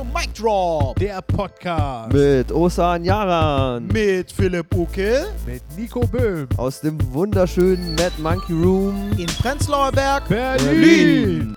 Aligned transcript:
zu 0.00 0.06
Mic 0.06 0.32
Drop, 0.34 0.98
Der 0.98 1.20
Podcast 1.20 2.10
Mit 2.14 2.50
Osan 2.52 3.04
Yaran 3.04 3.86
mit 3.88 4.32
Philipp 4.32 4.74
Uke 4.74 5.26
mit 5.44 5.62
Nico 5.76 6.00
Böhm. 6.06 6.48
aus 6.56 6.80
dem 6.80 6.96
wunderschönen 7.12 7.94
Mad 7.96 8.12
Monkey 8.18 8.54
Room. 8.54 9.12
in 9.18 9.26
Prenzlauer 9.26 9.92
Berg. 9.92 10.26
Berlin. 10.26 11.54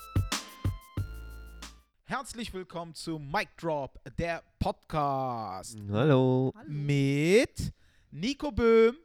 Herzlich 2.04 2.54
willkommen 2.54 2.94
zu 2.94 3.18
Mic 3.18 3.48
Drop, 3.56 3.98
der 4.18 4.44
Podcast 4.60 5.78
Hallo. 5.89 6.54
mit 6.68 7.71
Nico 8.12 8.52
Böhm, 8.52 8.98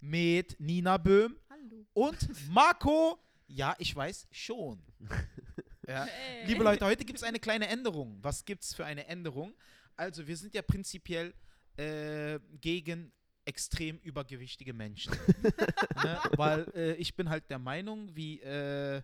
mit 0.00 0.58
Nina 0.58 0.96
Böhm 0.96 1.36
Hallo. 1.48 1.84
und 1.94 2.28
Marco. 2.52 3.18
Ja, 3.46 3.76
ich 3.78 3.94
weiß 3.94 4.26
schon. 4.32 4.80
Ja. 5.90 6.04
Hey. 6.04 6.46
Liebe 6.46 6.62
Leute, 6.62 6.86
heute 6.86 7.04
gibt 7.04 7.18
es 7.18 7.24
eine 7.24 7.40
kleine 7.40 7.66
Änderung. 7.66 8.16
Was 8.22 8.44
gibt 8.44 8.62
es 8.62 8.74
für 8.74 8.84
eine 8.86 9.08
Änderung? 9.08 9.52
Also, 9.96 10.24
wir 10.24 10.36
sind 10.36 10.54
ja 10.54 10.62
prinzipiell 10.62 11.34
äh, 11.76 12.38
gegen 12.60 13.10
extrem 13.44 13.98
übergewichtige 13.98 14.72
Menschen. 14.72 15.12
ne? 16.04 16.20
Weil 16.36 16.70
äh, 16.76 16.92
ich 16.92 17.16
bin 17.16 17.28
halt 17.28 17.50
der 17.50 17.58
Meinung, 17.58 18.14
wie 18.14 18.40
äh, 18.40 19.02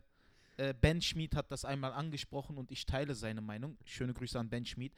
äh, 0.59 0.75
Ben 0.81 1.03
Schmid 1.03 1.35
hat 1.35 1.51
das 1.51 1.65
einmal 1.65 1.93
angesprochen 1.93 2.57
und 2.57 2.71
ich 2.71 2.87
teile 2.87 3.17
seine 3.17 3.41
Meinung. 3.41 3.77
Schöne 3.85 4.15
Grüße 4.15 4.39
an 4.39 4.49
Ben 4.49 4.65
Schmid. 4.65 4.95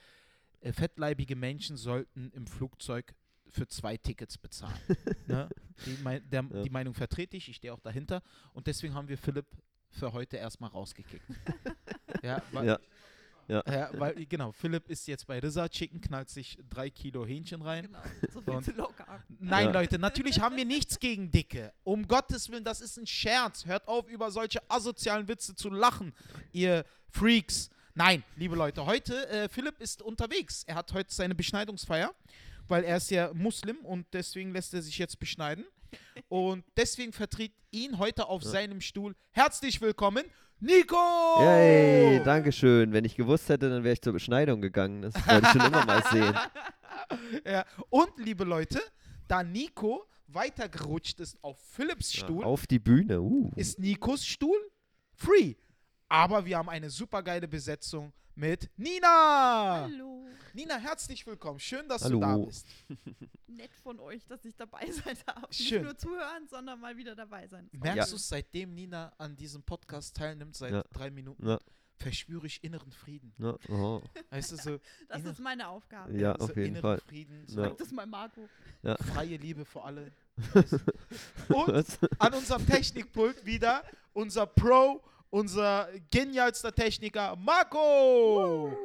Äh, 0.61 0.75
fettleibige 0.75 1.36
Menschen 1.36 1.78
sollten 1.78 2.30
im 2.33 2.47
Flugzeug 2.47 3.14
für 3.48 3.66
zwei 3.66 3.97
Tickets 3.97 4.36
bezahlen. 4.36 4.78
ne? 5.27 5.48
die, 5.86 5.97
mei 6.02 6.20
der, 6.20 6.45
Ja. 6.52 6.62
die 6.64 6.70
Meinung 6.70 6.92
vertrete 6.92 7.39
ich, 7.39 7.48
ich 7.48 7.56
stehe 7.56 7.73
auch 7.73 7.80
dahinter. 7.80 8.23
Und 8.52 8.66
deswegen 8.66 8.92
haben 8.92 9.09
wir 9.09 9.16
Philipp 9.16 9.47
für 9.98 10.12
heute 10.12 10.37
erstmal 10.37 10.70
rausgekickt. 10.70 11.25
ja, 12.23 12.43
weil, 12.52 12.66
Ja. 12.66 12.79
Ja. 13.48 13.62
ja, 13.66 13.91
weil, 13.95 14.27
genau, 14.27 14.52
Philipp 14.52 14.91
ist 14.91 15.09
jetzt 15.09 15.27
bei 15.27 15.39
Rizza 15.39 15.66
Chicken, 15.70 16.02
knallt 16.02 16.29
sich 16.29 16.59
drei 16.69 16.91
Kilo 16.91 17.25
Hähnchen 17.25 17.62
rein. 17.62 17.87
Genau, 17.87 18.03
so 18.30 18.42
viel 18.42 18.61
zu 18.61 18.72
locker. 18.72 19.06
Nein, 19.41 19.67
Ja. 19.69 19.72
Leute, 19.72 19.98
natürlich 19.98 20.39
haben 20.41 20.56
wir 20.56 20.67
nichts 20.67 20.98
gegen 20.98 21.31
Dicke. 21.31 21.72
Um 21.83 22.06
Gottes 22.06 22.50
Willen, 22.50 22.62
das 22.62 22.83
ist 22.83 22.98
ein 22.98 23.06
Scherz. 23.06 23.64
Hört 23.64 23.89
auf, 23.89 24.06
über 24.11 24.31
solche 24.31 24.61
asozialen 24.69 25.28
Witze 25.28 25.55
zu 25.55 25.70
lachen, 25.70 26.12
ihr 26.53 26.84
Freaks. 27.09 27.70
Nein, 27.94 28.22
liebe 28.37 28.55
Leute, 28.55 28.84
heute, 28.84 29.27
äh, 29.31 29.48
Philipp 29.48 29.81
ist 29.81 30.03
unterwegs. 30.03 30.65
Er 30.65 30.75
hat 30.75 30.92
heute 30.92 31.12
seine 31.12 31.34
Beschneidungsfeier, 31.34 32.15
weil 32.69 32.84
er 32.84 32.98
ist 32.98 33.11
ja 33.11 33.33
Muslim 33.33 33.78
und 33.78 34.06
deswegen 34.12 34.53
lässt 34.53 34.75
er 34.75 34.83
sich 34.83 34.98
jetzt 34.98 35.19
beschneiden. 35.19 35.65
Und 36.28 36.64
deswegen 36.77 37.12
vertritt 37.12 37.53
ihn 37.70 37.98
heute 37.98 38.28
auf 38.28 38.42
Ja. 38.42 38.50
seinem 38.50 38.81
Stuhl. 38.81 39.14
Herzlich 39.31 39.81
willkommen, 39.81 40.25
Nico! 40.61 40.97
Yay, 41.41 42.20
danke 42.25 42.50
schön. 42.53 42.92
Wenn 42.92 43.05
ich 43.05 43.14
gewusst 43.14 43.48
hätte, 43.48 43.70
dann 43.70 43.84
wäre 43.84 43.92
ich 43.94 44.03
zur 44.03 44.12
Beschneidung 44.12 44.61
gegangen. 44.61 45.03
Das 45.03 45.14
wollte 45.27 45.47
ich 45.47 45.53
schon 45.53 45.61
immer 45.66 45.84
mal 45.84 46.03
sehen. 46.11 46.34
Ja. 47.47 47.64
Und, 47.91 48.11
liebe 48.19 48.44
Leute, 48.44 48.81
da 49.28 49.42
Nico 49.42 50.05
weitergerutscht 50.27 51.20
ist 51.20 51.39
auf 51.42 51.59
Philipps 51.72 52.12
Ja, 52.14 52.25
Stuhl, 52.25 52.44
auf 52.44 52.66
die 52.66 52.78
Bühne. 52.81 53.20
Uh. 53.20 53.50
ist 53.56 53.78
Nikos 53.78 54.27
Stuhl 54.27 54.59
free. 55.14 55.55
Aber 56.09 56.44
wir 56.44 56.59
haben 56.59 56.69
eine 56.69 56.91
supergeile 56.91 57.47
Besetzung 57.48 58.12
mit 58.39 58.70
Nina. 58.77 59.83
Hallo. 59.83 60.25
Nina, 60.55 60.77
herzlich 60.78 61.27
willkommen. 61.27 61.58
Schön, 61.58 61.89
dass 61.89 62.05
Hallo. 62.05 62.20
du 62.20 62.27
da 62.27 62.36
bist. 62.36 62.67
Nett 63.48 63.75
von 63.83 63.98
euch, 64.00 64.25
dass 64.27 64.44
ich 64.44 64.55
dabei 64.56 64.89
sein 64.92 65.17
darf. 65.27 65.53
Schön. 65.53 65.83
Nicht 65.83 65.84
nur 65.84 65.98
zuhören, 65.98 66.47
sondern 66.48 66.81
mal 66.81 66.97
wieder 66.97 67.14
dabei 67.16 67.47
sein. 67.48 67.69
Merkst 67.72 67.97
Ja. 67.97 68.05
du 68.06 68.14
es, 68.16 68.28
seitdem 68.28 68.75
Nina 68.75 69.12
an 69.19 69.36
diesem 69.36 69.62
Podcast 69.62 70.16
teilnimmt, 70.16 70.56
seit 70.56 70.72
Ja. 70.72 70.84
drei 70.92 71.11
Minuten, 71.11 71.47
Ja. 71.48 71.59
verspüre 71.97 72.47
ich 72.47 72.62
inneren 72.62 72.92
Frieden. 72.92 73.33
Ja, 73.39 73.56
oh. 73.70 74.00
Weißt 74.31 74.53
du, 74.53 74.56
so, 74.56 74.78
Das 75.09 75.25
ist 75.25 75.41
meine 75.41 75.66
Aufgabe. 75.69 76.16
Ja, 76.16 76.36
so 76.39 76.44
auf 76.44 76.56
jeden 76.56 76.69
inneren 76.77 76.83
Fall. 76.83 77.00
Frieden, 77.09 77.44
so 77.48 77.61
Ja. 77.61 77.69
Sag 77.70 77.78
das 77.78 77.91
mal 77.91 78.06
Marco. 78.06 78.48
freie 79.12 79.36
Liebe 79.36 79.64
für 79.64 79.83
alle. 79.83 80.12
Und 81.48 81.69
Was? 81.69 81.98
an 82.20 82.34
unserem 82.34 82.65
Technikpult 82.66 83.44
wieder 83.44 83.82
unser 84.12 84.47
Pro, 84.47 85.03
unser 85.31 85.89
genialster 86.11 86.75
Techniker, 86.75 87.37
Marco. 87.37 88.77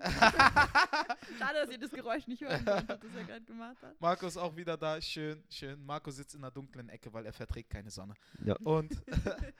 Schade, 1.38 1.58
dass 1.62 1.70
ihr 1.70 1.78
das 1.78 1.90
Geräusch 1.90 2.26
nicht 2.26 2.40
hören 2.40 2.64
konntet, 2.64 3.04
das 3.04 3.14
er 3.14 3.24
gerade 3.24 3.44
gemacht 3.44 3.76
hat. 3.82 4.00
Marco 4.00 4.26
ist 4.26 4.38
auch 4.38 4.56
wieder 4.56 4.76
da, 4.76 5.00
schön, 5.00 5.42
schön. 5.50 5.84
Marco 5.84 6.10
sitzt 6.10 6.34
in 6.34 6.40
der 6.40 6.50
dunklen 6.50 6.88
Ecke, 6.88 7.12
weil 7.12 7.26
er 7.26 7.34
verträgt 7.34 7.68
keine 7.68 7.90
Sonne. 7.90 8.14
Ja. 8.44 8.56
Und 8.64 8.92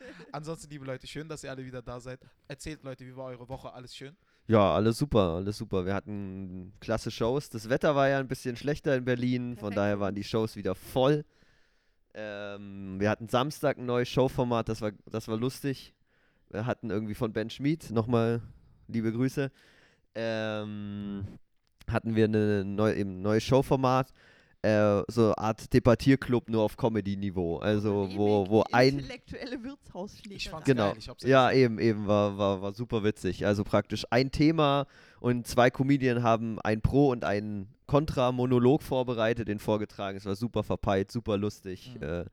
ansonsten, 0.33 0.71
liebe 0.71 0.87
Leute, 0.87 1.07
schön, 1.07 1.29
dass 1.29 1.45
ihr 1.45 1.51
alle 1.51 1.65
wieder 1.65 1.83
da 1.83 2.01
seid. 2.01 2.21
Erzählt, 2.49 2.83
Leute, 2.83 3.05
wie 3.05 3.15
war 3.15 3.27
eure 3.27 3.49
Woche? 3.49 3.73
Alles 3.73 3.95
schön? 3.95 4.17
Ja, 4.47 4.75
alles 4.75 4.97
super, 4.99 5.35
alles 5.37 5.59
super. 5.59 5.85
Wir 5.85 5.95
hatten 5.95 6.73
klasse 6.81 7.11
Shows. 7.11 7.51
Das 7.51 7.69
Wetter 7.69 7.95
war 7.95 8.09
ja 8.09 8.19
ein 8.19 8.27
bisschen 8.27 8.57
schlechter 8.57 8.97
in 8.97 9.05
Berlin, 9.05 9.51
von 9.51 9.71
Perfekt. 9.71 9.77
daher 9.77 10.01
waren 10.01 10.15
die 10.15 10.25
Shows 10.25 10.57
wieder 10.57 10.75
voll. 10.75 11.25
Ähm, 12.15 12.97
wir 12.99 13.09
hatten 13.11 13.29
Samstag 13.29 13.79
ein 13.79 13.87
neues 13.87 14.09
Showformat, 14.09 14.69
das 14.69 14.81
war, 14.81 14.91
das 15.11 15.29
war 15.29 15.37
lustig. 15.37 15.95
Wir 16.51 16.67
hatten 16.67 16.91
irgendwie 16.91 17.15
von 17.15 17.33
Ben 17.33 17.49
Schmid, 17.51 17.91
nochmal 17.91 18.43
liebe 18.89 19.13
Grüße, 19.13 19.51
ähm, 20.17 21.25
hatten 21.89 22.15
wir 22.17 22.25
eine 22.25 22.65
neu, 22.65 22.93
eben 22.95 23.19
ein 23.19 23.23
neues 23.23 23.45
Showformat, 23.45 24.13
äh, 24.63 25.03
so 25.09 25.27
eine 25.27 25.39
Art 25.39 25.73
Debattierclub 25.73 26.49
nur 26.51 26.63
auf 26.63 26.77
Comedy-Niveau. 26.77 27.59
Also 27.59 28.09
wo, 28.15 28.49
wo 28.49 28.65
ein 28.73 28.99
Intellektuelle 28.99 29.63
Wirtshausschlägerei. 29.63 30.37
Ich 30.37 30.51
fand's 30.51 30.67
Genau. 30.67 30.89
geil, 30.91 30.99
ich 30.99 31.09
hab's 31.09 31.23
Ja, 31.23 31.49
gesehen. 31.51 31.65
eben, 31.65 31.79
eben, 31.79 32.07
war, 32.07 32.37
war, 32.37 32.61
war 32.63 32.73
super 32.75 33.03
witzig. 33.05 33.47
Also 33.47 33.65
praktisch 33.65 34.05
ein 34.11 34.31
Thema 34.31 34.87
und 35.21 35.47
zwei 35.47 35.71
Comedien 35.71 36.23
haben 36.23 36.61
ein 36.61 36.83
Pro- 36.83 37.11
und 37.11 37.25
ein 37.25 37.69
Kontra-Monolog 37.91 38.83
vorbereitet, 38.85 39.49
den 39.49 39.59
vorgetragen. 39.59 40.17
Es 40.17 40.25
war 40.25 40.37
super 40.37 40.63
verpeilt, 40.63 41.11
super 41.11 41.37
lustig. 41.37 41.93
Mhm. 41.97 42.03
Äh, 42.05 42.25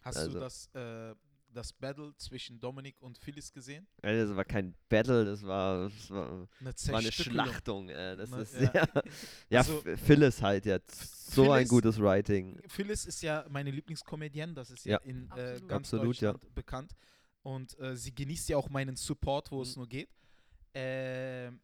Hast 0.00 0.16
also- 0.16 0.32
du 0.32 0.40
das, 0.40 0.66
äh, 0.74 1.14
das 1.50 1.72
Battle 1.72 2.12
zwischen 2.16 2.58
Dominik 2.58 3.00
und 3.00 3.16
Phyllis 3.16 3.52
gesehen? 3.52 3.86
äh, 4.02 4.16
das 4.26 4.34
war 4.34 4.44
kein 4.44 4.74
Battle, 4.88 5.24
das 5.24 5.44
war, 5.44 5.84
das 5.88 6.10
war, 6.10 6.48
Eine 6.60 6.74
war 6.88 6.98
eine. 6.98 7.12
Schlachtung. 7.12 7.88
Äh, 7.90 8.16
das 8.16 8.30
Na, 8.30 8.38
ist, 8.40 8.54
ja. 8.60 8.70
ja, 8.74 8.86
ja, 9.50 9.58
Also- 9.60 9.82
Phyllis 10.04 10.42
halt 10.42 10.64
jetzt. 10.66 11.30
So 11.32 11.52
ein 11.52 11.68
gutes 11.68 12.00
Writing. 12.00 12.60
Phyllis 12.66 13.06
ist 13.06 13.22
ja 13.22 13.46
meine 13.50 13.70
Lieblingskomödienne, 13.70 14.52
das 14.54 14.70
ist 14.72 14.84
ja, 14.84 14.92
Ja. 14.94 14.98
in 15.10 15.28
äh, 15.36 15.40
Absolut. 15.52 15.68
ganz 15.68 15.94
Absolut, 15.94 16.16
ja. 16.20 16.32
Deutschland 16.32 16.54
bekannt. 16.56 16.92
Und 17.44 17.78
äh, 17.78 17.96
sie 17.96 18.12
genießt 18.12 18.48
ja 18.48 18.56
auch 18.56 18.68
meinen 18.68 18.96
Support, 18.96 19.52
wo 19.52 19.62
es 19.62 19.76
Mhm. 19.76 19.80
nur 19.80 19.88
geht. 19.88 20.08
Ähm, 20.74 21.60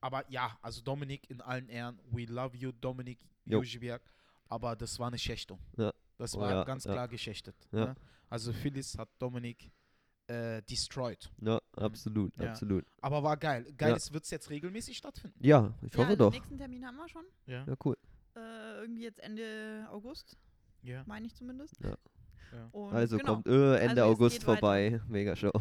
aber 0.00 0.24
ja, 0.30 0.56
also 0.62 0.82
Dominik 0.82 1.28
in 1.30 1.40
allen 1.40 1.68
Ehren, 1.68 2.00
we 2.10 2.24
love 2.24 2.56
you, 2.56 2.72
Dominik 2.72 3.18
Jo. 3.44 3.58
Jujibiak. 3.62 4.02
Aber 4.48 4.76
das 4.76 4.98
war 4.98 5.08
eine 5.08 5.18
Schächtung. 5.18 5.58
Ja. 5.76 5.92
Das 6.16 6.34
Oh 6.34 6.40
war 6.40 6.50
ja, 6.50 6.64
ganz 6.64 6.84
ja. 6.84 6.92
klar 6.92 7.08
geschächtet. 7.08 7.54
Ja. 7.72 7.86
Ne? 7.86 7.96
Also 8.28 8.52
Phyllis 8.52 8.96
hat 8.98 9.08
Dominik 9.18 9.70
äh, 10.26 10.62
destroyed. 10.62 11.30
Ja, 11.40 11.58
absolut, 11.76 12.36
Ja. 12.38 12.50
absolut. 12.50 12.84
Aber 13.00 13.22
war 13.22 13.36
geil. 13.36 13.72
Geil, 13.76 13.94
es 13.94 14.12
wird 14.12 14.28
jetzt 14.30 14.50
regelmäßig 14.50 14.96
stattfinden. 14.96 15.38
Ja, 15.42 15.72
ich 15.82 15.92
Ja, 15.92 15.98
hoffe 15.98 16.08
den 16.10 16.18
doch. 16.18 16.32
nächsten 16.32 16.58
Termin 16.58 16.84
haben 16.86 16.96
wir 16.96 17.08
schon. 17.08 17.24
Ja. 17.46 17.64
Ja, 17.66 17.74
cool. 17.84 17.96
Äh, 18.36 18.80
irgendwie 18.82 19.02
jetzt 19.04 19.20
Ende 19.20 19.86
August, 19.90 20.36
ja. 20.82 21.02
meine 21.06 21.26
ich 21.26 21.34
zumindest. 21.34 21.74
Ja. 21.82 21.96
Ja. 22.52 22.68
Und 22.72 22.94
Also 22.94 23.16
genau. 23.18 23.34
kommt 23.34 23.46
äh, 23.46 23.76
Ende 23.78 24.02
Also 24.02 24.12
es 24.12 24.20
August 24.20 24.44
vorbei. 24.44 25.00
Mega 25.06 25.36
Show. 25.36 25.52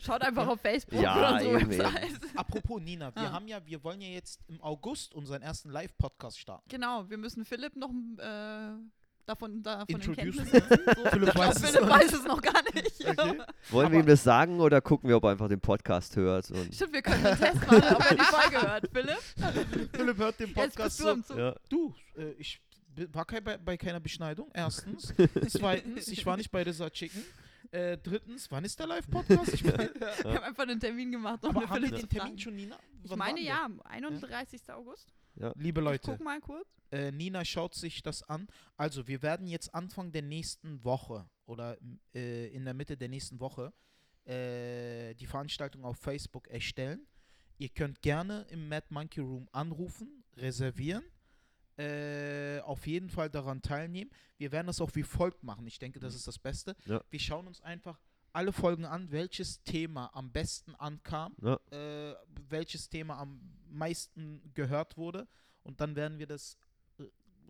Schaut 0.00 0.22
einfach 0.22 0.46
auf 0.46 0.60
Facebook 0.60 1.00
Ja, 1.02 1.16
oder 1.16 1.40
so 1.40 1.56
eben, 1.58 1.70
Website. 1.70 2.20
Apropos 2.36 2.80
Nina, 2.80 3.14
wir 3.14 3.22
Ah. 3.22 3.32
haben 3.32 3.48
ja, 3.48 3.64
wir 3.64 3.82
wollen 3.84 4.00
ja 4.00 4.08
jetzt 4.08 4.40
im 4.48 4.60
August 4.60 5.14
unseren 5.14 5.42
ersten 5.42 5.70
Live-Podcast 5.70 6.38
starten. 6.38 6.68
Genau, 6.68 7.08
wir 7.08 7.18
müssen 7.18 7.44
Philipp 7.44 7.76
noch 7.76 7.90
äh, 8.18 8.70
davon, 9.26 9.62
davon 9.62 9.86
in 9.88 9.96
Introducen. 10.00 10.46
So. 10.46 11.04
Philipp 11.10 11.34
weiß 11.36 11.56
es 11.56 11.70
Philipp 11.70 11.80
noch 11.82 11.90
weiß 11.90 12.12
es 12.12 12.24
noch 12.24 12.42
gar 12.42 12.62
nicht. 12.74 12.92
Okay. 13.12 13.42
Wollen 13.70 13.86
Aber- 13.86 13.92
wir 13.94 14.00
ihm 14.00 14.06
das 14.06 14.22
sagen 14.22 14.60
oder 14.60 14.80
gucken 14.80 15.08
wir, 15.08 15.16
ob 15.16 15.24
er 15.24 15.30
einfach 15.30 15.48
den 15.48 15.60
Podcast 15.60 16.14
hört? 16.16 16.50
Und 16.50 16.74
Stimmt, 16.74 16.92
wir 16.94 17.02
können 17.02 17.26
einen 17.26 17.38
Test 17.38 17.54
machen, 17.66 17.82
ob 17.96 18.10
er 18.10 18.16
die 18.16 18.22
Folge 18.22 18.62
hört. 18.62 18.88
Philipp? 18.92 19.88
Philipp 19.92 20.18
hört 20.18 20.40
den 20.40 20.46
Jetzt 20.48 20.54
Podcast 20.54 20.98
bist 21.04 21.30
du 21.30 21.34
so. 21.34 21.38
ja. 21.38 21.54
Du, 21.68 21.94
äh, 22.16 22.30
ich 22.38 22.60
war 23.12 23.24
kein, 23.24 23.42
bei, 23.42 23.56
bei 23.58 23.76
keiner 23.76 24.00
Beschneidung, 24.00 24.50
erstens. 24.54 25.12
Zweitens, 25.48 26.08
ich 26.08 26.24
war 26.26 26.36
nicht 26.36 26.50
bei 26.50 26.62
Rizza 26.62 26.88
Chicken. 26.90 27.22
Äh, 27.72 27.96
drittens, 27.96 28.50
wann 28.50 28.64
ist 28.64 28.78
der 28.78 28.86
Live-Podcast? 28.86 29.54
Ich, 29.54 29.64
mein, 29.64 29.72
Wir 29.94 30.34
haben 30.34 30.44
einfach 30.44 30.64
einen 30.64 30.78
Termin 30.78 31.10
gemacht, 31.10 31.42
um 31.42 31.50
aber 31.50 31.60
den 31.60 31.70
haben 31.70 31.82
wir 31.82 31.90
den 31.90 32.00
zu 32.00 32.06
Termin 32.06 32.38
schon, 32.38 32.54
Nina? 32.54 32.78
Ich 33.02 33.10
Wann 33.10 33.18
meine 33.18 33.38
war 33.38 33.44
ja, 33.46 33.64
am 33.64 33.80
31. 33.80 34.60
August. 34.70 35.08
der? 35.34 35.52
Liebe 35.56 35.80
Ich 35.80 35.84
Leute, 35.84 36.10
guck 36.12 36.20
mal 36.20 36.38
kurz. 36.40 36.68
äh, 36.90 37.10
Nina 37.10 37.44
schaut 37.46 37.74
sich 37.74 38.02
das 38.02 38.22
an. 38.28 38.46
Also, 38.76 39.08
wir 39.08 39.22
werden 39.22 39.46
jetzt 39.46 39.74
Anfang 39.74 40.12
der 40.12 40.20
nächsten 40.22 40.84
Woche 40.84 41.28
oder 41.46 41.78
äh, 42.14 42.48
in 42.48 42.64
der 42.66 42.74
Mitte 42.74 42.96
der 42.98 43.08
nächsten 43.08 43.40
Woche 43.40 43.72
äh, 44.26 45.14
die 45.14 45.26
Veranstaltung 45.26 45.84
auf 45.84 45.96
Facebook 45.96 46.48
erstellen. 46.48 47.06
Ihr 47.56 47.70
könnt 47.70 48.02
gerne 48.02 48.44
im 48.50 48.68
Mad 48.68 48.86
Monkey 48.90 49.20
Room 49.20 49.48
anrufen, 49.52 50.24
reservieren. 50.36 51.04
Äh, 51.82 52.60
auf 52.60 52.86
jeden 52.86 53.08
Fall 53.10 53.28
daran 53.28 53.60
teilnehmen. 53.62 54.10
Wir 54.38 54.52
werden 54.52 54.66
das 54.68 54.80
auch 54.80 54.94
wie 54.94 55.02
folgt 55.02 55.42
machen. 55.42 55.66
Ich 55.66 55.78
denke, 55.78 55.98
das 56.00 56.14
ist 56.14 56.26
das 56.28 56.38
Beste. 56.38 56.76
Ja. 56.86 57.02
Wir 57.10 57.18
schauen 57.20 57.46
uns 57.46 57.60
einfach 57.60 57.98
alle 58.32 58.52
Folgen 58.52 58.84
an, 58.84 59.10
welches 59.10 59.62
Thema 59.64 60.10
am 60.14 60.30
besten 60.30 60.74
ankam, 60.76 61.34
Ja. 61.42 61.58
äh, 61.70 62.14
welches 62.48 62.88
Thema 62.88 63.18
am 63.18 63.40
meisten 63.68 64.40
gehört 64.54 64.96
wurde. 64.96 65.26
Und 65.64 65.80
dann 65.80 65.96
werden 65.96 66.18
wir 66.18 66.26
das 66.26 66.56
äh, 66.98 67.04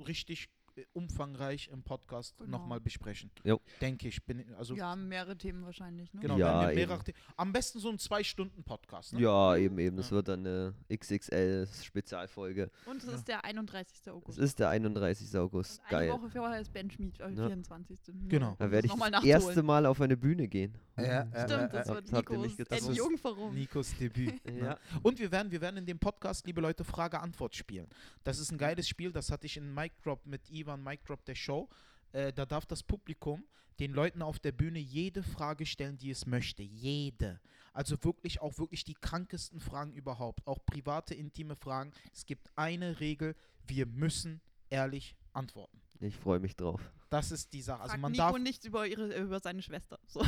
richtig 0.06 0.48
umfangreich 0.92 1.68
im 1.72 1.82
Podcast 1.82 2.36
Genau. 2.38 2.58
nochmal 2.58 2.80
besprechen. 2.80 3.30
Jo. 3.44 3.60
Denke 3.80 4.08
ich. 4.08 4.22
Bin, 4.24 4.44
also 4.54 4.74
ja, 4.74 4.94
mehrere 4.96 5.36
Themen 5.36 5.64
wahrscheinlich. 5.64 6.12
Ne? 6.14 6.20
genau, 6.20 6.36
Ja, 6.38 6.66
mehrere, 6.72 7.02
am 7.36 7.52
besten 7.52 7.78
so 7.78 7.88
ein 7.90 7.98
Zwei-Stunden-Podcast. 7.98 9.14
Ne? 9.14 9.20
Ja, 9.20 9.56
eben, 9.56 9.78
eben. 9.78 9.96
Das 9.96 10.10
Ja. 10.10 10.16
wird 10.16 10.28
dann 10.28 10.40
eine 10.46 10.74
XXL-Spezialfolge. 10.88 12.70
Und 12.86 12.98
es 13.02 13.06
Ja. 13.08 13.14
ist 13.14 13.28
der 13.28 13.44
31. 13.44 14.00
Es 14.00 14.08
August. 14.08 14.38
ist 14.38 14.58
der 14.58 14.68
31. 14.70 15.36
August. 15.38 15.80
Und 15.80 15.86
eine 15.94 16.06
Geil. 16.08 16.10
Woche 16.20 16.30
vorher 16.30 16.60
ist 16.60 16.72
Ben 16.72 16.90
Schmied, 16.90 17.20
am 17.20 17.34
Ja. 17.36 17.46
24. 17.46 17.98
Genau. 18.28 18.56
Da 18.58 18.70
werde 18.70 18.88
das 18.88 18.96
ich 18.96 19.10
das 19.12 19.24
erste 19.24 19.62
Mal 19.62 19.86
auf 19.86 20.00
eine 20.00 20.16
Bühne 20.16 20.48
gehen. 20.48 20.76
Ja, 20.96 21.22
äh, 21.22 21.44
Stimmt, 21.46 21.62
äh, 21.62 21.68
das 21.72 21.88
äh, 21.88 21.94
wird 21.94 22.10
ihr 22.10 22.18
nicht 22.18 22.30
Nikos 22.30 22.56
gedacht? 22.56 22.82
Entjungferung. 22.88 23.54
Nikos 23.54 23.96
Debüt. 23.98 24.32
Ja. 24.52 24.52
Ne? 24.74 24.78
Und 25.02 25.18
wir 25.18 25.30
werden, 25.32 25.50
wir 25.50 25.60
werden 25.60 25.78
in 25.78 25.86
dem 25.86 25.98
Podcast, 25.98 26.46
liebe 26.46 26.60
Leute, 26.60 26.84
Frage-Antwort 26.84 27.54
spielen. 27.56 27.88
Das 28.24 28.38
ist 28.38 28.50
ein 28.52 28.58
geiles 28.58 28.86
Spiel, 28.88 29.10
das 29.12 29.30
hatte 29.30 29.46
ich 29.46 29.56
in 29.56 29.72
Mic 29.72 29.92
Drop 30.02 30.24
mit 30.26 30.48
Ivan, 30.62 30.82
Mic 30.82 31.02
Drop 31.04 31.24
der 31.24 31.34
Show. 31.34 31.68
Äh, 32.12 32.32
da 32.32 32.46
darf 32.46 32.66
das 32.66 32.82
Publikum 32.82 33.44
den 33.78 33.92
Leuten 33.92 34.22
auf 34.22 34.38
der 34.38 34.52
Bühne 34.52 34.78
jede 34.78 35.22
Frage 35.22 35.66
stellen, 35.66 35.98
die 35.98 36.10
es 36.10 36.26
möchte. 36.26 36.62
Jede. 36.62 37.40
Also 37.72 38.02
wirklich 38.04 38.40
auch 38.40 38.58
wirklich 38.58 38.84
die 38.84 38.94
krankesten 38.94 39.60
Fragen 39.60 39.92
überhaupt. 39.92 40.46
Auch 40.46 40.64
private, 40.64 41.14
intime 41.14 41.56
Fragen. 41.56 41.92
Es 42.12 42.26
gibt 42.26 42.50
eine 42.56 43.00
Regel, 43.00 43.34
wir 43.66 43.86
müssen 43.86 44.40
ehrlich 44.70 45.16
antworten. 45.32 45.80
Ich 46.04 46.16
freue 46.16 46.40
mich 46.40 46.56
drauf. 46.56 46.80
Das 47.10 47.30
ist 47.30 47.52
die 47.52 47.62
Sache. 47.62 47.80
Also 47.82 47.90
Fragt 47.90 48.02
man 48.02 48.12
Nico 48.12 48.24
darf, 48.24 48.38
nicht 48.38 48.64
über, 48.64 48.86
ihre, 48.86 49.14
über 49.20 49.38
seine 49.38 49.62
Schwester. 49.62 49.98
So. 50.08 50.20
äh, 50.20 50.26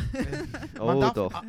Oh, 0.78 1.00
darf 1.00 1.14
doch. 1.14 1.34
ah, 1.34 1.42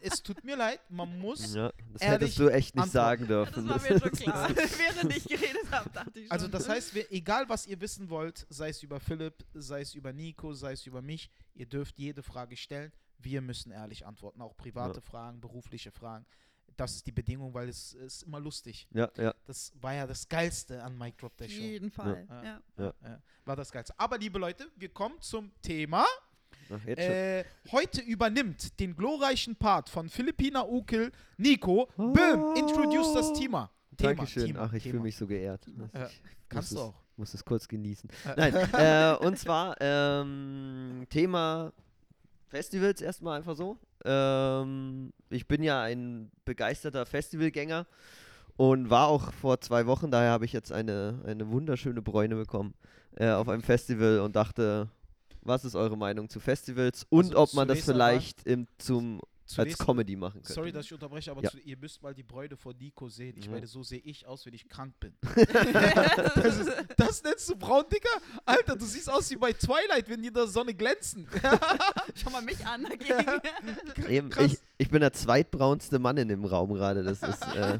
es 0.00 0.22
tut 0.22 0.42
mir 0.44 0.56
leid, 0.56 0.80
man 0.88 1.18
muss 1.18 1.54
Ja, 1.54 1.70
das 1.92 2.02
hättest 2.02 2.38
du 2.38 2.48
echt 2.48 2.74
nicht 2.74 2.82
antworten. 2.84 3.26
sagen 3.26 3.28
das 3.28 3.52
dürfen. 3.52 3.68
war 3.68 3.80
mir 3.82 3.98
schon 4.00 4.10
klar. 4.12 4.48
Während 4.56 5.16
ich 5.16 5.24
geredet 5.24 5.70
habe, 5.70 5.90
dachte 5.90 6.20
ich 6.20 6.26
schon. 6.26 6.30
Also 6.30 6.48
das 6.48 6.68
heißt, 6.68 6.94
wir, 6.94 7.12
egal 7.12 7.48
was 7.48 7.66
ihr 7.66 7.80
wissen 7.80 8.08
wollt, 8.08 8.46
sei 8.48 8.70
es 8.70 8.82
über 8.82 8.98
Philipp, 9.00 9.44
sei 9.54 9.82
es 9.82 9.94
über 9.94 10.12
Nico, 10.12 10.54
sei 10.54 10.72
es 10.72 10.86
über 10.86 11.02
mich, 11.02 11.30
ihr 11.54 11.66
dürft 11.66 11.98
jede 11.98 12.22
Frage 12.22 12.56
stellen. 12.56 12.92
Wir 13.18 13.42
müssen 13.42 13.72
ehrlich 13.72 14.06
antworten, 14.06 14.40
auch 14.40 14.56
private 14.56 15.02
Fragen, 15.02 15.40
berufliche 15.40 15.90
Fragen. 15.92 16.24
Das 16.80 16.94
ist 16.96 17.06
die 17.06 17.12
Bedingung, 17.12 17.52
weil 17.52 17.68
es 17.68 17.92
ist 17.92 18.22
immer 18.22 18.40
lustig. 18.40 18.88
ja, 18.92 19.10
ja. 19.16 19.34
Das 19.46 19.72
war 19.80 19.92
ja 19.94 20.06
das 20.06 20.28
Geilste 20.28 20.82
an 20.82 20.96
Mic 20.96 21.14
Drop 21.18 21.36
der 21.36 21.46
Auf 21.46 21.52
Show. 21.52 21.60
jeden 21.60 21.90
Fall. 21.90 22.26
Ja. 22.28 22.42
Ja. 22.42 22.60
Ja. 22.78 22.94
Ja, 23.04 23.22
war 23.44 23.56
das 23.56 23.70
Geilste. 23.70 23.92
Aber 23.98 24.16
liebe 24.18 24.38
Leute, 24.38 24.66
wir 24.76 24.88
kommen 24.88 25.20
zum 25.20 25.50
Thema. 25.60 26.06
Ach. 26.72 26.86
Äh, 26.86 27.44
heute 27.72 28.00
übernimmt 28.00 28.78
den 28.80 28.94
glorreichen 28.96 29.56
Part 29.56 29.88
von 29.88 30.08
Philippina 30.08 30.64
Ukel 30.66 31.10
Nico. 31.36 31.88
Böhm, 31.96 32.54
introduce 32.56 33.12
das 33.12 33.32
Thema. 33.32 33.70
Thema 33.96 34.14
Dankeschön. 34.14 34.46
Thema, 34.46 34.60
Ach, 34.62 34.72
ich 34.72 34.84
fühle 34.84 35.00
mich 35.00 35.16
so 35.16 35.26
geehrt. 35.26 35.66
Ja, 35.92 36.06
Ich 36.06 36.22
Kannst 36.48 36.72
du 36.72 36.78
auch. 36.80 36.94
muss 37.16 37.34
es 37.34 37.44
kurz 37.44 37.66
genießen. 37.68 38.08
Äh. 38.24 38.50
Nein, 38.50 38.54
äh, 38.72 39.16
und 39.26 39.36
zwar 39.38 39.76
ähm, 39.80 41.04
Thema 41.10 41.72
Festivals 42.50 43.00
erstmal 43.00 43.38
einfach 43.38 43.54
so. 43.54 43.78
Ähm, 44.04 45.12
ich 45.30 45.46
bin 45.46 45.62
ja 45.62 45.82
ein 45.82 46.30
begeisterter 46.44 47.06
Festivalgänger 47.06 47.86
und 48.56 48.90
war 48.90 49.06
auch 49.06 49.32
vor 49.32 49.60
zwei 49.60 49.86
Wochen, 49.86 50.10
daher 50.10 50.32
habe 50.32 50.44
ich 50.44 50.52
jetzt 50.52 50.72
eine, 50.72 51.22
eine 51.24 51.48
wunderschöne 51.48 52.02
Bräune 52.02 52.34
bekommen 52.34 52.74
äh, 53.16 53.30
auf 53.30 53.48
einem 53.48 53.62
Festival 53.62 54.18
und 54.18 54.34
dachte, 54.34 54.88
was 55.42 55.64
ist 55.64 55.76
eure 55.76 55.96
Meinung 55.96 56.28
zu 56.28 56.40
Festivals 56.40 57.06
und 57.08 57.26
Also 57.26 57.38
ob 57.38 57.54
man 57.54 57.68
das 57.68 57.84
vielleicht 57.84 58.44
im, 58.46 58.66
zum, 58.78 59.20
als 59.58 59.78
Comedy 59.78 60.16
machen 60.16 60.34
könnte. 60.42 60.52
Sorry, 60.52 60.72
dass 60.72 60.86
ich 60.86 60.92
unterbreche, 60.92 61.30
aber 61.30 61.42
Ja. 61.42 61.50
zu, 61.50 61.58
ihr 61.58 61.76
müsst 61.76 62.02
mal 62.02 62.14
die 62.14 62.22
Bräune 62.22 62.56
von 62.56 62.76
Nico 62.76 63.08
sehen. 63.08 63.36
Ich 63.36 63.46
Ja. 63.46 63.50
meine, 63.52 63.66
so 63.66 63.82
sehe 63.82 64.00
ich 64.04 64.26
aus, 64.26 64.46
wenn 64.46 64.54
ich 64.54 64.68
krank 64.68 64.94
bin. 65.00 65.14
das, 65.22 66.58
ist, 66.58 66.70
das 66.96 67.22
nennst 67.22 67.48
du 67.48 67.56
braun, 67.56 67.84
Dicker? 67.92 68.08
Alter, 68.44 68.76
du 68.76 68.84
siehst 68.84 69.10
aus 69.10 69.30
wie 69.30 69.36
bei 69.36 69.52
Twilight, 69.52 70.08
wenn 70.08 70.22
die 70.22 70.28
in 70.28 70.34
der 70.34 70.46
Sonne 70.46 70.74
glänzen. 70.74 71.26
Schau 72.14 72.30
mal 72.30 72.42
mich 72.42 72.64
an 72.66 72.84
dagegen. 72.84 73.40
Ich, 74.40 74.58
ich 74.78 74.90
bin 74.90 75.00
der 75.00 75.12
zweitbraunste 75.12 75.98
Mann 75.98 76.16
in 76.16 76.28
dem 76.28 76.44
Raum 76.44 76.72
gerade. 76.74 77.02
Das 77.02 77.22
ist, 77.22 77.42
äh, 77.54 77.78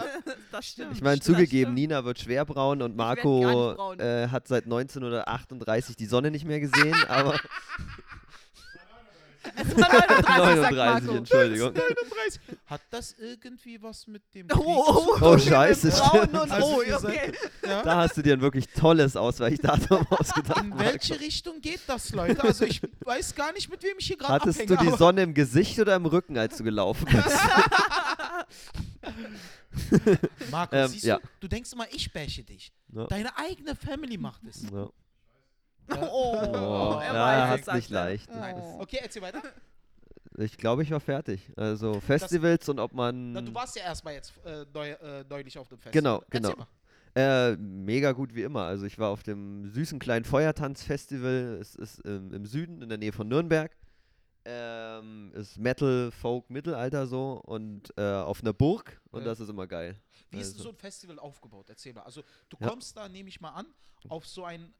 das 0.52 0.66
stimmt. 0.66 0.92
Ich 0.94 1.02
meine, 1.02 1.20
zugegeben, 1.20 1.70
stimmt. 1.70 1.74
Nina 1.74 2.04
wird 2.04 2.18
schwer 2.20 2.44
braun 2.44 2.82
und 2.82 2.96
Marco 2.96 3.40
braun. 3.74 3.98
äh, 4.00 4.28
hat 4.28 4.48
seit 4.48 4.64
1938 4.64 5.96
die 5.96 6.06
Sonne 6.06 6.30
nicht 6.30 6.44
mehr 6.44 6.60
gesehen, 6.60 6.94
aber 7.08 7.38
Es 9.56 9.76
war 9.76 9.88
39, 9.88 10.26
sagt 10.60 10.72
39, 10.74 10.76
Marco. 10.76 11.16
Entschuldigung. 11.16 11.72
39. 11.72 12.40
Hat 12.66 12.80
das 12.90 13.14
irgendwie 13.18 13.82
was 13.82 14.06
mit 14.06 14.22
dem 14.34 14.46
Oh, 14.54 14.58
oh, 14.86 15.18
Oh, 15.20 15.38
scheiße, 15.38 15.90
Braun 15.90 16.18
stimmt. 16.20 16.34
und 16.42 16.50
Also 16.50 16.76
okay. 17.08 17.32
Ja? 17.64 17.82
Da 17.82 17.96
hast 17.96 18.16
du 18.16 18.22
dir 18.22 18.34
ein 18.34 18.40
wirklich 18.40 18.66
tolles 18.68 19.16
Ausweichdatum 19.16 20.06
ausgedacht. 20.10 20.62
In 20.64 20.78
welche 20.78 21.18
Richtung 21.20 21.60
geht 21.60 21.80
das, 21.86 22.12
Leute? 22.12 22.42
Also 22.44 22.64
ich 22.64 22.80
weiß 23.00 23.34
gar 23.34 23.52
nicht, 23.52 23.70
mit 23.70 23.82
wem 23.82 23.96
ich 23.98 24.06
hier 24.06 24.16
gerade 24.18 24.34
Hattest 24.34 24.60
abhänge. 24.60 24.78
du 24.84 24.90
die 24.90 24.96
Sonne 24.98 25.22
im 25.22 25.34
Gesicht 25.34 25.78
oder 25.78 25.96
im 25.96 26.06
Rücken, 26.06 26.36
als 26.38 26.56
du 26.58 26.64
gelaufen 26.64 27.06
bist? 27.10 27.38
Marco, 30.50 30.74
Ähm, 30.76 30.88
siehst 30.88 31.04
ja. 31.04 31.18
du, 31.18 31.22
du 31.40 31.48
denkst 31.48 31.72
immer, 31.72 31.86
ich 31.92 32.12
bäche 32.12 32.42
dich. 32.42 32.72
Ja. 32.92 33.06
Deine 33.06 33.36
eigene 33.38 33.74
Family 33.76 34.18
macht 34.18 34.42
es. 34.48 34.64
Ja. 35.90 35.96
Oh, 36.12 36.34
Oh, 36.34 36.98
er 37.00 37.14
ja, 37.14 37.14
weiß 37.14 37.50
er 37.50 37.60
es, 37.60 37.66
hat 37.68 37.74
nicht 37.76 37.90
leicht. 37.90 38.30
Oh. 38.32 38.80
Okay, 38.82 38.98
erzähl 39.02 39.22
weiter. 39.22 39.42
Ich 40.38 40.56
glaube, 40.56 40.82
ich 40.82 40.90
war 40.90 41.00
fertig. 41.00 41.50
Also 41.56 42.00
Festivals 42.00 42.68
und 42.68 42.78
ob 42.78 42.92
man... 42.94 43.32
Na, 43.32 43.40
du 43.42 43.52
warst 43.54 43.76
ja 43.76 43.82
erstmal 43.82 44.14
jetzt 44.14 44.32
äh, 44.44 44.64
neu, 44.72 44.90
äh, 44.92 45.24
neulich 45.28 45.58
auf 45.58 45.68
dem 45.68 45.78
Festival. 45.78 45.92
Genau, 45.92 46.22
Erzähl 46.30 46.40
genau. 46.52 46.56
mal. 46.56 46.66
Äh, 47.52 47.56
mega 47.56 48.12
gut 48.12 48.34
wie 48.34 48.42
immer. 48.44 48.62
Also 48.62 48.86
ich 48.86 48.98
war 48.98 49.10
auf 49.10 49.22
dem 49.24 49.68
süßen 49.68 49.98
kleinen 49.98 50.24
Feuertanz-Festival. 50.24 51.58
Es 51.60 51.74
ist 51.74 52.00
ähm, 52.06 52.32
im 52.32 52.46
Süden, 52.46 52.80
in 52.82 52.88
der 52.88 52.98
Nähe 52.98 53.12
von 53.12 53.26
Nürnberg. 53.28 53.76
Ähm, 54.46 55.32
ist 55.34 55.58
Metal, 55.58 56.10
Folk, 56.12 56.48
Mittelalter 56.48 57.06
so 57.06 57.42
und 57.44 57.92
äh, 57.98 58.02
auf 58.02 58.40
einer 58.40 58.54
Burg 58.54 58.98
und 59.10 59.20
Ja. 59.20 59.26
das 59.26 59.40
ist 59.40 59.50
immer 59.50 59.66
geil. 59.66 59.96
Wie 60.30 60.38
ist 60.38 60.52
denn 60.52 60.60
Also- 60.60 60.62
so 60.62 60.68
ein 60.70 60.76
Festival 60.76 61.18
aufgebaut? 61.18 61.66
Erzähl 61.68 61.92
mal. 61.92 62.02
Also 62.04 62.22
du 62.48 62.56
Ja. 62.58 62.68
kommst 62.68 62.96
da, 62.96 63.08
nehme 63.08 63.28
ich 63.28 63.40
mal 63.42 63.50
an, 63.50 63.66
auf 64.08 64.26
so 64.26 64.44
ein 64.44 64.72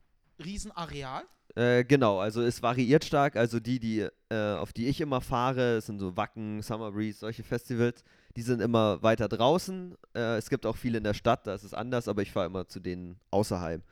Riesenareal. 0.44 1.24
Äh, 1.56 1.84
genau, 1.84 2.20
also 2.20 2.42
es 2.42 2.62
variiert 2.62 3.04
stark. 3.04 3.36
Also 3.36 3.60
die, 3.60 3.80
die 3.80 4.08
äh, 4.30 4.54
auf 4.54 4.72
die 4.72 4.86
ich 4.86 5.00
immer 5.00 5.20
fahre, 5.20 5.80
sind 5.80 5.98
so 5.98 6.16
Wacken, 6.16 6.62
Summer 6.62 6.92
Breeze, 6.92 7.18
solche 7.18 7.42
Festivals. 7.42 8.04
Die 8.36 8.42
sind 8.42 8.60
immer 8.60 9.02
weiter 9.02 9.28
draußen. 9.28 9.96
Äh, 10.14 10.36
es 10.36 10.48
gibt 10.48 10.66
auch 10.66 10.76
viele 10.76 10.98
in 10.98 11.04
der 11.04 11.14
Stadt, 11.14 11.46
da 11.46 11.54
ist 11.54 11.64
es 11.64 11.74
anders, 11.74 12.06
aber 12.06 12.22
ich 12.22 12.30
fahre 12.30 12.46
immer 12.46 12.68
zu 12.68 12.78
denen 12.78 13.18
außerhalb, 13.30 13.82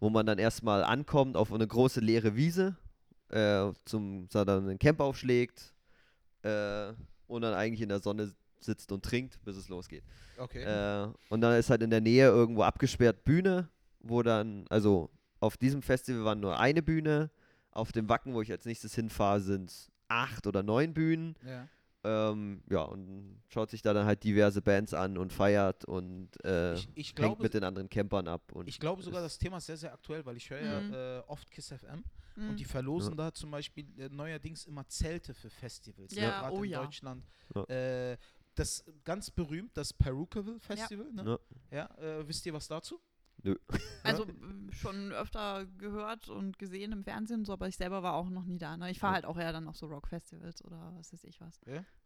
wo 0.00 0.10
man 0.10 0.26
dann 0.26 0.38
erstmal 0.38 0.84
ankommt 0.84 1.36
auf 1.36 1.52
eine 1.52 1.66
große 1.66 2.00
leere 2.00 2.36
Wiese, 2.36 2.76
äh, 3.30 3.72
zum 3.86 4.28
da 4.30 4.44
dann 4.44 4.68
einen 4.68 4.78
Camp 4.78 5.00
aufschlägt 5.00 5.74
äh, 6.42 6.92
und 7.26 7.42
dann 7.42 7.54
eigentlich 7.54 7.80
in 7.80 7.88
der 7.88 8.00
Sonne 8.00 8.34
sitzt 8.60 8.92
und 8.92 9.02
trinkt, 9.02 9.42
bis 9.44 9.56
es 9.56 9.68
losgeht. 9.68 10.04
Okay. 10.36 10.62
Äh, 10.62 11.08
und 11.30 11.40
dann 11.40 11.58
ist 11.58 11.70
halt 11.70 11.82
in 11.82 11.90
der 11.90 12.02
Nähe 12.02 12.26
irgendwo 12.26 12.62
abgesperrt 12.62 13.24
Bühne, 13.24 13.68
wo 14.00 14.22
dann, 14.22 14.66
also 14.68 15.08
auf 15.40 15.56
diesem 15.56 15.82
Festival 15.82 16.24
war 16.24 16.34
nur 16.34 16.58
eine 16.58 16.82
Bühne. 16.82 17.30
Auf 17.70 17.92
dem 17.92 18.08
Wacken, 18.08 18.32
wo 18.32 18.40
ich 18.40 18.50
als 18.50 18.64
nächstes 18.64 18.94
hinfahre, 18.94 19.40
sind 19.40 19.90
acht 20.08 20.46
oder 20.46 20.62
neun 20.62 20.94
Bühnen. 20.94 21.34
ja. 21.44 21.68
Ähm, 22.04 22.62
ja, 22.70 22.82
und 22.82 23.42
schaut 23.48 23.70
sich 23.70 23.82
da 23.82 23.92
dann 23.92 24.06
halt 24.06 24.22
diverse 24.22 24.62
Bands 24.62 24.94
an 24.94 25.18
und 25.18 25.32
feiert 25.32 25.84
und 25.86 26.28
äh, 26.44 26.74
Ich, 26.74 26.88
ich, 26.94 27.06
hängt 27.08 27.16
glaube, 27.16 27.42
mit 27.42 27.52
den 27.52 27.64
anderen 27.64 27.88
Campern 27.88 28.28
ab. 28.28 28.52
Und 28.52 28.68
ich 28.68 28.78
glaube 28.78 29.02
sogar, 29.02 29.22
das 29.22 29.38
Thema 29.38 29.56
ist 29.56 29.66
sehr, 29.66 29.76
sehr 29.76 29.92
aktuell, 29.92 30.24
weil 30.24 30.36
ich 30.36 30.48
höre 30.48 30.60
Mhm. 30.82 30.92
ja 30.92 31.18
äh, 31.18 31.22
oft 31.26 31.50
KISS 31.50 31.72
FM 31.72 32.04
Mhm. 32.36 32.50
und 32.50 32.60
die 32.60 32.64
verlosen 32.64 33.16
da 33.16 33.32
zum 33.32 33.50
Beispiel 33.50 33.86
äh, 33.98 34.08
neuerdings 34.08 34.66
immer 34.66 34.86
Zelte 34.86 35.34
für 35.34 35.50
Festivals. 35.50 36.14
ne? 36.14 36.20
Ja, 36.22 36.42
Gerade 36.42 36.54
oh 36.56 36.62
in 36.62 36.70
ja. 36.70 36.84
Deutschland. 36.84 37.24
Ja. 37.56 37.64
Äh, 37.64 38.16
das 38.54 38.84
ganz 39.02 39.28
berühmt, 39.30 39.76
das 39.76 39.92
Perukaville 39.92 40.60
Festival. 40.60 41.10
Ne? 41.12 41.38
Ja. 41.72 41.76
Ja, 41.98 42.20
äh, 42.20 42.28
wisst 42.28 42.46
ihr 42.46 42.52
was 42.54 42.68
dazu? 42.68 43.00
Also 44.02 44.24
äh, 44.24 44.26
schon 44.72 45.12
öfter 45.12 45.66
gehört 45.78 46.28
und 46.28 46.58
gesehen 46.58 46.92
im 46.92 47.02
Fernsehen, 47.04 47.44
so, 47.44 47.52
aber 47.52 47.68
ich 47.68 47.76
selber 47.76 48.02
war 48.02 48.14
auch 48.14 48.28
noch 48.30 48.44
nie 48.44 48.58
da. 48.58 48.76
Ne? 48.76 48.90
Ich 48.90 48.98
fahre 48.98 49.12
Ja. 49.12 49.14
halt 49.16 49.24
auch 49.26 49.38
eher 49.38 49.52
dann 49.52 49.68
auf 49.68 49.76
so 49.76 49.86
Rockfestivals 49.86 50.64
oder 50.64 50.92
was 50.96 51.12
weiß 51.12 51.24
ich 51.24 51.40
was. 51.40 51.60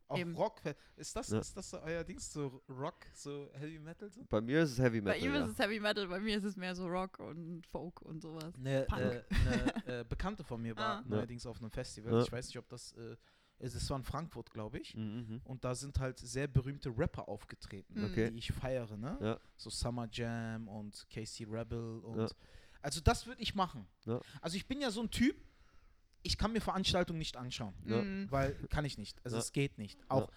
Auch 0.09 0.19
Eben. 0.19 0.35
Rock. 0.35 0.61
Ist 0.97 1.15
das, 1.15 1.29
Ja. 1.29 1.39
ist 1.39 1.57
das 1.57 1.71
so 1.71 1.81
euer 1.83 2.03
Dings, 2.03 2.33
so 2.33 2.63
Rock, 2.69 3.07
so 3.15 3.49
Heavy 3.55 3.79
Metal? 3.79 4.11
So? 4.11 4.25
Bei 4.29 4.41
mir 4.41 4.63
ist 4.63 4.73
es 4.73 4.79
Heavy 4.81 5.01
Bei 5.01 5.13
Metal. 5.13 5.29
ihm 5.29 5.35
ja. 5.35 5.45
ist 5.45 5.53
es 5.53 5.59
Heavy 5.61 5.79
Metal, 5.79 6.09
bei 6.09 6.19
mir 6.19 6.37
ist 6.37 6.43
es 6.45 6.57
mehr 6.57 6.75
so 6.75 6.89
Rock 6.89 7.21
und 7.21 7.65
Folk 7.69 8.03
und 8.03 8.21
sowas. 8.21 8.53
Eine, 8.57 8.87
äh, 8.89 9.23
eine 9.47 10.01
äh, 10.01 10.05
Bekannte 10.09 10.43
von 10.43 10.61
mir 10.61 10.77
war 10.77 10.99
Ah. 11.01 11.05
neuerdings 11.07 11.47
auf 11.47 11.61
einem 11.61 11.71
Festival. 11.71 12.13
Ja. 12.13 12.23
Ich 12.23 12.33
weiß 12.33 12.47
nicht, 12.49 12.59
ob 12.59 12.69
das. 12.69 12.93
Äh, 12.93 13.17
es 13.61 13.75
es 13.75 13.89
war 13.91 13.97
in 13.99 14.05
Frankfurt, 14.05 14.51
glaube 14.51 14.79
ich. 14.79 14.95
Mhm, 14.97 15.03
mhm. 15.29 15.41
Und 15.45 15.65
da 15.65 15.75
sind 15.75 15.99
halt 15.99 16.19
sehr 16.19 16.49
berühmte 16.49 16.91
Rapper 16.97 17.29
aufgetreten, 17.29 17.95
Mhm. 18.01 18.05
Okay. 18.07 18.31
die 18.31 18.39
ich 18.39 18.53
feiere, 18.53 18.97
ne? 18.97 19.19
Ja. 19.21 19.41
So 19.57 19.71
Summer 19.71 20.09
Jam 20.11 20.67
und 20.69 21.07
Casey 21.11 21.45
Rebel 21.47 22.01
und. 22.01 22.19
Ja. 22.21 22.29
Also 22.83 23.01
das 23.01 23.27
würde 23.27 23.43
ich 23.43 23.55
machen. 23.55 23.87
Ja. 24.07 24.21
Also 24.41 24.57
ich 24.57 24.67
bin 24.67 24.81
ja 24.81 24.91
so 24.91 25.03
ein 25.03 25.11
Typ, 25.11 25.37
ich 26.23 26.37
kann 26.39 26.53
mir 26.53 26.61
Veranstaltungen 26.61 27.19
nicht 27.19 27.37
anschauen, 27.37 27.75
Ja. 27.85 28.03
Mhm. 28.03 28.31
weil 28.31 28.55
kann 28.69 28.85
ich 28.85 28.97
nicht. 28.99 29.23
Also 29.25 29.37
Ja. 29.37 29.43
es 29.43 29.53
geht 29.53 29.79
nicht. 29.79 29.99
Auch 30.09 30.31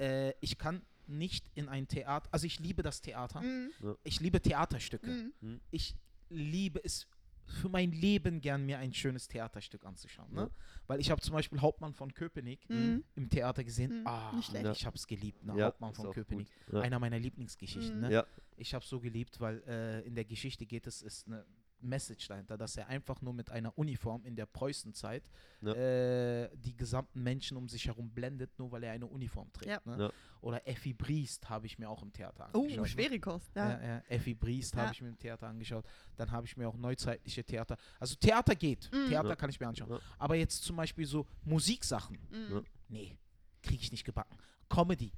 äh, 0.00 0.32
ich 0.40 0.58
kann 0.58 0.82
nicht 1.06 1.46
in 1.54 1.68
ein 1.68 1.86
Theater, 1.86 2.28
also 2.32 2.46
ich 2.46 2.58
liebe 2.58 2.82
das 2.82 3.00
Theater. 3.00 3.40
Mhm. 3.42 3.70
Ich 4.02 4.20
liebe 4.20 4.40
Theaterstücke. 4.40 5.30
Mhm. 5.40 5.60
Ich 5.70 5.94
liebe 6.30 6.80
es 6.82 7.06
für 7.46 7.68
mein 7.68 7.92
Leben 7.92 8.40
gern, 8.40 8.64
mir 8.66 8.78
ein 8.78 8.92
schönes 8.94 9.28
Theaterstück 9.28 9.84
anzuschauen. 9.84 10.32
Ne? 10.32 10.40
Ja. 10.42 10.50
Weil 10.86 11.00
ich 11.00 11.10
habe 11.10 11.20
zum 11.20 11.34
Beispiel 11.34 11.60
Hauptmann 11.60 11.94
von 11.94 12.12
Köpenick 12.14 12.68
Mhm. 12.68 13.04
im 13.14 13.28
Theater 13.28 13.64
gesehen. 13.64 14.00
Mhm, 14.00 14.06
Ah, 14.06 14.32
nicht 14.34 14.50
schlecht. 14.50 14.66
ich 14.76 14.86
habe 14.86 14.96
es 14.96 15.06
geliebt. 15.06 15.44
Ne? 15.44 15.56
Ja, 15.58 15.66
Hauptmann 15.66 15.94
von 15.94 16.10
Köpenick. 16.12 16.48
Ja. 16.72 16.80
Einer 16.80 16.98
meiner 16.98 17.18
Lieblingsgeschichten. 17.18 17.96
Mhm. 17.96 18.00
Ne? 18.08 18.12
Ja. 18.12 18.26
Ich 18.56 18.72
habe 18.74 18.82
es 18.82 18.88
so 18.88 19.00
geliebt, 19.00 19.40
weil 19.40 19.62
äh, 19.66 20.00
in 20.06 20.14
der 20.14 20.24
Geschichte 20.24 20.64
geht 20.66 20.86
es, 20.86 21.02
ist 21.02 21.26
eine 21.26 21.44
Message 21.80 22.28
dahinter, 22.28 22.56
dass 22.56 22.76
er 22.76 22.86
einfach 22.88 23.20
nur 23.20 23.32
mit 23.34 23.50
einer 23.50 23.76
Uniform 23.76 24.24
in 24.24 24.36
der 24.36 24.46
Preußenzeit 24.46 25.22
Ja. 25.60 25.72
äh, 25.74 26.50
die 26.56 26.76
gesamten 26.76 27.22
Menschen 27.22 27.56
um 27.56 27.68
sich 27.68 27.86
herum 27.86 28.10
blendet, 28.10 28.58
nur 28.58 28.72
weil 28.72 28.82
er 28.84 28.92
eine 28.92 29.06
Uniform 29.06 29.52
trägt. 29.52 29.70
Ja. 29.70 29.80
Ne? 29.84 30.04
Ja. 30.04 30.12
Oder 30.40 30.66
Effi 30.66 30.92
Briest 30.94 31.48
habe 31.48 31.66
ich 31.66 31.78
mir 31.78 31.88
auch 31.90 32.02
im 32.02 32.12
Theater 32.12 32.48
Oh, 32.54 32.60
angeschaut. 32.62 32.80
ne? 32.84 32.88
schwere 32.88 33.20
Kost. 33.20 33.54
Ja. 33.54 33.70
Ja, 33.80 33.86
ja, 33.96 34.02
Effi 34.08 34.34
Briest 34.34 34.74
Ja. 34.74 34.82
habe 34.82 34.92
ich 34.94 35.02
mir 35.02 35.08
im 35.08 35.18
Theater 35.18 35.46
angeschaut. 35.48 35.84
Dann 36.16 36.30
habe 36.30 36.46
ich 36.46 36.56
mir 36.56 36.68
auch 36.68 36.76
neuzeitliche 36.76 37.44
Theater. 37.44 37.76
Also 37.98 38.14
Theater 38.16 38.54
geht. 38.54 38.90
Mhm. 38.92 39.08
Theater 39.08 39.28
Ja. 39.30 39.36
kann 39.36 39.50
ich 39.50 39.60
mir 39.60 39.68
anschauen. 39.68 39.90
Ja. 39.90 39.98
Aber 40.18 40.36
jetzt 40.36 40.62
zum 40.64 40.76
Beispiel 40.76 41.06
so 41.06 41.26
Musiksachen. 41.44 42.18
Mhm. 42.30 42.54
Ja. 42.56 42.62
Nee, 42.88 43.18
kriege 43.62 43.82
ich 43.82 43.90
nicht 43.92 44.04
gebacken. 44.04 44.36
Comedy 44.68 45.12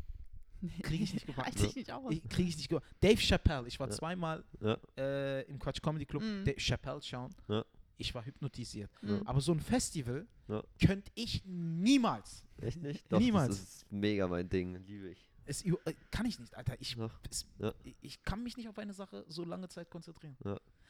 kriege 0.82 1.04
ich 1.04 1.14
nicht 1.14 1.26
gebacken. 1.26 1.46
Halte 1.46 1.66
ich 1.66 1.75
nicht 1.76 1.90
Kriege 2.28 2.48
ich 2.48 2.56
nicht 2.56 2.68
gebacken. 2.68 2.86
Dave 3.00 3.16
Chappelle, 3.20 3.68
ich 3.68 3.78
war 3.78 3.88
Ja. 3.88 3.94
zweimal 3.94 4.44
Ja. 4.60 4.78
äh, 4.96 5.42
im 5.42 5.58
Quatsch 5.58 5.80
Comedy 5.82 6.06
Club 6.06 6.22
Mhm. 6.22 6.44
Dave 6.44 6.58
Chappelle 6.60 7.02
schauen. 7.02 7.34
Ja. 7.48 7.64
Ich 7.98 8.14
war 8.14 8.25
hypnotisiert. 8.25 8.90
Mhm. 9.02 9.22
Aber 9.25 9.40
so 9.40 9.52
ein 9.52 9.60
Festival 9.60 10.26
Ja. 10.48 10.62
könnte 10.84 11.10
ich 11.14 11.42
niemals. 11.46 12.44
Echt 12.58 12.82
nicht? 12.82 13.10
Doch, 13.10 13.18
Niemals. 13.18 13.58
Das 13.58 13.68
ist 13.76 13.92
mega 13.92 14.26
mein 14.28 14.48
Ding, 14.48 14.75
liebe 14.86 15.10
ich. 15.10 15.30
Es, 15.48 15.62
äh, 15.64 15.72
kann 16.10 16.26
ich 16.26 16.38
nicht, 16.40 16.54
Alter. 16.56 16.75
Ich, 16.80 16.96
es, 17.30 17.46
Ja. 17.58 17.72
ich 18.02 18.22
kann 18.25 18.42
mich 18.42 18.56
nicht 18.56 18.68
auf 18.68 18.78
eine 18.78 18.92
Sache 18.92 19.25
so 19.28 19.44
lange 19.44 19.68
Zeit 19.68 19.88
konzentrieren. 19.90 20.36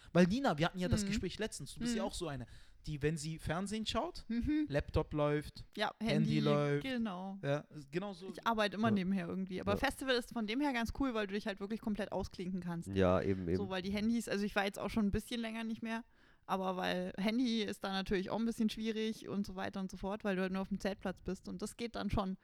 Ja. 0.07 0.11
Weil 0.15 0.27
Nina, 0.27 0.59
wir 0.59 0.67
hatten 0.67 0.79
ja 0.79 0.89
das 0.89 1.03
Mhm. 1.05 1.09
Gespräch 1.09 1.39
letztens. 1.39 1.75
Du 1.75 1.81
bist 1.81 1.95
ja 1.97 2.03
Mhm. 2.03 2.09
auch 2.09 2.15
so 2.15 2.29
eine, 2.29 2.47
die, 2.87 3.03
wenn 3.03 3.17
sie 3.17 3.39
Fernsehen 3.39 3.85
schaut, 3.85 4.25
Mhm. 4.29 4.67
Laptop 4.69 5.13
läuft, 5.13 5.65
Ja, 5.77 5.91
Handy 6.01 6.35
Handy, 6.35 6.41
läuft. 6.41 6.85
Genau. 6.85 7.39
ja, 7.43 7.65
genau 7.91 8.13
so. 8.15 8.31
Ich 8.31 8.47
arbeite 8.47 8.77
immer 8.77 8.89
Ja. 8.89 8.95
nebenher 8.95 9.27
irgendwie. 9.29 9.61
Aber 9.61 9.73
Ja. 9.73 9.79
Festival 9.79 10.15
ist 10.15 10.33
von 10.33 10.47
dem 10.47 10.61
her 10.61 10.73
ganz 10.73 10.93
cool, 11.01 11.13
weil 11.15 11.27
du 11.27 11.35
dich 11.35 11.47
halt 11.47 11.59
wirklich 11.61 11.81
komplett 11.81 12.13
ausklinken 12.13 12.61
kannst. 12.61 12.89
Ja, 12.95 13.21
eben, 13.21 13.49
eben. 13.49 13.57
So, 13.57 13.69
weil 13.69 13.83
die 13.83 13.91
Handys, 13.91 14.29
also 14.29 14.45
ich 14.45 14.55
war 14.55 14.65
jetzt 14.65 14.79
auch 14.79 14.91
schon 14.91 15.07
ein 15.07 15.11
bisschen 15.11 15.41
länger 15.41 15.65
nicht 15.65 15.83
mehr, 15.83 16.05
aber 16.47 16.77
weil 16.77 17.13
Handy 17.19 17.63
ist 17.63 17.83
da 17.83 17.91
natürlich 17.93 18.31
auch 18.31 18.39
ein 18.39 18.47
bisschen 18.47 18.71
schwierig 18.71 19.29
und 19.29 19.45
so 19.47 19.57
weiter 19.57 19.81
und 19.81 19.91
so 19.91 19.97
fort, 19.97 20.23
weil 20.23 20.37
du 20.37 20.43
halt 20.43 20.53
nur 20.53 20.63
auf 20.63 20.69
dem 20.69 20.79
Zeltplatz 20.79 21.21
bist 21.23 21.49
und 21.49 21.63
das 21.63 21.77
geht 21.77 21.97
dann 21.97 22.09
schon. 22.11 22.37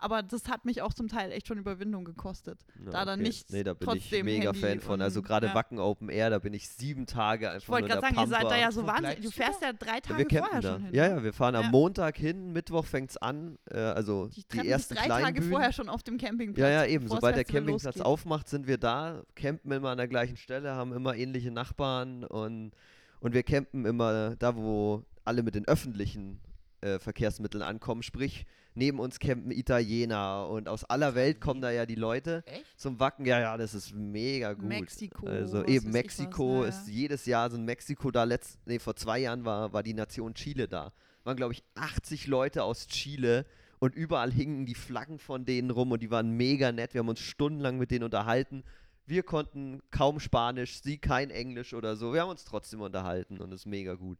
Aber 0.00 0.22
das 0.22 0.48
hat 0.48 0.64
mich 0.64 0.80
auch 0.80 0.94
zum 0.94 1.08
Teil 1.08 1.32
echt 1.32 1.48
schon 1.48 1.58
Überwindung 1.58 2.04
gekostet. 2.04 2.60
Ja, 2.84 2.90
da 2.92 3.04
dann 3.04 3.20
nicht 3.20 3.50
Nee, 3.50 3.64
da 3.64 3.74
bin 3.74 3.88
ich 3.96 4.02
trotzdem 4.04 4.26
mega 4.26 4.52
Handy 4.52 4.60
Fan 4.60 4.80
von. 4.80 5.02
Also 5.02 5.22
gerade 5.22 5.48
ja. 5.48 5.54
Wacken 5.56 5.80
Open 5.80 6.08
Air, 6.08 6.30
da 6.30 6.38
bin 6.38 6.54
ich 6.54 6.68
sieben 6.68 7.04
Tage 7.06 7.48
einfach 7.50 7.62
Ich 7.62 7.68
wollte 7.68 7.88
gerade 7.88 8.00
sagen, 8.02 8.14
ihr 8.16 8.26
seid 8.28 8.38
Pampa. 8.42 8.54
da 8.54 8.60
ja 8.60 8.70
so 8.70 8.86
wahnsinnig. 8.86 9.20
Du 9.22 9.30
fährst 9.32 9.60
ja 9.60 9.72
drei 9.72 9.94
Ja, 9.96 10.00
Tage 10.00 10.18
wir 10.18 10.24
campen 10.26 10.38
vorher 10.44 10.60
da. 10.60 10.72
schon 10.74 10.82
hin. 10.84 10.94
Ja, 10.94 11.08
ne? 11.08 11.14
ja, 11.16 11.22
wir 11.24 11.32
fahren 11.32 11.54
am 11.56 11.64
Ja. 11.64 11.70
Montag 11.70 12.16
hin, 12.16 12.52
Mittwoch 12.52 12.84
fängt's 12.86 13.16
an. 13.16 13.58
Äh, 13.70 13.78
also 13.78 14.28
Die 14.28 14.44
die, 14.46 14.68
ersten 14.68 14.94
drei 14.94 15.08
Tage 15.08 15.40
Bühnen. 15.40 15.50
vorher 15.52 15.72
schon 15.72 15.88
auf 15.88 16.04
dem 16.04 16.16
Campingplatz. 16.16 16.60
Ja, 16.62 16.70
ja, 16.70 16.84
eben. 16.86 17.08
Sobald 17.08 17.34
der 17.36 17.44
Campingplatz 17.44 17.84
losgeht. 17.96 18.04
aufmacht, 18.04 18.48
sind 18.48 18.68
wir 18.68 18.78
da, 18.78 19.22
campen 19.34 19.72
immer 19.72 19.90
an 19.90 19.98
der 19.98 20.06
gleichen 20.08 20.36
Stelle, 20.36 20.76
haben 20.76 20.92
immer 20.92 21.16
ähnliche 21.16 21.50
Nachbarn 21.50 22.22
und, 22.24 22.70
und 23.18 23.34
wir 23.34 23.42
campen 23.42 23.84
immer 23.84 24.36
da, 24.36 24.54
wo 24.54 25.02
alle 25.24 25.42
mit 25.42 25.56
den 25.56 25.66
öffentlichen 25.66 26.38
äh, 26.80 26.98
Verkehrsmitteln 26.98 27.62
ankommen. 27.62 28.02
Sprich, 28.02 28.46
neben 28.74 29.00
uns 29.00 29.18
campen 29.18 29.50
Italiener 29.50 30.48
und 30.48 30.68
aus 30.68 30.84
aller 30.84 31.14
Welt 31.14 31.40
kommen 31.40 31.60
da 31.60 31.70
ja 31.70 31.86
die 31.86 31.96
Leute 31.96 32.42
Echt? 32.46 32.64
zum 32.78 33.00
Wacken. 33.00 33.26
Ja, 33.26 33.40
ja, 33.40 33.56
das 33.56 33.74
ist 33.74 33.92
mega 33.94 34.54
gut. 34.54 34.64
Mexiko, 34.68 35.26
Also 35.26 35.64
eben 35.64 35.90
Mexiko 35.90 36.60
was, 36.60 36.80
ist 36.80 36.88
ja. 36.88 36.94
jedes 36.94 37.26
Jahr 37.26 37.50
sind 37.50 37.64
Mexiko 37.64 38.10
da. 38.10 38.24
Letzt, 38.24 38.58
nee, 38.66 38.78
vor 38.78 38.96
zwei 38.96 39.20
Jahren 39.20 39.44
war, 39.44 39.72
war 39.72 39.82
die 39.82 39.94
Nation 39.94 40.34
Chile 40.34 40.68
da. 40.68 40.92
Waren, 41.24 41.36
glaube 41.36 41.52
ich, 41.52 41.62
80 41.74 42.26
Leute 42.26 42.62
aus 42.62 42.86
Chile 42.86 43.44
und 43.80 43.94
überall 43.94 44.32
hingen 44.32 44.66
die 44.66 44.74
Flaggen 44.74 45.18
von 45.18 45.44
denen 45.44 45.70
rum 45.70 45.92
und 45.92 46.02
die 46.02 46.10
waren 46.10 46.30
mega 46.30 46.72
nett. 46.72 46.94
Wir 46.94 47.00
haben 47.00 47.08
uns 47.08 47.20
stundenlang 47.20 47.78
mit 47.78 47.90
denen 47.90 48.04
unterhalten. 48.04 48.64
Wir 49.06 49.22
konnten 49.22 49.80
kaum 49.90 50.20
Spanisch, 50.20 50.82
sie 50.82 50.98
kein 50.98 51.30
Englisch 51.30 51.74
oder 51.74 51.96
so. 51.96 52.12
Wir 52.12 52.22
haben 52.22 52.30
uns 52.30 52.44
trotzdem 52.44 52.82
unterhalten 52.82 53.40
und 53.40 53.52
es 53.52 53.62
ist 53.62 53.66
mega 53.66 53.94
gut. 53.94 54.18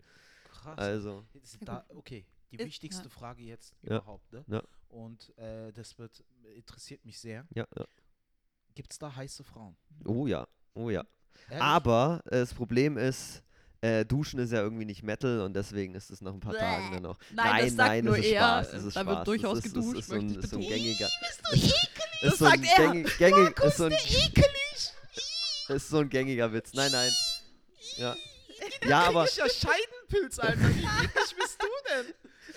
Krass. 0.50 0.78
Also, 0.78 1.24
da, 1.60 1.84
okay, 1.94 2.24
die 2.50 2.56
Ist- 2.56 2.66
wichtigste 2.66 3.04
ja. 3.04 3.10
Frage 3.10 3.42
jetzt 3.42 3.74
Ja. 3.82 3.96
überhaupt. 3.98 4.32
Ne? 4.32 4.44
Ja. 4.48 4.62
Und 4.88 5.36
äh, 5.38 5.72
das 5.72 5.98
wird 5.98 6.24
interessiert 6.56 7.04
mich 7.04 7.18
sehr. 7.20 7.46
ja, 7.54 7.66
ja. 7.76 7.84
Gibt 8.74 8.92
es 8.92 8.98
da 8.98 9.14
heiße 9.14 9.42
Frauen? 9.44 9.76
Oh 10.04 10.26
ja, 10.26 10.46
oh 10.74 10.88
ja. 10.88 11.04
Ehrlich? 11.48 11.62
Aber 11.62 12.22
äh, 12.26 12.30
das 12.30 12.54
Problem 12.54 12.96
ist, 12.96 13.42
äh, 13.80 14.04
Duschen 14.04 14.38
ist 14.40 14.52
ja 14.52 14.60
irgendwie 14.60 14.84
nicht 14.84 15.02
Metal 15.02 15.40
und 15.40 15.54
deswegen 15.54 15.94
ist 15.94 16.10
es 16.10 16.20
nach 16.20 16.32
ein 16.32 16.40
paar 16.40 16.52
Bäh. 16.52 16.58
Tagen 16.58 16.92
dann 16.92 17.02
noch. 17.02 17.18
Nein, 17.32 17.64
das 17.66 17.74
sagt 17.74 18.04
nur 18.04 18.16
ist 18.18 18.26
er. 18.26 18.40
Spaß, 18.40 18.70
das 18.70 18.84
ist 18.84 18.96
Da 18.96 19.06
wird 19.06 19.16
Spaß. 19.16 19.24
durchaus 19.24 19.56
das 19.58 19.66
ist, 19.66 19.74
geduscht, 19.74 19.96
Das 19.96 20.00
ist, 20.00 20.08
so 20.08 20.14
ein, 20.14 20.26
möchte 20.26 20.38
ich 20.38 20.44
ist 20.44 20.50
so 20.50 20.56
ein 20.56 20.62
gängiger. 20.62 21.08
Das 22.20 22.32
ist 22.32 22.38
so 22.38 22.44
ein 22.46 22.50
sagt 22.62 22.78
er. 22.78 22.86
Gängig, 22.92 23.18
gängig, 23.18 23.60
ist 23.60 23.76
so 23.76 23.84
ein, 23.84 23.92
ekelig! 23.92 24.92
ist 25.68 25.88
so 25.88 25.98
ein 25.98 26.08
gängiger 26.08 26.52
Witz. 26.52 26.72
Nein, 26.72 26.90
nein. 26.92 27.12
Ja, 27.98 28.16
ja 28.86 29.00
aber 29.08 29.24
Ich 29.24 29.36
ja 29.36 29.48
Scheidenpilz, 29.48 30.38
Alter. 30.38 30.60
Wie 30.60 30.84
eklig 30.84 31.36
bist 31.36 31.62
du 31.62 31.66
denn? 31.90 32.14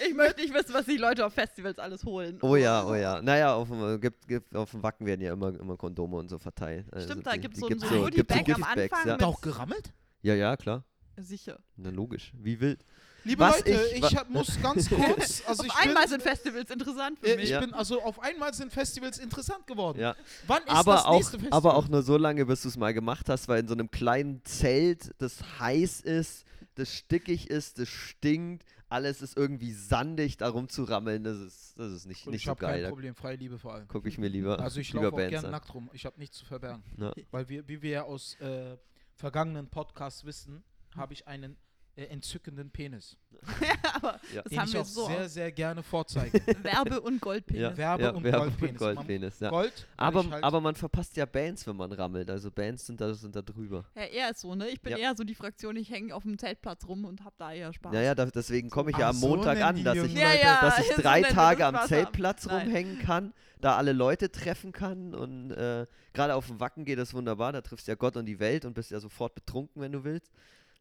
Ich 0.07 0.13
möchte 0.15 0.41
nicht 0.41 0.53
wissen, 0.53 0.73
was 0.73 0.85
sich 0.85 0.99
Leute 0.99 1.25
auf 1.25 1.33
Festivals 1.33 1.77
alles 1.79 2.03
holen. 2.05 2.39
Oh 2.41 2.55
ja, 2.55 2.85
oh 2.85 2.95
ja. 2.95 3.21
Naja, 3.21 3.53
auf 3.55 3.67
dem, 3.69 3.99
gibt, 4.01 4.27
gibt, 4.27 4.55
auf 4.55 4.71
dem 4.71 4.81
Wacken 4.83 5.05
werden 5.05 5.21
ja 5.21 5.33
immer, 5.33 5.49
immer 5.59 5.77
Kondome 5.77 6.17
und 6.17 6.29
so 6.29 6.37
verteilt. 6.39 6.85
Also 6.91 7.07
Stimmt, 7.09 7.27
da 7.27 7.33
die- 7.33 7.39
gibt's 7.41 7.57
die 7.59 7.61
so 7.61 7.67
ein- 7.67 7.79
so 7.79 8.01
Goodie-Bag 8.03 8.37
am 8.39 8.45
Giftbags, 8.45 8.77
Anfang 8.93 9.07
ja. 9.07 9.17
Ihr 9.19 9.27
auch 9.27 9.41
gerammelt? 9.41 9.93
ja, 10.21 10.33
ja, 10.35 10.55
klar. 10.57 10.83
Sicher. 11.17 11.59
Na 11.75 11.89
logisch. 11.89 12.31
Wie 12.35 12.59
wild. 12.59 12.83
Liebe 13.23 13.41
Was 13.43 13.57
Leute, 13.59 13.69
ich- 13.93 14.03
ich, 14.03 14.15
hab, 14.15 14.29
muss 14.31 14.59
ganz 14.63 14.89
kurz. 14.89 15.43
Also 15.45 15.63
ich 15.65 15.69
auf 15.69 15.77
einmal 15.79 16.03
bin, 16.03 16.09
sind 16.09 16.23
Festivals 16.23 16.71
interessant 16.71 17.19
für 17.19 17.27
äh, 17.27 17.35
mich. 17.35 17.43
ich 17.45 17.49
Ja. 17.51 17.59
bin 17.59 17.73
also 17.75 18.01
auf 18.01 18.19
einmal 18.23 18.51
sind 18.55 18.73
Festivals 18.73 19.19
interessant 19.19 19.67
geworden. 19.67 19.99
Ja. 19.99 20.15
Wann 20.47 20.63
ist 20.63 20.69
aber 20.71 20.93
das 20.93 21.05
auch, 21.05 21.15
nächste 21.17 21.33
Festival? 21.37 21.55
aber 21.57 21.75
auch 21.75 21.87
nur 21.87 22.01
so 22.01 22.17
lange, 22.17 22.43
bis 22.47 22.63
du 22.63 22.69
es 22.69 22.77
mal 22.77 22.93
gemacht 22.95 23.29
hast, 23.29 23.47
weil 23.47 23.59
in 23.59 23.67
so 23.67 23.75
einem 23.75 23.91
kleinen 23.91 24.43
Zelt, 24.45 25.11
das 25.19 25.37
heiß 25.59 26.01
ist, 26.01 26.45
das 26.73 26.91
stickig 26.95 27.51
ist, 27.51 27.77
das 27.77 27.89
stinkt, 27.89 28.63
alles 28.91 29.21
ist 29.21 29.37
irgendwie 29.37 29.71
sandig, 29.71 30.37
da 30.37 30.49
rumzurammeln, 30.49 31.23
das 31.23 31.37
ist, 31.37 31.79
das 31.79 31.91
ist 31.91 32.05
nicht, 32.05 32.25
Und 32.27 32.31
nicht 32.33 32.41
ich 32.41 32.45
so 32.45 32.51
habe 32.51 32.59
geil. 32.61 32.73
kein 32.75 32.83
Da 32.83 32.89
Problem, 32.89 33.15
freie 33.15 33.35
Liebe 33.37 33.57
vor 33.57 33.73
allem. 33.73 33.87
gucke 33.87 34.09
ich 34.09 34.17
mir 34.17 34.27
lieber, 34.27 34.59
Also 34.59 34.79
ich 34.79 34.91
laufe 34.93 35.07
auch 35.07 35.11
Bands 35.11 35.29
gerne 35.31 35.47
an. 35.47 35.51
nackt 35.51 35.73
rum. 35.73 35.89
Ich 35.93 36.05
habe 36.05 36.19
nichts 36.19 36.37
zu 36.37 36.45
verbergen. 36.45 36.83
Ja. 36.97 37.13
Weil 37.31 37.47
wir, 37.49 37.67
wie 37.67 37.81
wir 37.81 37.89
ja 37.89 38.03
aus 38.03 38.35
äh, 38.41 38.77
vergangenen 39.15 39.67
Podcasts 39.69 40.25
wissen, 40.25 40.63
habe 40.95 41.13
ich 41.13 41.27
einen 41.27 41.55
äh, 42.01 42.05
entzückenden 42.13 42.69
Penis, 42.71 43.17
aber 43.93 44.19
Ja. 44.33 44.41
das 44.43 44.49
den 44.51 44.59
haben 44.59 44.67
ich 44.67 44.73
wir 44.73 44.81
auch 44.81 44.85
so. 44.85 45.05
sehr, 45.07 45.29
sehr 45.29 45.51
gerne 45.51 45.81
vorzeige. 45.93 46.39
Werbe- 46.63 47.01
und 47.01 47.19
Goldpenis. 47.21 47.61
Ja, 47.61 47.77
Werbe- 47.77 48.03
ja, 48.03 48.09
und 48.11 48.23
Werbe- 48.23 48.37
Goldpenis. 48.39 48.71
und 48.71 48.77
Goldpenis, 48.95 49.39
ja. 49.39 49.49
Gold. 49.49 49.87
Aber, 49.97 50.29
halt, 50.29 50.43
aber 50.43 50.61
man 50.61 50.75
verpasst 50.75 51.15
ja 51.17 51.25
Bands, 51.25 51.65
wenn 51.67 51.75
man 51.75 51.91
rammelt. 51.91 52.29
Also 52.29 52.51
Bands 52.51 52.85
sind 52.85 52.99
da, 53.01 53.13
sind 53.13 53.35
da 53.35 53.41
drüber. 53.41 53.85
Ja, 53.95 54.03
er 54.03 54.31
ist 54.31 54.41
so, 54.41 54.53
ne? 54.55 54.69
Ich 54.69 54.81
bin 54.81 54.91
Ja. 54.91 54.97
eher 54.97 55.15
so 55.15 55.23
die 55.23 55.35
Fraktion, 55.35 55.75
ich 55.75 55.89
hänge 55.89 56.13
auf 56.15 56.23
dem 56.23 56.37
Zeltplatz 56.37 56.85
rum 56.87 57.05
und 57.05 57.23
hab 57.23 57.37
da 57.37 57.51
eher 57.53 57.71
Spaß. 57.73 57.93
Ja, 57.93 58.01
ja, 58.01 58.15
da, 58.15 58.25
deswegen 58.25 58.69
komme 58.69 58.91
ich 58.91 58.97
ja 58.97 59.09
am 59.09 59.15
so 59.15 59.27
Montag 59.29 59.57
nennen 59.57 59.63
an, 59.63 59.83
dass 59.83 59.97
ich, 59.97 60.13
Ja, 60.13 60.29
Leute. 60.31 60.41
ja. 60.43 60.61
dass 60.61 60.79
ich 60.79 60.87
so 60.95 61.01
drei 61.01 61.21
Tage 61.23 61.65
am 61.65 61.79
Zeltplatz 61.87 62.45
haben. 62.47 62.57
Nein. 62.57 62.67
rumhängen 62.67 62.99
kann, 62.99 63.33
da 63.59 63.75
alle 63.77 63.93
Leute 63.93 64.31
treffen 64.31 64.71
kann 64.71 65.13
und 65.13 65.51
äh, 65.51 65.85
gerade 66.13 66.35
auf 66.35 66.47
dem 66.47 66.59
Wacken 66.59 66.83
geht 66.85 66.97
das 66.99 67.13
wunderbar. 67.13 67.51
Da 67.53 67.61
triffst 67.61 67.87
du 67.87 67.91
ja 67.91 67.95
Gott 67.95 68.17
und 68.17 68.25
die 68.25 68.39
Welt 68.39 68.65
und 68.65 68.73
bist 68.73 68.91
ja 68.91 68.99
sofort 68.99 69.35
betrunken, 69.35 69.81
wenn 69.81 69.91
du 69.91 70.03
willst. 70.03 70.31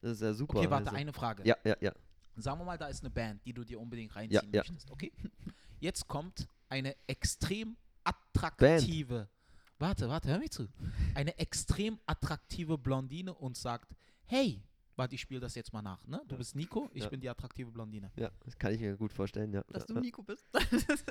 Das 0.00 0.12
ist 0.12 0.22
ja 0.22 0.32
super. 0.32 0.58
Okay, 0.58 0.70
warte, 0.70 0.86
also. 0.86 0.96
eine 0.96 1.12
Frage. 1.12 1.42
Ja, 1.46 1.56
ja, 1.64 1.76
ja. 1.80 1.92
Sagen 2.36 2.58
wir 2.60 2.64
mal, 2.64 2.78
da 2.78 2.86
ist 2.88 3.02
eine 3.02 3.10
Band, 3.10 3.44
die 3.44 3.52
du 3.52 3.64
dir 3.64 3.78
unbedingt 3.80 4.14
reinziehen 4.16 4.50
Ja, 4.52 4.62
ja. 4.62 4.70
möchtest. 4.70 4.90
Okay? 4.90 5.12
Jetzt 5.80 6.06
kommt 6.08 6.48
eine 6.68 6.94
extrem 7.06 7.76
attraktive. 8.04 9.28
Warte, 9.78 10.08
warte, 10.08 10.28
hör 10.28 10.38
mir 10.38 10.50
zu. 10.50 10.68
Eine 11.14 11.36
extrem 11.38 11.98
attraktive 12.06 12.76
Blondine 12.78 13.32
und 13.34 13.56
sagt: 13.56 13.90
Hey, 14.26 14.62
warte, 14.96 15.14
ich 15.14 15.20
spiele 15.22 15.40
das 15.40 15.54
jetzt 15.54 15.72
mal 15.72 15.80
nach. 15.82 16.06
Ne? 16.06 16.20
Du 16.26 16.34
Ja. 16.34 16.38
bist 16.38 16.54
Nico, 16.54 16.90
ich 16.92 17.04
Ja. 17.04 17.08
bin 17.08 17.20
die 17.20 17.28
attraktive 17.28 17.70
Blondine. 17.70 18.10
Ja, 18.16 18.30
das 18.44 18.58
kann 18.58 18.72
ich 18.74 18.80
mir 18.80 18.94
gut 18.96 19.12
vorstellen, 19.12 19.52
ja. 19.52 19.62
Dass 19.68 19.88
ja, 19.88 19.94
du 19.94 20.00
Nico 20.00 20.22
bist. 20.22 20.46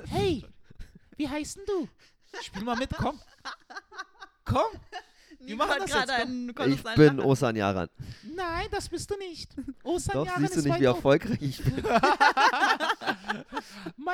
Hey, 0.08 0.44
wie 1.16 1.28
heißt 1.28 1.56
denn 1.56 1.64
du? 1.66 1.88
Spiel 2.42 2.62
mal 2.64 2.76
mit, 2.76 2.90
komm. 2.90 3.20
Komm. 4.44 4.80
Nico 5.40 5.56
machen 5.56 5.80
das 5.80 5.92
jetzt, 5.92 6.10
einen 6.10 6.48
Ich 6.50 6.82
bin 6.94 7.16
Lacher. 7.16 7.26
Osan 7.26 7.56
Yaran. 7.56 7.88
Nein, 8.34 8.66
das 8.70 8.88
bist 8.88 9.10
du 9.10 9.16
nicht. 9.16 9.54
Osan 9.82 10.14
Doch, 10.14 10.26
Yaran 10.26 10.46
siehst 10.46 10.56
du 10.56 10.62
nicht, 10.68 10.80
wie 10.80 10.84
erfolgreich 10.84 11.40
ich 11.40 11.62
bin. 11.64 11.84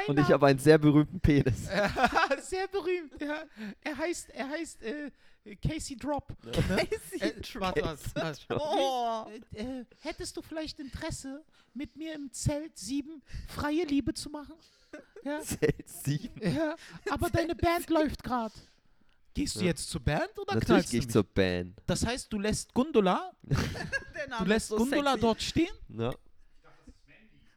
Und 0.07 0.19
ich 0.21 0.31
habe 0.31 0.47
einen 0.47 0.59
sehr 0.59 0.79
berühmten 0.79 1.21
Penis. 1.21 1.69
Sehr 2.43 2.69
berühmt, 2.69 3.21
ja. 3.21 3.43
Er 3.83 3.97
heißt, 3.97 4.31
er 4.31 4.49
heißt 4.49 4.83
äh, 4.83 5.11
Casey 5.57 5.97
Drop. 5.97 6.33
Ne? 6.45 6.53
Casey 6.53 7.21
Äh, 7.21 7.33
warte, 7.61 7.83
warte, 7.83 8.01
warte. 8.15 8.59
Oh. 8.61 9.27
Äh, 9.53 9.63
äh, 9.81 9.85
hättest 10.01 10.37
du 10.37 10.43
vielleicht 10.43 10.79
Interesse, 10.79 11.45
mit 11.75 11.97
mir 11.97 12.15
im 12.15 12.33
Zelt 12.33 12.79
sieben 12.79 13.23
freie 13.49 13.85
Liebe 13.85 14.15
zu 14.15 14.31
machen? 14.31 14.55
Ja, 15.25 15.41
Zelt 15.41 15.89
7. 15.89 16.55
ja. 16.55 16.77
aber 17.11 17.31
deine 17.31 17.55
Band 17.57 17.91
läuft 17.91 18.23
gerade. 18.23 18.55
Gehst 19.37 19.57
du 19.57 19.61
Ja. 19.61 19.67
jetzt 19.67 19.89
zur 19.91 20.01
Band 20.01 20.31
oder 20.39 20.55
Natürlich 20.55 20.67
knallst 20.67 20.91
gehe 20.91 21.01
du 21.01 21.03
ich 21.03 21.07
mich? 21.07 21.13
zur 21.13 21.23
Band. 21.25 21.81
Das 21.87 22.05
heißt, 22.05 22.33
du 22.33 22.39
lässt 22.39 22.73
Gundula, 22.75 23.33
Der 23.43 23.57
du 24.25 24.31
Name 24.31 24.49
lässt 24.49 24.65
ist 24.65 24.69
so 24.71 24.77
Gundula 24.79 25.11
sexy. 25.13 25.21
dort 25.21 25.43
stehen? 25.43 25.69
Ja. 25.89 26.13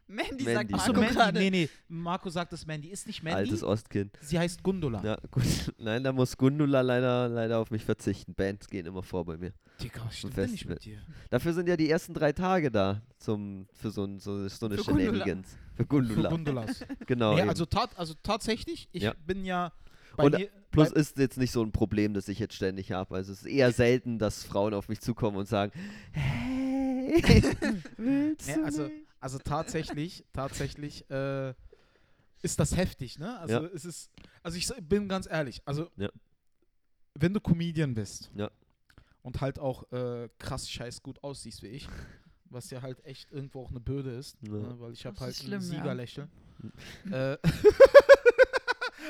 Mandy, 0.06 0.42
Mandy. 0.42 0.44
sagt 0.44 0.74
Achso, 0.74 0.86
Marco 0.88 1.00
Mandy. 1.02 1.14
gerade. 1.14 1.38
Nee, 1.38 1.50
nee, 1.50 1.68
Marco 1.86 2.30
sagt 2.30 2.52
es 2.52 2.66
Mandy. 2.66 2.88
Ist 2.88 3.06
nicht 3.06 3.22
Mandy, 3.22 3.38
Altes 3.38 3.62
Ostkind. 3.62 4.18
sie 4.20 4.38
heißt 4.40 4.60
Gundula. 4.64 5.00
Ja, 5.04 5.16
gut. 5.30 5.44
Nein, 5.78 6.02
da 6.02 6.12
muss 6.12 6.36
Gundula 6.36 6.80
leider, 6.80 7.28
leider 7.28 7.58
auf 7.58 7.70
mich 7.70 7.84
verzichten. 7.84 8.34
Bands 8.34 8.66
gehen 8.68 8.86
immer 8.86 9.04
vor 9.04 9.24
bei 9.24 9.36
mir. 9.36 9.52
Digga, 9.80 10.10
stimmt 10.10 10.36
nicht 10.36 10.66
mit 10.66 10.84
dir? 10.84 10.98
Dafür 11.30 11.52
sind 11.54 11.68
ja 11.68 11.76
die 11.76 11.88
ersten 11.88 12.12
drei 12.12 12.32
Tage 12.32 12.72
da 12.72 13.00
zum, 13.18 13.68
für 13.72 13.90
so, 13.92 14.04
so, 14.18 14.48
so 14.48 14.66
eine 14.66 14.78
Für 14.78 14.82
Gundula. 14.84 15.04
Shenanigans. 15.12 15.48
Für 15.50 15.76
Für 15.76 15.86
Gundula. 15.86 16.28
Gundulas. 16.30 16.84
genau. 17.06 17.34
nee, 17.36 17.42
also, 17.42 17.64
tat, 17.64 17.96
also 17.96 18.14
tatsächlich, 18.20 18.88
ich 18.90 19.04
Ja. 19.04 19.14
bin 19.26 19.44
ja 19.44 19.72
bei 20.20 20.26
Und 20.26 20.38
mir, 20.38 20.48
Plus 20.70 20.92
bei, 20.92 21.00
ist 21.00 21.18
jetzt 21.18 21.36
nicht 21.38 21.50
so 21.52 21.62
ein 21.62 21.72
Problem, 21.72 22.14
das 22.14 22.28
ich 22.28 22.38
jetzt 22.38 22.54
ständig 22.54 22.92
habe. 22.92 23.14
Also 23.16 23.32
es 23.32 23.40
ist 23.40 23.46
eher 23.46 23.72
selten, 23.72 24.18
dass 24.18 24.44
Frauen 24.44 24.74
auf 24.74 24.88
mich 24.88 25.00
zukommen 25.00 25.36
und 25.36 25.48
sagen, 25.48 25.72
hey, 26.12 27.42
willst 27.96 28.48
du 28.48 28.64
also- 28.64 28.82
nicht? 28.84 28.94
also 29.20 29.38
tatsächlich, 29.38 30.24
tatsächlich 30.32 31.10
äh, 31.10 31.54
ist 32.42 32.58
das 32.60 32.76
heftig, 32.76 33.18
ne? 33.18 33.38
Also 33.38 33.54
Ja. 33.54 33.64
es 33.74 33.84
ist, 33.84 34.10
also 34.42 34.56
ich 34.56 34.68
bin 34.88 35.08
ganz 35.08 35.26
ehrlich, 35.30 35.60
also 35.66 35.90
Ja. 35.96 36.08
wenn 37.14 37.34
du 37.34 37.40
Comedian 37.40 37.94
bist 37.94 38.30
Ja. 38.34 38.50
und 39.22 39.40
halt 39.40 39.58
auch 39.58 39.90
äh, 39.92 40.28
krass 40.38 40.70
scheiß 40.70 41.02
gut 41.02 41.22
aussiehst 41.22 41.62
wie 41.62 41.68
ich, 41.68 41.86
was 42.46 42.70
ja 42.70 42.80
halt 42.82 43.04
echt 43.04 43.30
irgendwo 43.32 43.62
auch 43.64 43.70
eine 43.70 43.80
Bürde 43.80 44.10
ist, 44.12 44.36
Ja. 44.42 44.52
ne? 44.54 44.74
weil 44.78 44.92
ich 44.92 45.04
habe 45.04 45.18
halt 45.20 45.34
ein 45.38 45.44
schlimm, 45.44 45.60
ja. 45.60 45.66
Siegerlächeln. 45.66 46.30
äh, 47.10 47.36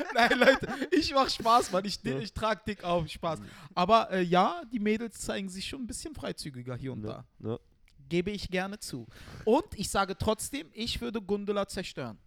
Nein, 0.14 0.38
Leute, 0.38 0.69
ich 0.90 1.12
mach 1.14 1.28
Spaß, 1.28 1.73
Mann. 1.73 1.85
Ich, 1.85 2.00
Ja. 2.02 2.19
ich 2.19 2.33
trage 2.33 2.61
dick 2.66 2.85
auf, 2.85 3.09
Spaß. 3.09 3.40
Aber 3.75 4.11
äh, 4.11 4.23
ja, 4.23 4.62
die 4.73 4.78
Mädels 4.80 5.21
zeigen 5.21 5.49
sich 5.49 5.66
schon 5.69 5.83
ein 5.83 5.87
bisschen 5.87 6.14
freizügiger 6.14 6.76
hier 6.76 6.92
und 6.92 7.02
da. 7.02 7.25
Gebe 8.09 8.30
ich 8.30 8.49
gerne 8.50 8.78
zu. 8.78 9.07
Und 9.45 9.66
ich 9.76 9.88
sage 9.88 10.16
trotzdem, 10.19 10.69
ich 10.73 11.00
würde 11.00 11.21
Gundula 11.23 11.66
zerstören. 11.69 12.19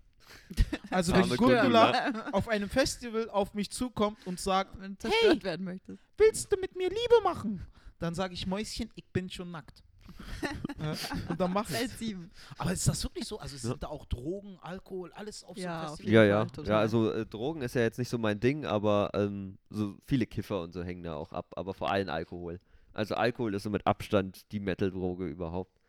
Also 0.89 1.13
wenn 1.13 1.27
Gundula 1.35 2.29
auf 2.31 2.47
einem 2.47 2.69
Festival 2.69 3.29
auf 3.29 3.53
mich 3.53 3.69
zukommt 3.71 4.25
und 4.25 4.39
sagt, 4.39 4.79
Wenn 4.79 4.93
du 4.93 4.97
zerstört 4.99 5.33
Hey! 5.37 5.43
werden 5.43 5.65
möchtest. 5.65 6.01
willst 6.17 6.51
du 6.51 6.57
mit 6.59 6.75
mir 6.75 6.87
Liebe 6.89 7.21
machen? 7.23 7.65
Dann 7.99 8.15
sage 8.15 8.33
ich, 8.33 8.47
Mäuschen, 8.47 8.89
ich 8.95 9.05
bin 9.11 9.29
schon 9.29 9.51
nackt. 9.51 9.83
Und 11.29 11.39
dann 11.39 11.53
mach 11.53 11.67
Zelt 11.67 11.91
ich 11.91 11.97
7. 11.97 12.31
Aber 12.57 12.73
ist 12.73 12.87
das 12.87 13.03
wirklich 13.03 13.25
so? 13.25 13.39
Also 13.39 13.57
sind 13.57 13.81
da 13.81 13.87
auch 13.87 14.05
Drogen, 14.05 14.57
Alkohol, 14.61 15.11
alles 15.13 15.43
auf 15.43 15.57
Ja, 15.57 15.87
so 15.87 15.95
Festival? 15.95 16.13
Ja, 16.13 16.19
Fall, 16.21 16.27
ja. 16.27 16.45
total. 16.45 16.69
Ja, 16.69 16.79
also 16.79 17.11
äh, 17.11 17.25
Drogen 17.25 17.61
ist 17.61 17.75
ja 17.75 17.81
jetzt 17.81 17.99
nicht 17.99 18.09
so 18.09 18.17
mein 18.17 18.39
Ding, 18.39 18.65
aber 18.65 19.11
ähm, 19.13 19.57
so 19.69 19.95
viele 20.05 20.25
Kiffer 20.25 20.61
und 20.61 20.73
so 20.73 20.83
hängen 20.83 21.03
da 21.03 21.15
auch 21.15 21.31
ab, 21.31 21.53
aber 21.55 21.73
vor 21.73 21.89
allem 21.91 22.09
Alkohol. 22.09 22.59
Also 22.93 23.15
Alkohol 23.15 23.53
ist 23.55 23.63
so 23.63 23.69
mit 23.69 23.85
Abstand 23.87 24.51
die 24.51 24.59
Metal-Droge 24.59 25.25
überhaupt. 25.25 25.79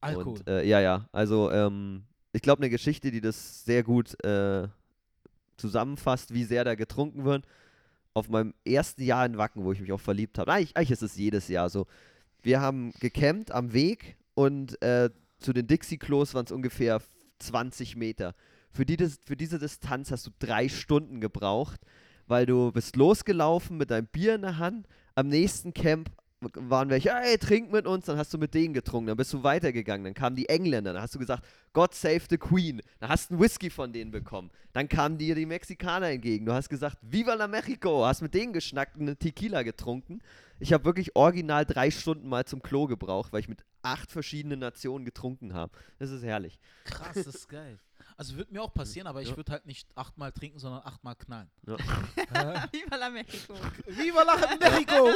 Alkohol. 0.00 0.38
Und, 0.38 0.48
äh, 0.48 0.64
ja, 0.64 0.80
ja. 0.80 1.08
Also 1.12 1.50
ähm, 1.50 2.04
ich 2.32 2.42
glaube, 2.42 2.62
eine 2.62 2.70
Geschichte, 2.70 3.10
die 3.10 3.20
das 3.20 3.64
sehr 3.64 3.82
gut 3.82 4.22
äh, 4.24 4.68
zusammenfasst, 5.56 6.34
wie 6.34 6.44
sehr 6.44 6.64
da 6.64 6.74
getrunken 6.74 7.24
wird. 7.24 7.44
Auf 8.14 8.28
meinem 8.28 8.54
ersten 8.64 9.02
Jahr 9.02 9.26
in 9.26 9.36
Wacken, 9.36 9.64
wo 9.64 9.72
ich 9.72 9.80
mich 9.80 9.92
auch 9.92 10.00
verliebt 10.00 10.38
habe. 10.38 10.52
Eigentlich, 10.52 10.76
eigentlich 10.76 10.90
ist 10.92 11.02
es 11.02 11.16
jedes 11.16 11.48
Jahr 11.48 11.68
so. 11.68 11.86
Wir 12.46 12.60
haben 12.60 12.92
gecampt 13.00 13.50
am 13.50 13.72
Weg 13.72 14.16
und 14.34 14.80
äh, 14.80 15.10
zu 15.40 15.52
den 15.52 15.66
Dixie-Klos 15.66 16.32
waren 16.32 16.44
es 16.44 16.52
ungefähr 16.52 17.02
20 17.40 17.96
Meter. 17.96 18.36
Für, 18.70 18.86
die, 18.86 18.96
für 19.24 19.34
diese 19.34 19.58
Distanz 19.58 20.12
hast 20.12 20.28
du 20.28 20.30
drei 20.38 20.68
Stunden 20.68 21.20
gebraucht, 21.20 21.80
weil 22.28 22.46
du 22.46 22.70
bist 22.70 22.94
losgelaufen 22.94 23.76
mit 23.76 23.90
deinem 23.90 24.06
Bier 24.06 24.36
in 24.36 24.42
der 24.42 24.58
Hand. 24.58 24.86
Am 25.16 25.26
nächsten 25.26 25.74
Camp 25.74 26.08
waren 26.40 26.88
welche, 26.88 27.12
hey, 27.12 27.36
trink 27.36 27.72
mit 27.72 27.84
uns, 27.84 28.06
dann 28.06 28.16
hast 28.16 28.32
du 28.32 28.38
mit 28.38 28.54
denen 28.54 28.74
getrunken, 28.74 29.08
dann 29.08 29.16
bist 29.16 29.32
du 29.32 29.42
weitergegangen, 29.42 30.04
dann 30.04 30.14
kamen 30.14 30.36
die 30.36 30.48
Engländer, 30.48 30.92
dann 30.92 31.02
hast 31.02 31.16
du 31.16 31.18
gesagt, 31.18 31.44
God 31.72 31.94
save 31.94 32.20
the 32.30 32.38
Queen, 32.38 32.80
dann 33.00 33.08
hast 33.08 33.30
du 33.30 33.34
einen 33.34 33.42
Whisky 33.42 33.70
von 33.70 33.92
denen 33.92 34.12
bekommen, 34.12 34.52
dann 34.72 34.88
kamen 34.88 35.18
dir 35.18 35.34
die 35.34 35.46
Mexikaner 35.46 36.10
entgegen, 36.10 36.46
du 36.46 36.52
hast 36.52 36.68
gesagt, 36.68 36.98
Viva 37.00 37.34
la 37.34 37.48
Mexico, 37.48 38.06
hast 38.06 38.22
mit 38.22 38.34
denen 38.34 38.52
geschnackt, 38.52 39.00
eine 39.00 39.16
Tequila 39.16 39.64
getrunken. 39.64 40.20
Ich 40.58 40.72
habe 40.72 40.84
wirklich 40.84 41.14
original 41.16 41.64
drei 41.66 41.90
Stunden 41.90 42.28
mal 42.28 42.44
zum 42.46 42.62
Klo 42.62 42.86
gebraucht, 42.86 43.32
weil 43.32 43.40
ich 43.40 43.48
mit 43.48 43.64
acht 43.82 44.10
verschiedenen 44.10 44.58
Nationen 44.58 45.04
getrunken 45.04 45.52
habe. 45.54 45.76
Das 45.98 46.10
ist 46.10 46.22
herrlich. 46.22 46.58
Krass, 46.84 47.14
das 47.14 47.26
ist 47.26 47.48
geil. 47.48 47.78
Also 48.16 48.36
wird 48.36 48.50
mir 48.50 48.62
auch 48.62 48.72
passieren, 48.72 49.06
aber 49.06 49.20
ich 49.20 49.28
Ja. 49.30 49.36
würde 49.36 49.52
halt 49.52 49.66
nicht 49.66 49.88
achtmal 49.94 50.32
trinken, 50.32 50.58
sondern 50.58 50.80
achtmal 50.82 51.14
knallen. 51.16 51.50
Ja. 51.66 51.76
Viva 52.72 52.96
la 52.96 53.10
Mexico. 53.10 53.54
Viva 53.86 54.22
la 54.22 54.36
Mexico! 54.60 55.10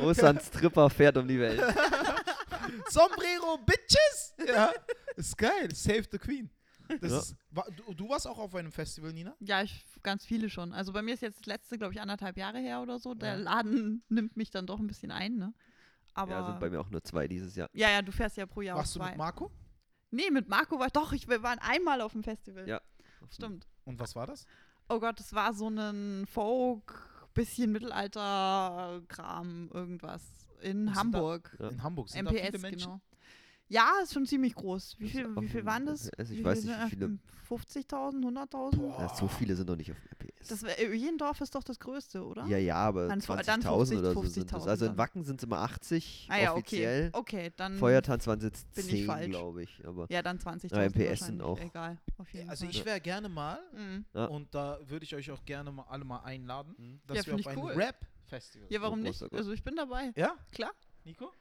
Osan 0.00 0.38
Stripper 0.40 0.90
fährt 0.90 1.16
um 1.16 1.26
die 1.26 1.40
Welt. 1.40 1.60
Sombrero, 2.90 3.58
Bitches! 3.64 4.34
Ja, 4.46 4.72
ist 5.16 5.36
geil. 5.38 5.74
Save 5.74 6.04
the 6.10 6.18
Queen. 6.18 6.50
Das 7.00 7.12
Ja. 7.12 7.18
ist, 7.18 7.36
wa- 7.50 7.66
du, 7.76 7.94
du 7.94 8.08
warst 8.08 8.26
auch 8.26 8.38
auf 8.38 8.54
einem 8.54 8.72
Festival, 8.72 9.12
Nina? 9.12 9.34
Ja, 9.40 9.62
ich, 9.62 9.84
ganz 10.02 10.24
viele 10.26 10.50
schon. 10.50 10.72
Also 10.72 10.92
bei 10.92 11.02
mir 11.02 11.14
ist 11.14 11.22
jetzt 11.22 11.38
das 11.40 11.46
letzte, 11.46 11.78
glaube 11.78 11.94
ich, 11.94 12.00
anderthalb 12.00 12.36
Jahre 12.36 12.58
her 12.58 12.80
oder 12.82 12.98
so. 12.98 13.14
Der 13.14 13.34
Ja. 13.36 13.40
Laden 13.40 14.02
nimmt 14.08 14.36
mich 14.36 14.50
dann 14.50 14.66
doch 14.66 14.78
ein 14.80 14.86
bisschen 14.86 15.10
ein, 15.10 15.36
ne? 15.36 15.54
Aber 16.14 16.32
Ja, 16.32 16.46
sind 16.46 16.60
bei 16.60 16.68
mir 16.70 16.80
auch 16.80 16.90
nur 16.90 17.02
zwei 17.02 17.26
dieses 17.26 17.56
Jahr. 17.56 17.68
ja, 17.72 17.88
ja, 17.90 18.02
du 18.02 18.12
fährst 18.12 18.36
ja 18.36 18.44
pro 18.46 18.60
Jahr 18.60 18.76
Warst 18.76 18.94
du 18.96 19.02
mit 19.02 19.16
Marco? 19.16 19.50
nee, 20.10 20.30
mit 20.30 20.46
Marco 20.48 20.78
war 20.78 20.90
doch, 20.90 21.12
ich, 21.12 21.26
wir 21.28 21.42
waren 21.42 21.58
einmal 21.60 22.00
auf 22.02 22.12
dem 22.12 22.22
Festival. 22.22 22.68
Ja. 22.68 22.80
Stimmt. 23.30 23.66
Und 23.84 23.98
was 23.98 24.14
war 24.14 24.26
das? 24.26 24.44
Oh 24.88 25.00
Gott, 25.00 25.18
es 25.20 25.32
war 25.32 25.54
so 25.54 25.68
ein 25.68 26.26
Folk, 26.26 27.08
bisschen 27.32 27.72
Mittelalter-Kram, 27.72 29.70
irgendwas. 29.72 30.22
In 30.60 30.86
sind 30.86 30.86
da- 30.86 30.94
Hamburg. 31.00 31.56
Ja. 31.58 31.68
In 31.70 31.82
Hamburg 31.82 32.08
sind 32.10 32.24
da 32.24 32.30
viele 32.30 32.42
MPS, 32.48 32.62
Menschen. 32.62 32.78
genau. 32.90 33.00
Ja, 33.72 33.90
ist 34.02 34.12
schon 34.12 34.26
ziemlich 34.26 34.54
groß. 34.54 34.96
Wie 34.98 35.04
Das 35.04 35.12
viel, 35.12 35.36
wie 35.36 35.48
viel 35.48 35.64
waren 35.64 35.86
das? 35.86 36.10
also 36.18 36.32
ich 36.34 36.40
wie 36.40 36.44
weiß 36.44 36.64
nicht, 36.64 36.76
wie 36.84 36.90
viele- 36.90 37.08
das? 37.08 37.18
50.000, 37.48 38.22
100.000? 38.24 38.98
Ja, 38.98 39.14
so 39.14 39.28
viele 39.28 39.54
sind 39.56 39.68
doch 39.68 39.76
nicht 39.76 39.90
auf 39.90 39.96
MPS. 40.18 40.48
Das 40.48 40.62
wär, 40.62 40.78
Öjendorf 40.90 41.40
ist 41.40 41.54
doch 41.54 41.62
das 41.62 41.78
größte, 41.78 42.24
oder? 42.24 42.46
ja, 42.46 42.56
ja, 42.58 42.76
aber 42.76 43.08
Dann 43.08 43.20
vo- 43.20 43.34
20.000 43.34 43.46
dann 43.46 43.62
50, 43.62 43.98
oder 43.98 44.12
so 44.14 44.22
sind 44.24 44.52
das. 44.52 44.62
50.000 44.64 44.68
Also 44.70 44.86
in. 44.86 44.96
Wacken 44.98 45.24
sind 45.24 45.36
es 45.40 45.44
immer 45.44 45.58
80 45.58 46.28
ah 46.30 46.38
ja, 46.38 46.52
offiziell. 46.54 47.08
okay. 47.12 47.38
Okay, 47.42 47.52
dann. 47.56 47.78
Feuertanz 47.78 48.26
waren 48.26 48.38
es 48.38 48.44
jetzt 48.44 48.72
bin 48.74 48.84
ich 48.86 48.90
10, 48.92 49.06
falsch. 49.06 49.28
glaube 49.28 49.62
ich. 49.62 49.86
Aber 49.86 50.06
Ja, 50.10 50.22
dann 50.22 50.38
20.000. 50.38 50.72
Aber 50.74 50.84
MPS 50.84 51.26
sind 51.26 51.40
auch- 51.42 51.58
Egal, 51.60 51.98
auf 52.18 52.32
jeden 52.32 52.48
Also 52.50 52.64
Fall. 52.66 52.74
ich 52.74 52.84
wäre 52.84 53.00
gerne 53.00 53.28
mal, 53.28 53.58
Mhm. 53.74 54.04
Und 54.30 54.54
da 54.54 54.78
würde 54.86 55.04
ich 55.04 55.14
euch 55.14 55.30
auch 55.30 55.44
gerne 55.44 55.72
mal 55.72 55.84
alle 55.88 56.04
mal 56.04 56.20
einladen, 56.20 56.74
Mhm. 56.78 57.00
dass 57.06 57.18
Ja, 57.18 57.26
wir 57.26 57.34
auf 57.36 57.46
ein 57.46 57.58
cool. 57.58 57.72
Rap-Festival. 57.72 58.66
Ja, 58.70 58.80
warum 58.82 59.00
Oh, 59.00 59.02
nicht? 59.02 59.22
Also 59.32 59.52
ich 59.52 59.62
bin 59.62 59.76
dabei. 59.76 60.12
Ja? 60.16 60.34
Klar. 60.52 60.72
Nico? 61.04 61.32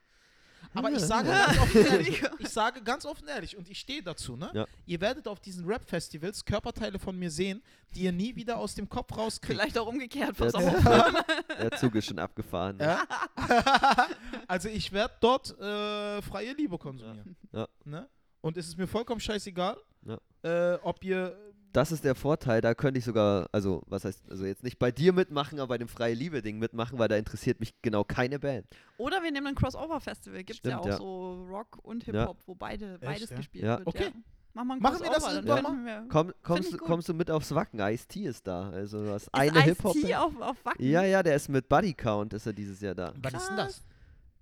Aber 0.74 0.90
ich 0.92 1.00
Ja. 1.00 1.06
sage 1.08 1.28
ganz 1.30 1.60
offen 1.60 1.86
ehrlich, 1.86 2.24
ich 2.40 2.50
sage 2.50 2.82
ganz 2.82 3.06
offen 3.06 3.28
ehrlich 3.28 3.58
und 3.58 3.70
ich 3.70 3.80
stehe 3.80 4.02
dazu, 4.02 4.36
ne? 4.38 4.50
Ja. 4.54 4.66
Ihr 4.86 5.02
werdet 5.02 5.28
auf 5.28 5.40
diesen 5.40 5.66
Rap-Festivals 5.66 6.46
Körperteile 6.46 6.98
von 7.00 7.18
mir 7.18 7.30
sehen, 7.32 7.62
die 7.94 8.02
ihr 8.04 8.12
nie 8.12 8.36
wieder 8.36 8.58
aus 8.58 8.76
dem 8.76 8.88
Kopf 8.88 9.16
rauskriegt. 9.18 9.60
Vielleicht 9.60 9.78
auch 9.78 9.88
umgekehrt, 9.88 10.38
pass 10.38 10.54
Ja. 10.54 10.60
auf. 10.60 11.26
der 11.60 11.72
Zug 11.72 11.96
ist 11.96 12.06
schon 12.06 12.20
abgefahren. 12.20 12.78
ne? 12.78 12.84
Ja? 12.86 13.04
also 14.48 14.70
ich 14.70 14.92
werde 14.92 15.14
dort 15.20 15.58
äh, 15.60 16.22
freie 16.22 16.54
Liebe 16.54 16.78
konsumieren. 16.78 17.36
Ja. 17.52 17.68
Ne? 17.84 18.08
Und 18.42 18.58
es 18.58 18.68
ist 18.68 18.78
mir 18.78 18.88
vollkommen 18.88 19.20
scheißegal, 19.20 19.78
Ja. 20.06 20.18
äh, 20.44 20.80
ob 20.84 21.04
ihr 21.04 21.38
Das 21.74 21.92
ist 21.92 22.04
der 22.04 22.16
Vorteil, 22.16 22.60
da 22.62 22.74
könnte 22.76 22.98
ich 23.00 23.06
sogar, 23.06 23.48
also 23.52 23.82
was 23.88 24.04
heißt, 24.04 24.30
also 24.30 24.46
jetzt 24.46 24.64
nicht 24.64 24.78
bei 24.78 24.92
dir 24.92 25.14
mitmachen, 25.14 25.60
aber 25.60 25.70
bei 25.70 25.78
dem 25.78 25.88
Freie 25.88 26.14
Liebe-Ding 26.14 26.60
mitmachen, 26.60 27.00
weil 27.00 27.08
da 27.08 27.16
interessiert 27.16 27.60
mich 27.62 27.74
genau 27.82 28.04
keine 28.04 28.40
Band. 28.40 28.66
Oder 28.98 29.24
wir 29.24 29.32
nehmen 29.32 29.48
ein 29.48 29.56
Crossover-Festival. 29.56 30.44
Gibt 30.44 30.60
es 30.66 30.70
ja 30.70 30.80
auch 30.80 30.86
ja. 30.86 30.98
so 30.98 31.46
Rock 31.50 31.78
und 31.84 32.04
Hip-Hop, 32.04 32.38
wo 32.46 32.56
beide, 32.56 33.00
beides 33.00 33.30
ja? 33.30 33.38
gespielt 33.38 33.64
Ja. 33.64 33.78
wird. 33.78 33.88
Okay. 33.88 34.04
Ja. 34.06 34.12
Machen 34.54 34.68
wir 34.68 34.74
ein 34.74 34.80
Machen 34.82 35.00
wir 35.02 35.12
das 35.12 35.34
irgendwann 35.34 35.66
finden 35.66 35.86
wir- 35.86 36.06
Komm, 36.10 36.34
kommst, 36.44 36.78
kommst 36.78 37.08
du 37.08 37.14
mit 37.14 37.32
aufs 37.32 37.56
Wacken? 37.56 37.80
Ice-T 37.80 38.20
ist 38.26 38.46
da. 38.46 38.70
Also 38.72 39.02
du 39.06 39.12
hast 39.14 39.24
Ist 39.28 39.34
eine 39.34 39.52
Ice-T 39.60 39.64
Hip-Hop. 39.64 39.96
auf, 40.18 40.42
auf 40.42 40.66
Wacken? 40.66 40.86
Ja, 40.86 41.04
ja, 41.04 41.24
der 41.24 41.38
ist 41.38 41.48
mit 41.48 41.70
Buddy 41.70 41.94
Count, 41.94 42.34
ist 42.34 42.46
er 42.46 42.52
dieses 42.54 42.82
Jahr 42.82 42.96
da. 42.96 43.14
wann 43.22 43.34
ist 43.34 43.48
denn 43.48 43.56
das? 43.58 43.82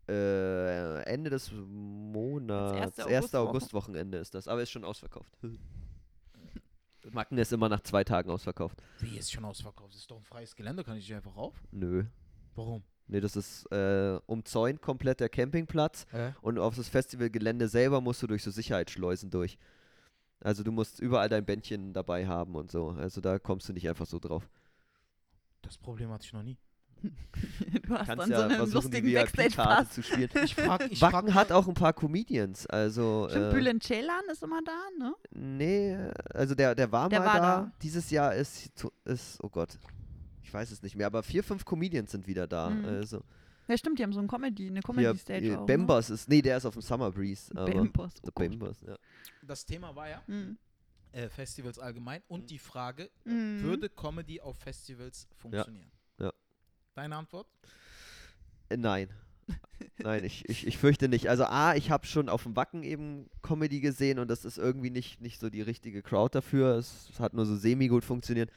Äh, 0.10 1.04
Ende 1.04 1.30
des 1.30 1.52
Monats, 1.54 2.98
erste 2.98 3.02
erste 3.12 3.39
Augustwoche. 3.39 3.50
Augustwochenende 3.50 4.18
ist 4.18 4.34
das, 4.34 4.48
aber 4.48 4.63
ist 4.63 4.72
schon 4.72 4.84
ausverkauft. 4.84 5.32
Macken 7.13 7.38
ist 7.38 7.52
immer 7.54 7.69
nach 7.69 7.82
zwei 7.82 8.04
Tagen 8.04 8.30
ausverkauft. 8.30 8.82
Wie 9.00 9.17
ist 9.17 9.32
schon 9.32 9.45
ausverkauft? 9.45 9.93
Das 9.93 10.00
ist 10.02 10.12
doch 10.12 10.17
ein 10.17 10.24
freies 10.24 10.56
Gelände, 10.56 10.84
kann 10.84 10.98
ich 10.98 11.08
nicht 11.08 11.15
einfach 11.15 11.36
auf? 11.36 11.56
Nö. 11.72 12.06
Warum? 12.56 12.84
Nee, 13.08 13.22
das 13.22 13.36
ist 13.36 13.65
äh, 13.72 14.19
umzäunt 14.28 14.82
komplett 14.82 15.19
der 15.19 15.30
Campingplatz 15.30 16.06
Äh? 16.12 16.32
und 16.41 16.60
auf 16.60 16.76
das 16.76 16.89
Festivalgelände 16.89 17.67
selber 17.67 18.02
musst 18.02 18.22
du 18.22 18.28
durch 18.28 18.43
so 18.43 18.52
Sicherheitsschleusen 18.52 19.32
durch. 19.32 19.58
Also 20.41 20.63
du 20.63 20.72
musst 20.72 21.00
überall 21.00 21.28
dein 21.28 21.43
Bändchen 21.45 21.91
dabei 21.93 22.28
haben 22.28 22.56
und 22.56 22.72
so. 22.72 22.89
Also 22.91 23.19
da 23.19 23.39
kommst 23.39 23.67
du 23.67 23.74
nicht 23.74 23.89
einfach 23.89 24.06
so 24.06 24.19
drauf. 24.19 24.48
Das 25.63 25.78
Problem 25.78 26.10
hatte 26.12 26.26
ich 26.26 26.34
noch 26.34 26.43
nie. 26.43 26.58
du 27.84 27.94
hast 27.96 28.08
Kannst 28.08 28.20
dann 28.20 28.30
ja 28.32 28.38
so 28.38 28.44
einen 28.44 28.56
versuchen, 28.56 28.74
lustigen 28.74 29.14
Backstage-Pass. 29.14 29.90
zu 29.94 30.04
spielen. 30.04 30.30
Ich 30.44 30.56
frag, 30.56 30.92
ich 30.92 31.00
frag 31.00 31.14
Wacken 31.14 31.34
hat 31.34 31.52
auch 31.52 31.68
ein 31.68 31.74
paar 31.74 31.94
Comedians. 31.94 32.66
Also 32.68 33.28
Stimmt, 33.30 33.46
äh, 33.46 33.52
Bülent 33.56 33.84
Ceylan 33.84 34.22
ist 34.32 34.44
immer 34.44 34.62
da, 34.66 34.78
ne? 35.00 35.16
Nee, 35.32 35.98
also 36.34 36.56
der, 36.56 36.76
der 36.76 36.92
war 36.92 37.10
Der 37.10 37.20
mal 37.20 37.26
war 37.26 37.36
da. 37.36 37.42
da. 37.62 37.72
Dieses 37.82 38.10
Jahr 38.12 38.36
ist, 38.36 38.72
ist, 39.06 39.44
oh 39.44 39.50
Gott, 39.50 39.78
ich 40.44 40.54
weiß 40.54 40.72
es 40.72 40.82
nicht 40.82 40.96
mehr, 40.96 41.08
aber 41.08 41.24
vier, 41.24 41.44
fünf 41.44 41.64
Comedians 41.66 42.12
sind 42.12 42.28
wieder 42.28 42.48
da. 42.48 42.70
Mhm. 42.72 42.86
Also, 42.86 43.24
Ja, 43.68 43.78
stimmt, 43.78 44.00
die 44.00 44.04
haben 44.04 44.14
so 44.14 44.20
ein 44.20 44.28
Comedy, 44.28 44.68
eine 44.68 44.82
Comedy-Stage 44.82 45.46
hier 45.46 45.62
auch. 45.62 45.66
Bembers 45.66 46.10
ist, 46.10 46.28
nee, 46.28 46.42
der 46.42 46.58
ist 46.58 46.66
auf 46.66 46.74
dem 46.74 46.82
Summer 46.82 47.12
Breeze. 47.12 47.54
Ne? 47.54 47.66
Bembers, 47.66 48.14
oh. 48.28 48.32
Bembers, 48.36 48.82
ja. 48.82 48.96
Das 49.44 49.66
Thema 49.66 49.96
war 49.96 50.10
ja 50.10 50.22
Mhm. 50.28 50.58
äh, 51.12 51.30
Festivals 51.30 51.80
allgemein 51.80 52.22
und 52.28 52.50
die 52.50 52.60
Frage, 52.60 53.10
Mhm. 53.26 53.62
würde 53.64 53.90
Comedy 53.90 54.42
auf 54.42 54.58
Festivals 54.58 55.28
funktionieren? 55.38 55.88
Ja. 55.92 55.99
Deine 57.00 57.16
Antwort? 57.16 57.48
Äh, 58.68 58.76
nein. 58.76 59.10
Nein, 60.00 60.26
ich, 60.26 60.48
ich, 60.50 60.68
ich 60.68 60.78
fürchte 60.78 61.08
nicht. 61.08 61.30
Also 61.30 61.46
A, 61.46 61.74
ich 61.76 61.90
habe 61.92 62.06
schon 62.06 62.28
auf 62.28 62.44
dem 62.44 62.58
Wacken 62.58 62.84
eben 62.84 63.30
Comedy 63.42 63.80
gesehen 63.80 64.20
und 64.20 64.28
das 64.30 64.44
ist 64.44 64.58
irgendwie 64.58 64.90
nicht, 64.90 65.22
nicht 65.22 65.40
so 65.40 65.50
die 65.50 65.62
richtige 65.62 66.02
Crowd 66.04 66.36
dafür. 66.38 66.76
Es, 66.76 67.10
hat 67.20 67.34
nur 67.34 67.46
so 67.46 67.56
semi-gut 67.56 68.04
funktioniert. 68.04 68.52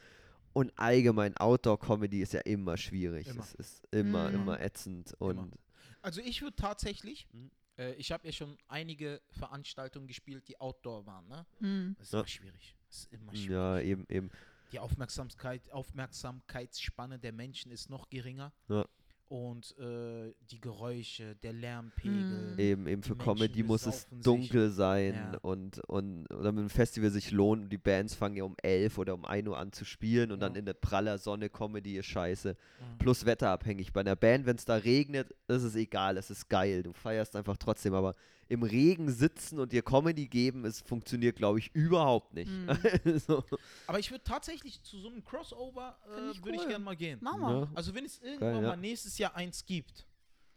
Und 0.51 0.77
allgemein 0.77 1.35
Outdoor-Comedy 1.37 2.21
ist 2.21 2.33
ja 2.33 2.41
immer 2.41 2.75
schwierig. 2.75 3.27
Immer. 3.29 3.41
Es 3.43 3.53
ist 3.55 3.87
immer, 3.91 4.27
Mhm. 4.29 4.35
immer 4.35 4.59
ätzend. 4.61 5.13
Und 5.19 5.53
Also 6.01 6.19
ich 6.19 6.41
würde 6.41 6.57
tatsächlich, 6.57 7.27
Mhm. 7.31 7.49
äh, 7.77 7.93
ich 7.93 8.11
habe 8.11 8.27
ja 8.27 8.33
schon 8.33 8.57
einige 8.67 9.21
Veranstaltungen 9.31 10.05
gespielt, 10.07 10.45
die 10.49 10.59
Outdoor 10.59 11.05
waren. 11.05 11.27
Ne? 11.29 11.45
Mhm. 11.61 11.95
Das 11.97 12.07
ist 12.07 12.13
Ja. 12.13 12.19
immer 12.19 12.27
schwierig. 12.27 12.75
Das 12.89 12.97
ist 12.97 13.13
immer 13.13 13.31
schwierig. 13.31 13.49
ja, 13.49 13.79
eben, 13.79 14.05
eben. 14.09 14.29
Die 14.73 14.79
Aufmerksamkeit, 14.79 15.71
Aufmerksamkeitsspanne 15.71 17.19
der 17.19 17.31
Menschen 17.31 17.71
ist 17.71 17.89
noch 17.89 18.09
geringer. 18.09 18.51
Ja. 18.69 18.85
Und 19.29 19.75
äh, 19.79 20.33
die 20.51 20.59
Geräusche, 20.61 21.35
der 21.37 21.53
Lärmpegel. 21.53 22.51
Mhm. 22.53 22.59
Eben, 22.59 22.87
eben 22.87 23.01
für 23.03 23.15
Comedy 23.15 23.63
muss 23.63 23.85
es 23.87 24.05
besaufen 24.05 24.17
sich. 24.17 24.23
dunkel 24.23 24.69
sein 24.69 25.13
Ja. 25.13 25.37
und, 25.41 25.79
und 25.87 26.25
damit 26.29 26.65
ein 26.65 26.69
Festival 26.69 27.09
sich 27.09 27.31
lohnt 27.31 27.63
und 27.63 27.69
die 27.69 27.77
Bands 27.79 28.13
fangen 28.13 28.35
ja 28.35 28.43
um 28.43 28.55
11 28.61 28.97
oder 28.99 29.15
um 29.15 29.25
1 29.25 29.47
Uhr 29.47 29.57
an 29.57 29.71
zu 29.71 29.85
spielen 29.85 30.31
und 30.31 30.39
dann 30.39 30.53
Ja. 30.53 30.59
in 30.59 30.65
der 30.65 30.73
praller 30.73 31.17
Sonne 31.17 31.49
Comedy 31.49 31.97
ist 31.97 32.05
scheiße. 32.07 32.49
Ja. 32.49 32.85
Plus 32.99 33.25
wetterabhängig. 33.25 33.91
Bei 33.91 34.01
einer 34.01 34.15
Band, 34.15 34.45
wenn 34.45 34.57
es 34.57 34.65
da 34.65 34.75
regnet, 34.75 35.33
ist 35.47 35.63
es 35.63 35.75
egal, 35.75 36.17
es 36.17 36.29
ist 36.29 36.47
geil, 36.49 36.83
du 36.83 36.93
feierst 36.93 37.35
einfach 37.35 37.57
trotzdem, 37.57 37.93
aber 37.95 38.13
im 38.53 38.63
Regen 38.63 39.09
sitzen 39.11 39.59
und 39.59 39.71
dir 39.71 39.81
Comedy 39.81 40.27
geben, 40.27 40.63
es 40.65 40.81
funktioniert, 40.81 41.35
glaube 41.35 41.59
ich, 41.59 41.73
überhaupt 41.73 42.33
nicht. 42.33 42.49
Mhm. 42.53 42.69
also, 43.05 43.43
Aber 43.87 43.99
ich 43.99 44.11
würde 44.11 44.23
tatsächlich 44.23 44.81
zu 44.83 44.99
so 44.99 45.07
einem 45.09 45.23
Crossover, 45.23 45.97
äh, 46.07 46.31
ich 46.31 46.43
würde 46.43 46.55
ich 46.57 46.61
cool. 46.61 46.67
gerne 46.69 46.85
mal 46.85 46.95
gehen. 46.95 47.19
Mach 47.21 47.37
mal. 47.37 47.61
ja, 47.61 47.67
Also 47.73 47.93
wenn 47.95 48.05
es 48.05 48.19
irgendwann 48.21 48.61
ja. 48.63 48.69
mal 48.69 48.77
nächstes 48.77 49.17
Jahr 49.17 49.35
eins 49.35 49.65
gibt. 49.65 50.05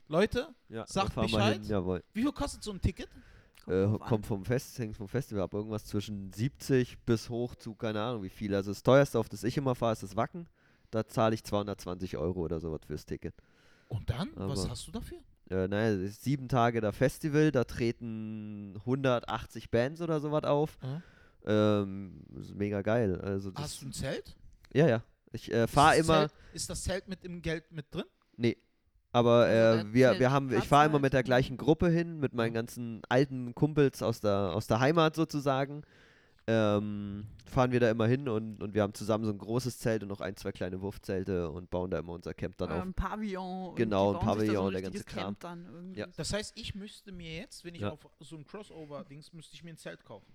Leute, 0.08 0.54
ja, 0.68 0.86
Sagt 0.86 1.14
Bescheid. 1.16 1.64
hin, 1.66 2.02
wie 2.12 2.22
viel 2.22 2.32
kostet 2.32 2.62
so 2.62 2.70
ein 2.70 2.80
Ticket? 2.80 3.08
Äh, 3.66 3.88
kommt 3.98 4.26
vom 4.26 4.44
Fest, 4.44 4.78
hängt 4.78 4.96
vom 4.96 5.08
Festival 5.08 5.42
ab, 5.42 5.52
irgendwas 5.54 5.84
zwischen 5.86 6.32
70 6.32 6.98
bis 7.04 7.28
hoch 7.28 7.56
zu 7.56 7.74
keine 7.74 8.00
Ahnung 8.00 8.22
wie 8.22 8.28
viel. 8.28 8.54
Also 8.54 8.70
das 8.70 8.82
teuerste, 8.82 9.18
auf 9.18 9.28
das 9.28 9.42
ich 9.42 9.56
immer 9.56 9.74
fahre, 9.74 9.94
ist 9.94 10.02
das 10.04 10.14
Wacken. 10.14 10.46
Da 10.92 11.04
zahle 11.06 11.34
ich 11.34 11.42
220 11.42 12.16
Euro 12.16 12.40
oder 12.40 12.60
sowas 12.60 12.82
fürs 12.86 13.04
Ticket. 13.06 13.34
Und 13.88 14.08
dann? 14.10 14.30
was 14.36 14.60
Aber- 14.60 14.70
hast 14.70 14.86
du 14.86 14.92
dafür? 14.92 15.18
Äh, 15.50 15.68
naja, 15.68 15.94
ist 15.96 16.24
sieben 16.24 16.48
Tage 16.48 16.80
da 16.80 16.92
Festival, 16.92 17.52
da 17.52 17.64
treten 17.64 18.74
180 18.78 19.70
Bands 19.70 20.00
oder 20.00 20.20
sowas 20.20 20.44
auf. 20.44 20.76
Mhm. 20.82 21.02
Ähm, 21.48 22.20
ist 22.40 22.54
mega 22.54 22.82
geil. 22.82 23.20
Also 23.20 23.50
das, 23.50 23.62
Hast 23.64 23.82
du 23.82 23.86
ein 23.86 23.92
Zelt? 23.92 24.36
ja, 24.72 24.88
ja. 24.88 25.02
Ich 25.32 25.52
äh, 25.52 25.64
Ist 25.64 25.70
fahre 25.72 25.96
das 25.96 26.04
immer, 26.06 26.18
Zelt, 26.28 26.32
ist 26.54 26.70
das 26.70 26.82
Zelt 26.82 27.08
mit 27.08 27.24
im 27.24 27.42
Geld 27.42 27.70
mit 27.72 27.86
drin? 27.94 28.04
nee. 28.36 28.56
Aber 29.12 29.44
Also 29.46 29.88
äh, 29.88 29.94
wir, 29.94 30.18
wir 30.18 30.30
haben, 30.30 30.52
ich 30.52 30.64
fahre 30.64 30.86
immer 30.86 30.94
halt. 30.94 31.02
mit 31.04 31.12
der 31.14 31.22
gleichen 31.22 31.56
Gruppe 31.56 31.88
hin, 31.88 32.18
mit 32.18 32.34
meinen 32.34 32.54
Ja. 32.54 32.60
ganzen 32.60 33.00
alten 33.08 33.54
Kumpels 33.54 34.02
aus 34.02 34.20
der, 34.20 34.52
aus 34.52 34.66
der 34.66 34.80
Heimat 34.80 35.16
sozusagen. 35.16 35.82
Ähm, 36.48 37.26
fahren 37.46 37.72
wir 37.72 37.80
da 37.80 37.90
immer 37.90 38.06
hin 38.06 38.28
und, 38.28 38.62
und 38.62 38.72
wir 38.74 38.82
haben 38.82 38.94
zusammen 38.94 39.24
so 39.24 39.32
ein 39.32 39.38
großes 39.38 39.78
Zelt 39.78 40.02
und 40.02 40.08
noch 40.08 40.20
ein, 40.20 40.36
zwei 40.36 40.52
kleine 40.52 40.80
Wurfzelte 40.80 41.50
und 41.50 41.70
bauen 41.70 41.90
da 41.90 41.98
immer 41.98 42.12
unser 42.12 42.34
Camp 42.34 42.56
dann 42.58 42.70
auf. 42.70 42.82
Ähm, 42.82 42.94
Pavillon. 42.94 43.70
und 43.70 43.76
Genau, 43.76 44.14
ein 44.14 44.24
bauen 44.24 44.38
sich 44.40 44.48
da 44.48 44.54
Pavillon, 44.54 44.62
so 44.62 44.66
ein 44.68 44.72
der 44.72 44.82
ganze 44.82 45.04
Kram. 45.04 45.24
Camp 45.24 45.40
Dann 45.40 45.66
irgendwie. 45.66 46.00
Ja. 46.00 46.06
Das 46.16 46.32
heißt, 46.32 46.52
ich 46.56 46.74
müsste 46.76 47.10
mir 47.12 47.34
jetzt, 47.36 47.64
wenn 47.64 47.74
ich 47.74 47.80
Ja. 47.80 47.90
auf 47.90 48.06
so 48.20 48.36
ein 48.36 48.44
Crossover-Dings, 48.44 49.32
müsste 49.32 49.54
ich 49.54 49.64
mir 49.64 49.70
ein 49.70 49.76
Zelt 49.76 50.04
kaufen. 50.04 50.26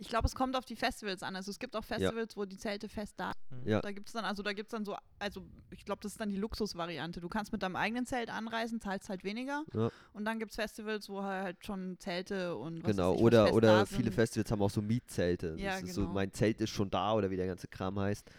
Ich 0.00 0.08
glaube, 0.08 0.26
es 0.26 0.34
kommt 0.34 0.56
auf 0.56 0.64
die 0.64 0.76
Festivals 0.76 1.22
an. 1.22 1.34
Also 1.34 1.50
es 1.50 1.58
gibt 1.58 1.74
auch 1.74 1.84
Festivals, 1.84 2.36
wo 2.36 2.44
die 2.44 2.56
Zelte 2.56 2.88
fest 2.88 3.14
da 3.16 3.32
Ja. 3.64 3.80
Da 3.80 3.90
gibt 3.90 4.08
es 4.08 4.12
dann, 4.12 4.24
also 4.24 4.42
da 4.42 4.52
gibt 4.52 4.68
es 4.68 4.70
dann 4.70 4.84
so, 4.84 4.96
also 5.18 5.44
ich 5.70 5.84
glaube, 5.84 6.00
das 6.02 6.12
ist 6.12 6.20
dann 6.20 6.30
die 6.30 6.36
Luxusvariante. 6.36 7.20
Du 7.20 7.28
kannst 7.28 7.52
mit 7.52 7.62
deinem 7.62 7.76
eigenen 7.76 8.06
Zelt 8.06 8.30
anreisen, 8.30 8.80
zahlst 8.80 9.08
halt 9.08 9.24
weniger. 9.24 9.64
Ja. 9.74 9.90
Und 10.12 10.24
dann 10.24 10.38
gibt 10.38 10.52
es 10.52 10.56
Festivals, 10.56 11.08
wo 11.08 11.22
halt 11.22 11.64
schon 11.64 11.96
Zelte 11.98 12.56
und 12.56 12.82
was 12.84 12.92
Genau, 12.92 13.14
ich, 13.14 13.20
oder, 13.20 13.52
oder 13.52 13.86
viele 13.86 14.04
sind. 14.04 14.14
Festivals 14.14 14.50
haben 14.52 14.62
auch 14.62 14.70
so 14.70 14.80
Mietzelte. 14.82 15.56
Ja, 15.58 15.80
das 15.80 15.82
ist 15.82 15.94
so, 15.94 16.02
genau. 16.02 16.14
mein 16.14 16.32
Zelt 16.32 16.60
ist 16.60 16.70
schon 16.70 16.90
da 16.90 17.14
oder 17.14 17.30
wie 17.30 17.36
der 17.36 17.46
ganze 17.46 17.66
Kram 17.66 17.98
heißt. 17.98 18.30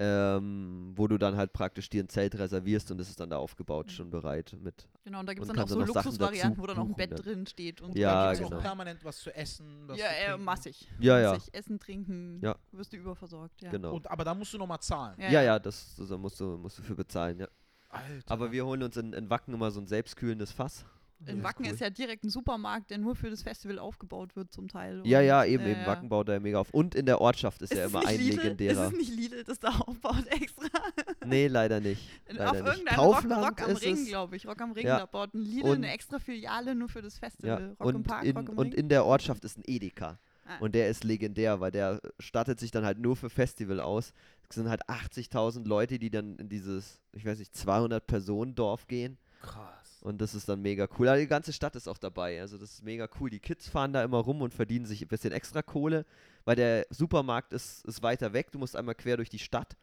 Ähm, 0.00 0.92
wo 0.94 1.08
du 1.08 1.18
dann 1.18 1.36
halt 1.36 1.52
praktisch 1.52 1.90
dir 1.90 2.04
ein 2.04 2.08
Zelt 2.08 2.38
reservierst 2.38 2.90
und 2.92 3.00
es 3.00 3.08
ist 3.08 3.18
dann 3.18 3.30
da 3.30 3.38
aufgebaut, 3.38 3.86
Mhm. 3.86 3.90
schon 3.90 4.10
bereit 4.10 4.56
mit. 4.62 4.88
Genau, 5.04 5.18
und 5.20 5.26
da 5.26 5.34
gibt 5.34 5.42
es 5.44 5.52
dann 5.52 5.58
auch 5.58 5.68
so 5.68 5.80
Luxusvarianten, 5.80 6.62
wo 6.62 6.66
dann 6.68 6.78
auch 6.78 6.84
ein 6.86 6.94
Bett 6.94 7.24
drin 7.24 7.46
steht 7.48 7.80
und 7.80 7.98
Ja, 7.98 8.26
da 8.26 8.34
so. 8.34 8.38
gibt's 8.38 8.48
genau. 8.50 8.58
auch 8.60 8.62
permanent 8.64 9.04
was 9.04 9.18
zu 9.18 9.34
essen. 9.34 9.66
Was 9.88 9.98
Ja, 9.98 10.06
zu 10.06 10.34
äh, 10.34 10.38
massig. 10.38 10.88
Ja, 11.00 11.18
ja. 11.18 11.32
massig. 11.32 11.52
Essen, 11.52 11.80
trinken, 11.80 12.40
Ja. 12.44 12.54
wirst 12.70 12.92
du 12.92 12.96
überversorgt. 12.96 13.60
Ja. 13.60 13.70
Genau. 13.72 13.94
Und, 13.96 14.08
aber 14.08 14.22
da 14.24 14.34
musst 14.34 14.54
du 14.54 14.58
nochmal 14.58 14.78
zahlen. 14.80 15.16
ja, 15.20 15.42
ja, 15.42 15.58
das, 15.58 15.96
das 15.96 16.08
da 16.08 16.16
musst, 16.16 16.38
du, 16.38 16.56
musst 16.58 16.78
du 16.78 16.82
für 16.82 16.94
bezahlen, 16.94 17.40
ja. 17.40 17.48
Alter. 17.88 18.30
Aber 18.30 18.52
wir 18.52 18.64
holen 18.66 18.82
uns 18.84 18.96
in, 18.98 19.12
in 19.14 19.28
Wacken 19.30 19.52
immer 19.54 19.70
so 19.72 19.80
ein 19.80 19.86
selbstkühlendes 19.88 20.52
Fass. 20.52 20.84
In 21.26 21.38
Ja, 21.38 21.42
Wacken 21.42 21.66
cool. 21.66 21.72
ist 21.72 21.80
ja 21.80 21.90
direkt 21.90 22.22
ein 22.24 22.30
Supermarkt, 22.30 22.90
der 22.90 22.98
nur 22.98 23.16
für 23.16 23.28
das 23.28 23.42
Festival 23.42 23.78
aufgebaut 23.80 24.36
wird 24.36 24.52
zum 24.52 24.68
Teil. 24.68 25.02
Ja, 25.04 25.18
Und, 25.18 25.24
ja, 25.26 25.44
eben, 25.44 25.64
äh, 25.64 25.72
eben. 25.72 25.86
Wacken 25.86 26.08
baut 26.08 26.28
da 26.28 26.34
ja 26.34 26.40
mega 26.40 26.60
auf. 26.60 26.70
Und 26.72 26.94
in 26.94 27.06
der 27.06 27.20
Ortschaft 27.20 27.60
ist, 27.62 27.72
Ist 27.72 27.78
ja 27.78 27.86
immer 27.86 28.06
ein 28.06 28.18
Lidl? 28.18 28.36
legendärer. 28.36 28.86
Ist 28.86 28.92
es 28.92 28.98
nicht 28.98 29.14
Lidl, 29.16 29.42
das 29.44 29.58
da 29.58 29.68
aufbaut 29.70 30.26
extra? 30.30 30.68
Nee, 31.26 31.48
leider 31.48 31.80
nicht. 31.80 32.08
Leider 32.28 32.50
Auf 32.50 32.56
irgendeinem 32.56 33.00
Rock, 33.00 33.14
Kaufland 33.16 33.44
Rock 33.46 33.62
am 33.62 33.70
ist 33.72 33.82
Ring, 33.84 34.06
glaube 34.06 34.36
ich. 34.36 34.46
Rock 34.46 34.60
am 34.62 34.72
Ring, 34.72 34.86
Ja. 34.86 34.98
da 35.00 35.06
baut 35.06 35.34
ein 35.34 35.42
Lidl 35.42 35.68
Und- 35.68 35.76
eine 35.76 35.90
extra 35.92 36.18
Filiale 36.18 36.74
nur 36.74 36.88
für 36.88 37.02
das 37.02 37.16
Ja. 37.16 37.20
Festival. 37.28 37.76
Rock 37.80 37.90
im 37.90 37.96
Und, 37.96 38.02
Park, 38.06 38.24
in, 38.24 38.36
Rock 38.36 38.48
am 38.48 38.56
und 38.58 38.66
Ring. 38.72 38.72
in 38.80 38.88
der 38.88 39.04
Ortschaft 39.04 39.44
ist 39.44 39.58
ein 39.58 39.64
Edeka. 39.66 40.18
Ah. 40.46 40.56
Und 40.60 40.74
der 40.74 40.88
ist 40.88 41.04
legendär, 41.04 41.60
weil 41.60 41.70
der 41.72 42.00
stattet 42.18 42.58
sich 42.60 42.70
dann 42.70 42.86
halt 42.86 42.98
nur 42.98 43.16
für 43.16 43.28
Festival 43.28 43.80
aus. 43.80 44.14
Es 44.48 44.54
sind 44.54 44.70
halt 44.70 44.88
80.000 44.88 45.66
Leute, 45.68 45.98
die 45.98 46.08
dann 46.08 46.36
in 46.36 46.48
dieses, 46.48 46.98
ich 47.12 47.26
weiß 47.26 47.38
nicht, 47.40 47.54
200 47.54 48.06
Personen 48.06 48.54
Dorf 48.54 48.86
gehen. 48.86 49.18
Krass. 49.42 49.77
Und 50.00 50.20
das 50.20 50.34
ist 50.34 50.48
dann 50.48 50.62
mega 50.62 50.88
cool. 50.98 51.08
Aber 51.08 51.18
die 51.18 51.26
ganze 51.26 51.52
Stadt 51.52 51.74
ist 51.76 51.88
auch 51.88 51.98
dabei. 51.98 52.40
Also 52.40 52.56
das 52.56 52.74
ist 52.74 52.84
mega 52.84 53.08
cool. 53.20 53.30
Die 53.30 53.40
Kids 53.40 53.68
fahren 53.68 53.92
da 53.92 54.02
immer 54.04 54.18
rum 54.18 54.42
und 54.42 54.54
verdienen 54.54 54.86
sich 54.86 55.02
ein 55.02 55.08
bisschen 55.08 55.32
extra 55.32 55.62
Kohle, 55.62 56.06
weil 56.44 56.56
der 56.56 56.86
Supermarkt 56.90 57.52
ist, 57.52 57.84
ist 57.84 58.02
weiter 58.02 58.32
weg. 58.32 58.52
Du 58.52 58.58
musst 58.58 58.76
einmal 58.76 58.94
quer 58.94 59.16
durch 59.16 59.30
die 59.30 59.38
Stadt 59.38 59.76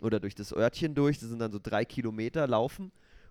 oder 0.00 0.18
durch 0.18 0.34
das 0.34 0.52
Örtchen 0.52 0.94
durch. 0.94 1.18
Das 1.18 1.28
sind 1.28 1.38
dann 1.38 1.52
so 1.52 1.60
drei 1.62 1.84
Kilometer 1.84 2.46
laufen. 2.46 2.90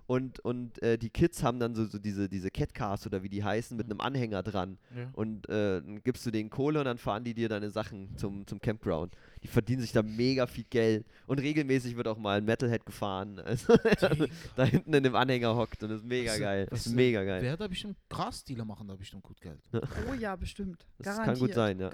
Und, 0.10 0.40
und 0.40 0.82
äh, 0.82 0.98
die 0.98 1.12
Kids 1.12 1.44
haben 1.44 1.60
dann 1.60 1.76
so, 1.76 1.86
so 1.86 2.00
diese, 2.00 2.28
diese 2.28 2.50
Catcars 2.50 3.06
oder 3.06 3.22
wie 3.22 3.30
die 3.30 3.44
heißen, 3.44 3.78
mit 3.78 3.86
Mhm. 3.86 3.92
einem 3.92 4.02
Anhänger 4.02 4.42
dran. 4.42 4.80
Ja. 4.96 5.08
Und 5.14 5.48
äh, 5.50 5.82
dann 5.84 6.02
gibst 6.04 6.26
du 6.26 6.32
denen 6.32 6.50
Kohle 6.50 6.80
und 6.80 6.86
dann 6.86 6.98
fahren 6.98 7.24
die 7.24 7.36
dir 7.36 7.48
deine 7.48 7.70
Sachen 7.70 8.18
zum, 8.18 8.48
zum 8.48 8.60
Campground. 8.60 9.16
Die 9.44 9.48
verdienen 9.48 9.82
sich 9.82 9.92
da 9.92 10.02
mega 10.02 10.48
viel 10.48 10.64
Geld. 10.68 11.06
Und 11.28 11.40
regelmäßig 11.40 11.96
wird 11.96 12.08
auch 12.08 12.18
mal 12.18 12.40
ein 12.40 12.46
Metalhead 12.46 12.86
gefahren. 12.88 13.40
Also 13.46 14.26
da 14.56 14.64
hinten 14.64 14.94
in 14.96 15.04
dem 15.04 15.16
Anhänger 15.16 15.56
hockt 15.56 15.84
und 15.84 15.90
das 15.90 16.00
ist 16.00 16.08
mega 16.08 16.32
Was, 16.32 16.38
äh, 16.38 16.42
geil. 16.42 16.68
was, 16.72 16.86
ist 16.88 16.94
mega 16.96 17.24
geil. 17.24 17.42
Wer 17.44 17.56
da 17.58 17.68
bestimmt 17.68 17.96
Gras-Dealer 18.10 18.66
machen 18.66 18.88
da 18.88 18.96
bestimmt 18.96 19.22
gut 19.24 19.40
Geld. 19.40 19.60
Oh 20.10 20.14
ja, 20.16 20.36
bestimmt. 20.36 20.88
Das 20.98 21.18
Garantiert. 21.18 21.38
kann 21.38 21.48
gut 21.48 21.54
sein, 21.54 21.80
ja, 21.80 21.86
ja. 21.86 21.90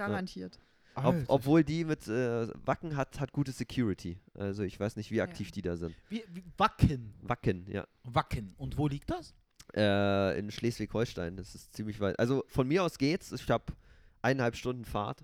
Ob, 0.95 1.15
obwohl 1.27 1.63
die 1.63 1.84
mit 1.84 2.08
äh, 2.08 2.47
Wacken 2.65 2.95
hat, 2.95 3.19
hat 3.19 3.31
gute 3.31 3.51
Security. 3.51 4.17
Also 4.34 4.63
ich 4.63 4.79
weiß 4.79 4.95
nicht, 4.95 5.12
wie 5.12 5.17
Ja. 5.17 5.23
aktiv 5.23 5.51
die 5.51 5.62
da 5.62 5.75
sind. 5.77 5.95
Wie, 6.10 6.23
wie, 6.31 6.43
Wacken. 6.58 7.13
Wacken, 7.21 7.65
ja. 7.69 7.86
Wacken. 8.03 8.53
Und 8.58 8.77
wo 8.77 8.88
liegt 8.88 9.10
das? 9.12 9.34
Äh, 9.75 10.39
in 10.39 10.51
Schleswig-Holstein. 10.51 11.36
Das 11.38 11.55
ist 11.55 11.73
ziemlich 11.75 11.99
weit. 11.99 12.17
Also 12.19 12.43
von 12.47 12.67
mir 12.67 12.84
aus 12.84 12.97
geht's. 12.97 13.31
Ich 13.31 13.49
habe 13.49 13.65
eineinhalb 14.21 14.55
Stunden 14.55 14.86
Fahrt. 14.86 15.23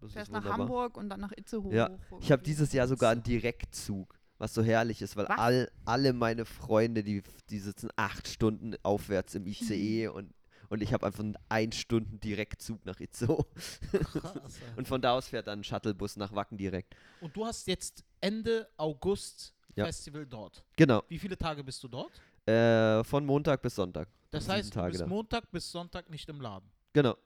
Das 0.00 0.12
Fährst 0.12 0.28
ist 0.28 0.32
nach 0.32 0.42
wunderbar. 0.44 0.58
Hamburg 0.60 0.96
und 0.96 1.08
dann 1.08 1.20
nach 1.20 1.32
Itzehoe. 1.32 1.74
Ja, 1.74 1.90
hoch 2.10 2.20
Ich 2.22 2.30
habe 2.32 2.42
dieses 2.42 2.72
Jahr 2.72 2.86
sogar 2.88 3.10
einen 3.10 3.22
Direktzug, 3.22 4.18
was 4.38 4.54
so 4.54 4.62
herrlich 4.62 5.02
ist, 5.02 5.16
weil 5.16 5.28
Was? 5.28 5.38
all, 5.38 5.70
alle 5.84 6.12
meine 6.14 6.44
Freunde, 6.46 7.02
die, 7.02 7.22
die 7.50 7.58
sitzen 7.58 7.90
acht 7.96 8.26
Stunden 8.28 8.74
aufwärts 8.82 9.34
im 9.34 9.46
ICE 9.46 10.08
und, 10.14 10.32
und 10.70 10.82
ich 10.82 10.92
habe 10.92 11.04
einfach 11.06 11.20
einen 11.22 11.36
ein 11.48 11.72
Stunden 11.72 12.18
Direktzug 12.20 12.86
nach 12.86 12.98
Itzehoe. 13.00 13.44
Krass. 13.92 14.58
Und 14.76 14.88
von 14.88 15.02
da 15.02 15.12
aus 15.12 15.28
fährt 15.28 15.48
dann 15.48 15.60
ein 15.60 15.64
Shuttlebus 15.64 16.16
nach 16.16 16.32
Wacken 16.32 16.56
direkt. 16.56 16.94
Und 17.20 17.36
du 17.36 17.44
hast 17.44 17.66
jetzt 17.66 18.04
Ende 18.20 18.68
August 18.76 19.52
Ja. 19.74 19.84
Festival 19.84 20.24
dort. 20.26 20.64
Genau. 20.76 21.02
Wie 21.08 21.18
viele 21.18 21.36
Tage 21.36 21.62
bist 21.64 21.82
du 21.82 21.88
dort? 21.88 22.12
Äh, 22.46 23.04
von 23.04 23.26
Montag 23.26 23.60
bis 23.62 23.74
Sonntag. 23.74 24.08
Das 24.30 24.48
heißt, 24.48 24.70
du 24.70 24.74
Tage 24.74 24.92
bist 24.92 25.02
da. 25.02 25.06
Montag 25.06 25.50
bis 25.50 25.70
Sonntag 25.70 26.08
nicht 26.08 26.28
im 26.28 26.40
Laden. 26.40 26.70
Genau. 26.92 27.16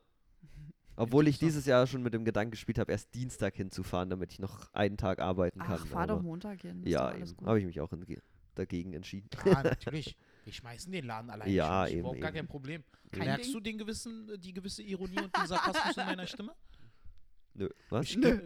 Obwohl 0.95 1.27
ich 1.27 1.37
dieses 1.37 1.65
Jahr 1.67 1.85
schon 1.85 2.01
mit 2.01 2.13
dem 2.15 2.25
Gedanken 2.25 2.51
gespielt 2.51 2.79
habe, 2.79 2.91
erst 2.91 3.13
Dienstag 3.13 3.55
hinzufahren, 3.55 4.09
damit 4.09 4.31
ich 4.31 4.39
noch 4.39 4.73
einen 4.73 4.97
Tag 4.97 5.19
arbeiten 5.19 5.59
kann. 5.59 5.79
Ach, 5.81 5.85
fahr 5.85 6.07
doch 6.07 6.15
aber- 6.15 6.23
Montag 6.23 6.61
hin. 6.61 6.81
Ja, 6.85 7.13
doch. 7.13 7.45
Habe 7.47 7.59
ich 7.59 7.65
mich 7.65 7.79
auch 7.79 7.91
dagegen 8.55 8.93
entschieden. 8.93 9.29
Ja, 9.45 9.61
natürlich. 9.61 10.17
Wir 10.45 10.53
schmeißen 10.53 10.91
den 10.91 11.05
Laden 11.05 11.29
allein. 11.29 11.51
Ja, 11.51 11.83
schon. 11.85 11.91
eben, 11.91 11.99
Überhaupt 12.01 12.21
gar 12.21 12.31
kein 12.31 12.47
Problem. 12.47 12.83
Kein 13.11 13.19
Merkst 13.25 13.45
Ding. 13.47 13.53
du 13.53 13.59
den 13.59 13.77
gewissen, 13.77 14.29
äh, 14.29 14.37
die 14.37 14.53
gewisse 14.53 14.83
Ironie 14.83 15.19
und 15.21 15.35
den 15.35 15.47
Sarkasmus 15.47 15.97
in 15.97 16.05
meiner 16.05 16.27
Stimme? 16.27 16.55
Nö, 17.55 17.69
was? 17.89 18.05
Ich, 18.09 18.17
äh, 18.23 18.41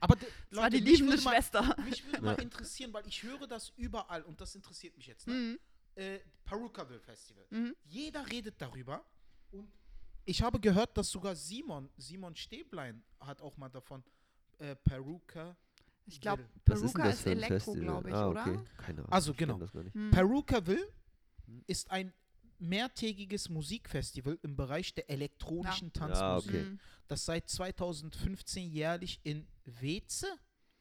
aber 0.00 0.16
d- 0.16 0.26
Das 0.50 0.56
war 0.56 0.64
Leute, 0.64 0.76
die 0.78 0.82
mich 0.82 0.92
liebende 1.00 1.12
würde 1.12 1.22
mal, 1.24 1.34
Schwester. 1.34 1.76
mich 1.84 2.04
würde 2.06 2.22
mal 2.22 2.40
interessieren, 2.42 2.92
weil 2.92 3.06
ich 3.06 3.22
höre 3.22 3.46
das 3.46 3.72
überall 3.76 4.22
und 4.22 4.40
das 4.40 4.54
interessiert 4.54 4.96
mich 4.96 5.06
jetzt. 5.06 5.26
Ne? 5.26 5.34
Mhm. 5.34 5.58
Äh, 5.96 6.18
Perukaville 6.44 6.98
Festival. 7.00 7.44
Mhm. 7.50 7.76
Jeder 7.84 8.28
redet 8.30 8.54
darüber 8.60 9.04
und 9.52 9.68
ich 10.24 10.42
habe 10.42 10.58
gehört, 10.58 10.96
dass 10.96 11.10
sogar 11.10 11.36
Simon, 11.36 11.90
Simon 11.98 12.34
Stäblein 12.34 13.04
hat 13.20 13.42
auch 13.42 13.56
mal 13.58 13.68
davon 13.68 14.02
äh, 14.58 14.74
Peruka. 14.76 15.54
Ich 16.06 16.18
glaube, 16.20 16.42
ist 16.42 16.64
Peruka 16.64 17.08
ist 17.10 17.26
ein 17.26 17.32
Elektro, 17.32 17.54
Festival? 17.74 17.80
glaube 17.80 18.08
ich, 18.08 18.14
ah, 18.14 18.28
oder? 18.28 18.40
okay. 18.40 18.58
Keine 18.78 18.98
Ahnung. 19.00 19.12
Also 19.12 19.34
genau. 19.34 19.58
Das 19.58 19.72
gar 19.72 19.82
nicht. 19.82 19.94
Ist 21.66 21.90
ein 21.90 22.12
mehrtägiges 22.58 23.48
Musikfestival 23.48 24.38
im 24.42 24.56
Bereich 24.56 24.94
der 24.94 25.10
elektronischen 25.10 25.92
Tanzmusik, 25.92 26.52
Ja, 26.52 26.60
okay. 26.60 26.70
Mhm. 26.70 26.80
das 27.08 27.24
seit 27.24 27.48
2015 27.48 28.70
jährlich 28.70 29.20
in 29.24 29.46
Weze, 29.64 30.26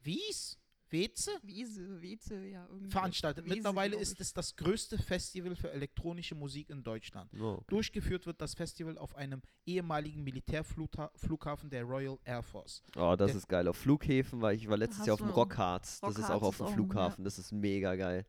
Wies, 0.02 0.58
Weze 0.90 1.32
Wiese, 1.42 2.02
Wieze, 2.02 2.46
ja, 2.46 2.68
irgendwie. 2.70 2.92
veranstaltet. 2.92 3.46
Wiese, 3.46 3.56
Mittlerweile 3.56 3.96
ist 3.96 4.20
es 4.22 4.32
das 4.34 4.56
größte 4.56 5.00
Festival 5.00 5.56
für 5.56 5.72
elektronische 5.72 6.36
Musik 6.36 6.70
in 6.70 6.84
Deutschland. 6.84 7.32
Oh, 7.40 7.54
okay. 7.54 7.64
Durchgeführt 7.68 8.28
wird 8.28 8.40
das 8.40 8.54
Festival 8.54 8.98
auf 9.00 9.16
einem 9.16 9.42
ehemaligen 9.66 10.24
Militärflughafen 10.24 11.70
der 11.72 11.84
Royal 11.84 12.20
Air 12.26 12.44
Force. 12.44 12.84
oh, 12.96 13.16
das 13.18 13.32
Der- 13.32 13.38
ist 13.38 13.48
geil. 13.50 13.68
Auf 13.68 13.78
Flughäfen 13.78 14.40
war 14.42 14.54
ich, 14.54 14.68
war 14.70 14.78
letztes 14.78 15.00
Hast 15.00 15.08
Jahr 15.08 15.14
auf 15.16 15.22
dem 15.22 15.30
Rockharz. 15.32 16.00
Das 16.02 16.18
ist 16.18 16.30
auch 16.30 16.44
auf 16.44 16.58
dem 16.58 16.68
Flughafen. 16.68 17.24
Das 17.24 17.40
ist 17.40 17.52
mega 17.52 17.96
geil. 17.96 18.26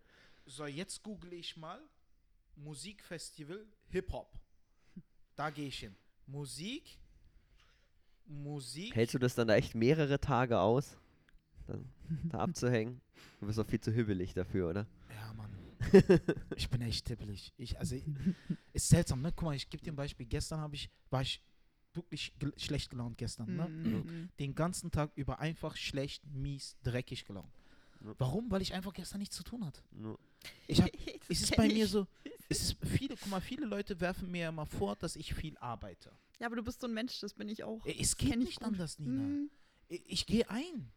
So, 0.46 0.64
jetzt 0.66 1.02
google 1.02 1.34
ich 1.34 1.56
mal 1.58 1.80
Musikfestival 2.56 3.66
Hip-Hop. 3.88 4.38
Da 5.36 5.50
gehe 5.50 5.68
ich 5.68 5.78
hin. 5.78 5.94
Musik, 6.26 6.98
Musik. 8.26 8.94
Hältst 8.94 9.14
du 9.14 9.18
das 9.18 9.34
dann 9.34 9.48
da 9.48 9.54
echt 9.56 9.74
mehrere 9.74 10.18
Tage 10.20 10.58
aus? 10.58 10.96
Dann, 11.66 11.84
da 12.30 12.38
abzuhängen? 12.38 13.00
Du 13.40 13.46
bist 13.46 13.58
doch 13.58 13.66
viel 13.66 13.80
zu 13.80 13.92
hibbelig 13.92 14.34
dafür, 14.34 14.70
oder? 14.70 14.86
Ja, 15.14 15.32
Mann. 15.34 15.50
ich 16.56 16.68
bin 16.70 16.80
echt 16.82 17.06
tippelig. 17.06 17.52
Ich, 17.56 17.78
also, 17.78 17.96
ist 18.72 18.88
seltsam, 18.88 19.22
ne? 19.22 19.32
Guck 19.32 19.44
mal, 19.44 19.54
ich 19.54 19.68
gebe 19.68 19.82
dir 19.82 19.92
ein 19.92 19.96
Beispiel. 19.96 20.26
Gestern 20.26 20.60
habe 20.60 20.74
ich, 20.74 20.90
war 21.10 21.22
ich 21.22 21.42
wirklich 21.92 22.32
gel 22.38 22.52
schlecht 22.58 22.90
gelaunt 22.90 23.18
gestern, 23.18 23.54
ne? 23.54 23.68
Mhm. 23.68 24.30
Den 24.38 24.54
ganzen 24.54 24.90
Tag 24.90 25.12
über 25.14 25.38
einfach 25.38 25.76
schlecht, 25.76 26.26
mies, 26.26 26.76
dreckig 26.82 27.24
gelaunt. 27.24 27.52
Warum? 28.18 28.50
Weil 28.50 28.62
ich 28.62 28.74
einfach 28.74 28.92
gestern 28.92 29.18
nichts 29.18 29.36
zu 29.36 29.44
tun 29.44 29.64
hatte. 29.64 29.82
No. 29.92 30.18
Ich 30.66 30.80
hab, 30.82 30.88
es 31.28 31.42
ist 31.42 31.56
bei 31.56 31.68
mir 31.68 31.86
so, 31.86 32.06
es 32.48 32.62
ist 32.62 32.76
viele, 32.84 33.16
guck 33.16 33.26
mal, 33.28 33.40
viele 33.40 33.66
Leute 33.66 34.00
werfen 34.00 34.30
mir 34.30 34.48
immer 34.48 34.66
vor, 34.66 34.96
dass 34.96 35.16
ich 35.16 35.34
viel 35.34 35.56
arbeite. 35.58 36.12
Ja, 36.40 36.46
aber 36.46 36.56
du 36.56 36.62
bist 36.62 36.80
so 36.80 36.86
ein 36.86 36.94
Mensch, 36.94 37.20
das 37.20 37.34
bin 37.34 37.48
ich 37.48 37.62
auch. 37.64 37.84
Äh, 37.86 37.96
Es 38.00 38.16
geht 38.16 38.36
nicht 38.36 38.58
gut. 38.58 38.68
anders, 38.68 38.98
Nina. 38.98 39.22
Mhm. 39.22 39.50
Ich, 39.88 40.02
ich 40.10 40.26
gehe 40.26 40.48
ein. 40.50 40.90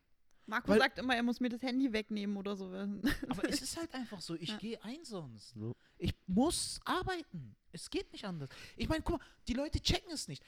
Marco 0.46 0.70
Weil- 0.70 0.80
sagt 0.80 0.98
immer, 0.98 1.16
er 1.16 1.24
muss 1.24 1.40
mir 1.42 1.50
das 1.50 1.62
Handy 1.62 1.92
wegnehmen 1.92 2.38
oder 2.38 2.56
so. 2.56 2.68
Aber 3.30 3.50
es 3.50 3.62
ist 3.62 3.76
halt 3.78 3.94
einfach 3.94 4.22
so, 4.22 4.34
ich 4.36 4.50
Ja. 4.50 4.58
gehe 4.58 4.84
ein 4.84 5.04
sonst. 5.04 5.56
Ich 5.98 6.14
muss 6.26 6.80
arbeiten. 6.86 7.56
Es 7.72 7.90
geht 7.90 8.12
nicht 8.14 8.24
anders. 8.26 8.50
Ich 8.78 8.88
meine, 8.88 9.02
guck 9.04 9.20
mal, 9.20 9.26
die 9.48 9.54
Leute 9.54 9.80
checken 9.82 10.12
es 10.12 10.28
nicht. 10.28 10.42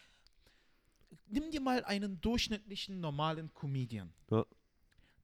Nimm 1.28 1.52
dir 1.52 1.62
mal 1.62 1.84
einen 1.84 2.20
durchschnittlichen, 2.22 3.00
normalen 3.00 3.54
Comedian. 3.54 4.12
Ja. 4.32 4.46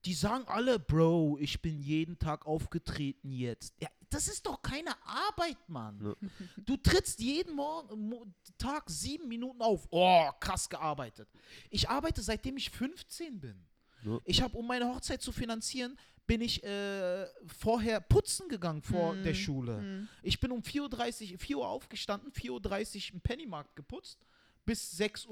Die 0.06 0.14
sagen 0.14 0.44
alle, 0.46 0.78
Bro, 0.78 1.36
ich 1.40 1.60
bin 1.60 1.80
jeden 1.80 2.16
Tag 2.18 2.46
aufgetreten 2.46 3.32
jetzt. 3.32 3.74
Ja, 3.80 3.88
das 4.08 4.28
ist 4.28 4.46
doch 4.46 4.62
keine 4.62 4.90
Arbeit, 5.04 5.58
Mann. 5.68 6.00
Ja. 6.00 6.28
Du 6.64 6.76
trittst 6.76 7.18
jeden 7.20 7.54
Morgen, 7.56 8.08
Mo 8.08 8.24
Tag 8.56 8.88
sieben 8.88 9.26
Minuten 9.28 9.60
auf. 9.60 9.86
Oh, 9.90 10.30
krass 10.40 10.68
gearbeitet. 10.68 11.28
Ich 11.70 11.88
arbeite 11.88 12.22
seitdem 12.22 12.56
ich 12.56 12.70
15 12.70 13.40
bin. 13.40 13.66
Ja. 14.04 14.20
Ich 14.24 14.40
habe, 14.42 14.56
um 14.56 14.66
meine 14.66 14.86
Hochzeit 14.86 15.20
zu 15.20 15.32
finanzieren, 15.32 15.98
bin 16.24 16.40
ich 16.40 16.62
äh, 16.62 17.26
vorher 17.46 18.00
putzen 18.00 18.48
gegangen 18.48 18.82
vor 18.82 19.14
Mhm. 19.14 19.22
der 19.24 19.34
Schule. 19.34 19.78
Mhm. 19.80 20.08
Ich 20.22 20.38
bin 20.38 20.52
um 20.52 20.60
4.30 20.60 21.32
Uhr, 21.32 21.38
4 21.38 21.58
Uhr 21.58 21.68
aufgestanden, 21.68 22.30
4.30 22.32 23.08
Uhr 23.08 23.14
im 23.14 23.20
Pennymarkt 23.20 23.74
geputzt, 23.74 24.24
bis 24.64 24.98
6.30 25.00 25.28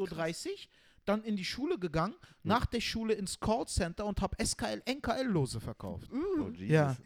Uhr, 0.50 0.56
dann 1.08 1.22
in 1.24 1.36
die 1.36 1.44
Schule 1.44 1.78
gegangen, 1.78 2.14
nach 2.42 2.66
der 2.66 2.80
Schule 2.80 3.14
ins 3.14 3.38
Callcenter 3.40 4.04
und 4.06 4.20
habe 4.20 4.36
SKL, 4.44 4.82
NKL-Lose 4.86 5.60
verkauft. 5.60 6.08
Oh, 6.12 6.48
Jesus. 6.50 6.68
Ja. 6.68 6.96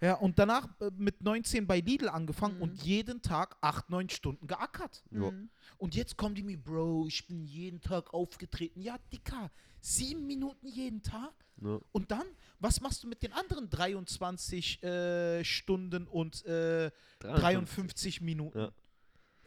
Ja. 0.00 0.14
Und 0.14 0.38
danach 0.38 0.66
äh, 0.80 0.90
mit 0.96 1.22
19 1.22 1.66
bei 1.66 1.80
Lidl 1.80 2.08
angefangen 2.08 2.56
Mhm. 2.56 2.62
und 2.62 2.82
jeden 2.82 3.20
Tag 3.20 3.56
8, 3.60 3.90
9 3.90 4.08
Stunden 4.08 4.46
geackert. 4.46 5.04
Mhm. 5.10 5.50
Und 5.76 5.94
jetzt 5.94 6.16
kommen 6.16 6.34
die 6.34 6.42
mir, 6.42 6.56
Bro, 6.56 7.06
ich 7.08 7.26
bin 7.26 7.44
jeden 7.44 7.80
Tag 7.80 8.14
aufgetreten. 8.14 8.80
Ja, 8.80 8.96
Dicker, 9.12 9.50
sieben 9.80 10.26
Minuten 10.26 10.66
jeden 10.66 11.02
Tag? 11.02 11.34
Ja. 11.60 11.78
Und 11.92 12.10
dann, 12.10 12.24
was 12.60 12.80
machst 12.80 13.02
du 13.02 13.08
mit 13.08 13.22
den 13.22 13.32
anderen 13.32 13.68
23 13.68 14.82
äh, 14.82 15.44
Stunden 15.44 16.06
und 16.06 16.44
äh, 16.46 16.90
53 17.20 18.20
Minuten? 18.20 18.58
Ja. 18.58 18.72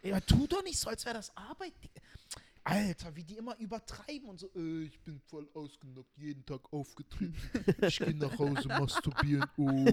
Ja. 0.04 0.20
tu 0.20 0.48
doch 0.48 0.64
nicht 0.64 0.80
so, 0.80 0.90
als 0.90 1.06
wäre 1.06 1.16
das 1.16 1.36
Arbeit. 1.38 1.74
Alter, 2.64 3.16
wie 3.16 3.24
die 3.24 3.38
immer 3.38 3.58
übertreiben 3.58 4.30
und 4.30 4.40
so, 4.40 4.48
äh, 4.56 4.84
ich 4.84 5.00
bin 5.02 5.20
voll 5.20 5.50
ausgenockt, 5.54 6.16
jeden 6.18 6.46
Tag 6.46 6.62
aufgetreten. 6.72 7.36
Ich 7.82 7.98
gehe 8.00 8.16
nach 8.16 8.38
Hause 8.38 8.68
masturbieren. 8.68 9.46
Oh. 9.58 9.86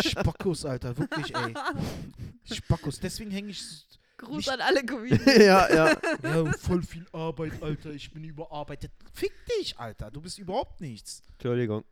Spackos, 0.00 0.64
Alter, 0.64 0.96
wirklich, 0.96 1.34
ey. 1.34 1.54
Spackos. 2.44 3.00
Deswegen 3.00 3.30
hänge 3.30 3.50
ich 3.50 3.62
Gruß 4.18 4.36
Nicht- 4.36 4.50
an 4.50 4.60
alle 4.60 4.84
Comedians. 4.84 5.24
ja, 5.38 5.68
ja. 5.74 5.96
ja, 6.22 6.52
voll 6.54 6.82
viel 6.82 7.06
Arbeit, 7.12 7.62
Alter. 7.62 7.90
Ich 7.90 8.10
bin 8.10 8.24
überarbeitet. 8.24 8.90
Fick 9.12 9.32
dich, 9.58 9.78
Alter. 9.78 10.10
Du 10.10 10.20
bist 10.22 10.38
überhaupt 10.38 10.80
nichts. 10.80 11.22
Entschuldigung. 11.32 11.84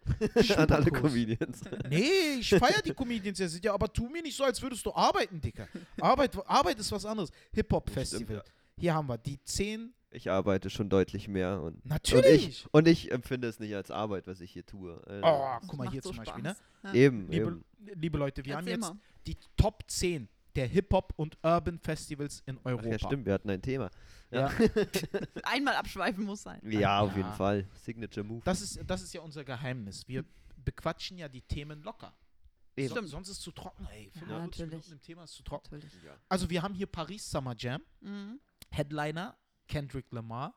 An 0.57 0.71
alle 0.71 0.87
Spackos. 0.87 1.01
Comedians. 1.03 1.61
Nee, 1.91 2.39
ich 2.41 2.49
feiere 2.49 2.81
die 2.81 2.95
Comedians 2.95 3.39
ja, 3.39 3.49
sind 3.49 3.63
ja, 3.65 3.75
aber 3.75 3.93
tu 3.93 4.09
mir 4.09 4.23
nicht 4.23 4.37
so, 4.37 4.45
als 4.45 4.61
würdest 4.63 4.87
du 4.87 4.95
arbeiten, 4.95 5.39
Dicker. 5.41 5.69
Arbeit, 6.01 6.35
Arbeit 6.49 6.79
ist 6.79 6.91
was 6.93 7.05
anderes. 7.05 7.31
Hip-Hop-Festival. 7.53 8.43
Stimmt, 8.43 8.55
Hier 8.79 8.95
haben 8.95 9.09
wir 9.09 9.19
die 9.19 9.43
10. 9.43 9.95
Ich 10.11 10.31
arbeite 10.31 10.71
schon 10.71 10.89
deutlich 10.89 11.27
mehr 11.27 11.61
und, 11.61 11.75
und, 11.75 11.87
Natürlich. 11.87 12.49
ich, 12.49 12.67
und 12.73 12.87
ich 12.87 13.11
empfinde 13.11 13.49
es 13.49 13.59
nicht 13.59 13.75
als 13.75 13.91
Arbeit, 13.91 14.27
was 14.29 14.41
ich 14.41 14.53
hier 14.53 14.65
tue. 14.65 15.03
Also, 15.07 15.23
Oh, 15.27 15.59
guck 15.67 15.79
mal 15.79 15.91
hier 15.91 16.03
so 16.03 16.11
zum 16.11 16.19
Beispiel, 16.19 16.43
ne? 16.43 16.51
Spaß. 16.55 16.63
Ja. 16.85 16.95
Eben, 16.95 17.29
Liebe, 17.29 17.47
eben. 17.47 17.65
liebe 18.01 18.19
Leute, 18.19 18.45
wir 18.45 18.57
haben 18.57 18.67
Erzähl 18.67 18.81
jetzt 18.83 18.95
mal. 18.95 19.01
die 19.27 19.37
Top 19.57 19.83
10 19.89 20.29
der 20.55 20.69
Hip-Hop 20.69 21.15
und 21.17 21.37
Urban 21.43 21.81
Festivals 21.81 22.43
in 22.47 22.59
Ach 22.61 22.67
Europa. 22.67 22.89
ja, 22.91 22.99
stimmt, 23.01 23.27
wir 23.27 23.33
hatten 23.33 23.51
ein 23.51 23.61
Thema. 23.61 23.91
Ja. 24.31 24.53
Einmal 25.43 25.75
abschweifen 25.75 26.25
muss 26.25 26.43
sein. 26.43 26.61
Ja, 26.71 27.01
auf 27.01 27.11
Ja. 27.11 27.17
jeden 27.17 27.33
Fall. 27.33 27.67
Signature 27.75 28.25
Move. 28.25 28.43
Das, 28.45 28.61
ist, 28.61 28.79
das 28.87 29.03
ist 29.03 29.13
ja 29.15 29.21
unser 29.21 29.45
Geheimnis. 29.45 30.07
Wir 30.07 30.25
bequatschen 30.65 31.19
ja 31.19 31.29
die 31.29 31.43
Themen 31.43 31.83
locker. 31.83 32.15
Eben. 32.77 32.89
So, 32.89 32.95
Stimmt. 32.97 33.09
sonst 33.09 33.29
ist 33.31 33.39
es 33.39 33.43
zu 33.43 33.51
trocken. 33.51 33.87
Ey, 33.93 34.11
45 34.13 34.29
natürlich. 34.31 34.71
Minuten 34.71 34.93
im 34.93 35.01
Thema 35.01 35.25
ist 35.25 35.33
zu 35.35 35.43
trocken. 35.43 35.81
Also 36.29 36.49
wir 36.51 36.63
haben 36.63 36.75
hier 36.75 36.87
Paris 36.87 37.29
Summer 37.29 37.55
Jam. 37.57 37.83
Mhm. 38.01 38.39
Headliner 38.75 39.37
Kendrick 39.69 40.11
Lamar, 40.11 40.55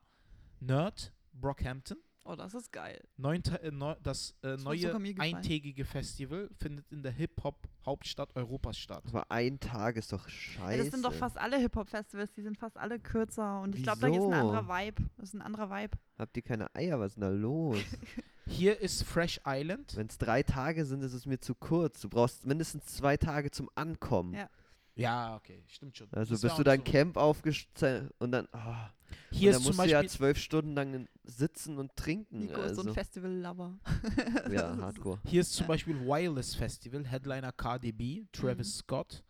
Nerd 0.59 1.13
Brockhampton. 1.33 1.97
Oh, 2.23 2.35
das 2.35 2.53
ist 2.55 2.73
geil. 2.73 2.99
Neunte, 3.15 3.61
äh, 3.61 3.71
neu, 3.71 3.95
das 4.03 4.35
äh, 4.41 4.49
wird 4.49 4.63
neue 4.63 5.19
eintägige 5.19 5.85
Festival 5.85 6.49
findet 6.57 6.91
in 6.91 7.01
der 7.01 7.13
Hip-Hop-Hauptstadt 7.13 8.35
Europas 8.35 8.77
statt. 8.77 9.03
Aber 9.07 9.31
ein 9.31 9.59
Tag 9.61 9.95
ist 9.95 10.11
doch 10.11 10.27
scheiße. 10.27 10.77
Ja, 10.77 10.83
das 10.83 10.91
sind 10.91 11.05
doch 11.05 11.13
fast 11.13 11.37
alle 11.37 11.57
Hip-Hop-Festivals, 11.57 12.33
die 12.33 12.41
sind 12.41 12.57
fast 12.57 12.75
alle 12.75 12.99
kürzer. 12.99 13.61
Und 13.61 13.75
ich 13.75 13.83
glaube, 13.83 14.01
da 14.01 14.07
ist 14.07 14.17
ein 14.17 14.33
anderer 14.33 14.67
Vibe. 14.67 15.03
Das 15.15 15.29
ist 15.29 15.35
ein 15.35 15.41
anderer 15.41 15.69
Vibe. 15.69 15.97
Habt 16.17 16.35
ihr 16.35 16.43
keine 16.43 16.75
Eier? 16.75 16.99
Was 16.99 17.11
ist 17.11 17.15
denn 17.15 17.21
da 17.21 17.29
los? 17.29 17.77
Hier 18.47 18.79
ist 18.79 19.03
Fresh 19.03 19.39
Island. 19.45 19.95
Wenn 19.95 20.07
es 20.07 20.17
drei 20.17 20.41
Tage 20.41 20.85
sind, 20.85 21.03
ist 21.03 21.13
es 21.13 21.25
mir 21.25 21.39
zu 21.39 21.55
kurz. 21.55 22.01
Du 22.01 22.09
brauchst 22.09 22.45
mindestens 22.45 22.87
zwei 22.87 23.15
Tage 23.15 23.51
zum 23.51 23.69
Ankommen. 23.75 24.33
Ja. 24.33 24.49
Ja, 24.97 25.35
okay, 25.35 25.63
stimmt 25.67 25.97
schon. 25.97 26.07
Also 26.11 26.33
Das 26.33 26.41
bist 26.41 26.57
du 26.57 26.63
dein 26.63 26.79
so. 26.79 26.91
Camp 26.91 27.17
aufgestellt 27.17 28.13
und 28.19 28.31
dann, 28.31 28.47
ah, 28.51 28.89
Hier 29.31 29.49
und 29.49 29.53
dann 29.53 29.61
ist 29.61 29.67
zum 29.67 29.75
musst 29.75 29.87
du 29.87 29.91
ja 29.91 30.07
zwölf 30.07 30.37
Stunden 30.37 30.73
lang 30.73 31.07
sitzen 31.23 31.77
und 31.77 31.95
trinken. 31.95 32.39
Nico 32.39 32.59
ist 32.61 32.75
so 32.75 32.81
ein 32.81 32.87
also. 32.87 32.93
Festival-Lover. 32.93 33.79
Ja, 34.51 34.75
hardcore. 34.81 35.19
hier 35.25 35.41
ist 35.41 35.53
zum 35.53 35.67
Beispiel 35.67 35.99
Wireless 35.99 36.55
Festival, 36.55 37.05
Headliner 37.05 37.51
KDB, 37.51 38.25
Travis 38.31 38.75
Mhm. 38.77 38.79
Scott. 38.79 39.23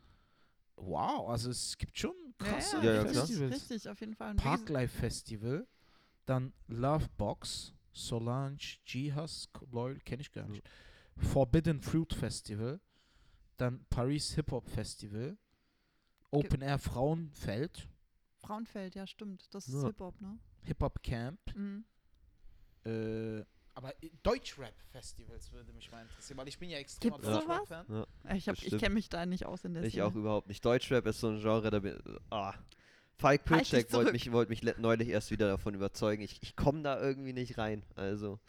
Wow, 0.77 1.29
also 1.29 1.49
es 1.49 1.77
gibt 1.77 1.97
schon 1.97 2.13
krasse 2.37 2.77
Ja, 2.77 2.93
ja. 3.03 3.05
Festivals. 3.05 3.51
richtig, 3.55 3.89
auf 3.89 3.99
jeden 3.99 4.13
Fall. 4.15 4.35
Parklife 4.35 4.95
Festival, 4.97 5.67
dann 6.25 6.53
Lovebox, 6.67 7.73
Solange, 7.93 8.57
Jihas, 8.85 9.49
Loyal, 9.71 9.99
kenne 10.05 10.21
ich 10.21 10.31
gar 10.31 10.47
nicht. 10.47 10.63
Forbidden 11.17 11.81
Fruit 11.81 12.13
Festival, 12.13 12.79
dann 13.57 13.83
Paris 13.89 14.35
Hip 14.35 14.51
Hop 14.51 14.69
Festival, 14.69 15.35
Open 16.31 16.61
Air 16.61 16.77
Frauenfeld, 16.79 17.87
Frauenfeld, 18.39 18.95
ja, 18.95 19.07
stimmt. 19.07 19.53
Das 19.53 19.67
ist 19.67 19.75
Ja. 19.75 19.87
Hip-Hop, 19.87 20.19
ne? 20.21 20.37
Hip-Hop 20.63 21.01
Camp. 21.03 21.39
Mhm. 21.55 21.85
Äh, 22.85 23.43
aber 23.73 23.93
Deutschrap-Festivals 24.23 25.51
würde 25.51 25.71
mich 25.73 25.91
mal 25.91 26.01
interessieren, 26.01 26.37
weil 26.37 26.47
ich 26.47 26.57
bin 26.57 26.69
ja 26.69 26.77
extrem 26.79 27.11
Gibt's 27.13 27.27
Deutschrap-Fan. 27.27 27.85
Ja. 27.89 28.07
Ich, 28.35 28.47
hab- 28.49 28.57
ich 28.61 28.77
kenne 28.77 28.95
mich 28.95 29.09
da 29.09 29.25
nicht 29.25 29.45
aus 29.45 29.63
in 29.65 29.73
der 29.73 29.83
Ich 29.83 29.93
Szene. 29.93 30.05
auch 30.05 30.15
überhaupt 30.15 30.47
nicht. 30.47 30.63
Deutschrap 30.65 31.05
ist 31.05 31.19
so 31.19 31.29
ein 31.29 31.39
Genre, 31.39 31.69
da 31.69 31.79
bin 31.79 31.99
ah. 32.31 32.53
Falk 33.19 33.41
Halt 33.41 33.45
Pilczek 33.45 33.91
wollte 33.93 34.11
mich, 34.11 34.31
wollt 34.31 34.49
mich 34.49 34.61
neulich 34.77 35.09
erst 35.09 35.31
wieder 35.31 35.47
davon 35.47 35.73
überzeugen. 35.73 36.21
Ich, 36.21 36.41
ich 36.43 36.55
komme 36.55 36.83
da 36.83 37.01
irgendwie 37.01 37.33
nicht 37.33 37.57
rein. 37.57 37.83
Also 37.95 38.39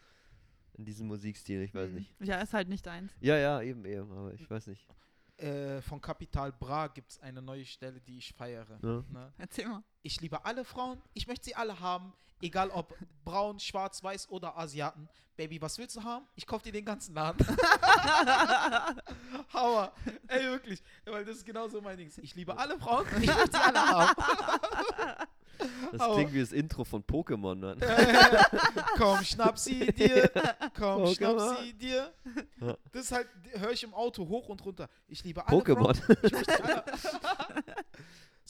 in 0.75 0.85
diesen 0.85 1.07
Musikstil, 1.09 1.63
ich 1.63 1.75
weiß 1.75 1.89
Mhm. 1.91 1.95
nicht. 1.97 2.15
Ja, 2.21 2.41
ist 2.41 2.53
halt 2.53 2.69
nicht 2.69 2.85
deins. 2.87 3.11
Ja, 3.21 3.37
ja, 3.39 3.63
eben, 3.63 3.85
eben, 3.87 4.11
aber 4.13 4.33
ich 4.35 4.49
weiß 4.49 4.67
nicht. 4.67 4.87
Äh, 5.39 5.81
von 5.83 6.01
Capital 6.01 6.51
Bra 6.51 6.89
gibt 6.89 7.13
es 7.13 7.21
eine 7.21 7.41
neue 7.41 7.65
Stelle, 7.65 8.01
die 8.01 8.19
ich 8.19 8.35
feiere. 8.35 8.79
Ja. 8.83 9.05
Ne? 9.09 9.33
Erzähl 9.39 9.69
mal. 9.69 9.85
Ich 10.03 10.21
liebe 10.21 10.45
alle 10.45 10.65
Frauen, 10.65 11.01
ich 11.15 11.29
möchte 11.29 11.45
sie 11.45 11.55
alle 11.55 11.79
haben, 11.79 12.13
egal 12.43 12.71
ob 12.71 12.93
braun, 13.25 13.61
schwarz, 13.61 14.03
weiß 14.03 14.31
oder 14.31 14.59
Asiaten. 14.59 15.09
Baby, 15.37 15.63
was 15.63 15.79
willst 15.79 15.95
du 15.95 16.03
haben? 16.03 16.27
Ich 16.35 16.45
kaufe 16.45 16.65
dir 16.65 16.73
den 16.73 16.85
ganzen 16.85 17.15
Laden. 17.15 17.47
Hauer. 19.53 19.93
Ey, 20.27 20.43
wirklich. 20.43 20.83
Weil 21.05 21.25
das 21.25 21.37
ist 21.37 21.47
genauso 21.47 21.81
mein 21.81 21.97
Ding. 21.97 22.11
Ich 22.21 22.35
liebe 22.35 22.59
alle 22.59 22.77
Frauen, 22.77 23.07
ich 23.21 23.29
möchte 23.29 23.53
sie 23.53 23.63
alle 23.63 23.79
haben. 23.79 24.23
Das 25.93 26.01
Aber- 26.01 26.15
klingt 26.15 26.33
wie 26.35 26.41
das 26.41 26.53
Intro 26.53 26.85
von 26.85 27.03
Pokémon, 27.03 27.55
Mann. 27.57 27.81
Komm, 28.97 29.25
schnapp 29.25 29.59
sie 29.59 29.87
dir. 29.93 30.31
Komm, 30.79 31.05
Pokémon. 31.05 31.15
schnapp 31.17 31.59
sie 31.65 31.73
dir. 31.75 32.13
Das 32.93 33.05
ist 33.05 33.13
halt, 33.13 33.27
höre 33.55 33.73
ich 33.73 33.83
im 33.85 33.95
Auto 33.95 34.29
hoch 34.29 34.49
und 34.49 34.65
runter. 34.65 34.89
Ich 35.09 35.25
liebe 35.25 35.47
alle 35.47 35.59
Pokémon. 35.59 35.97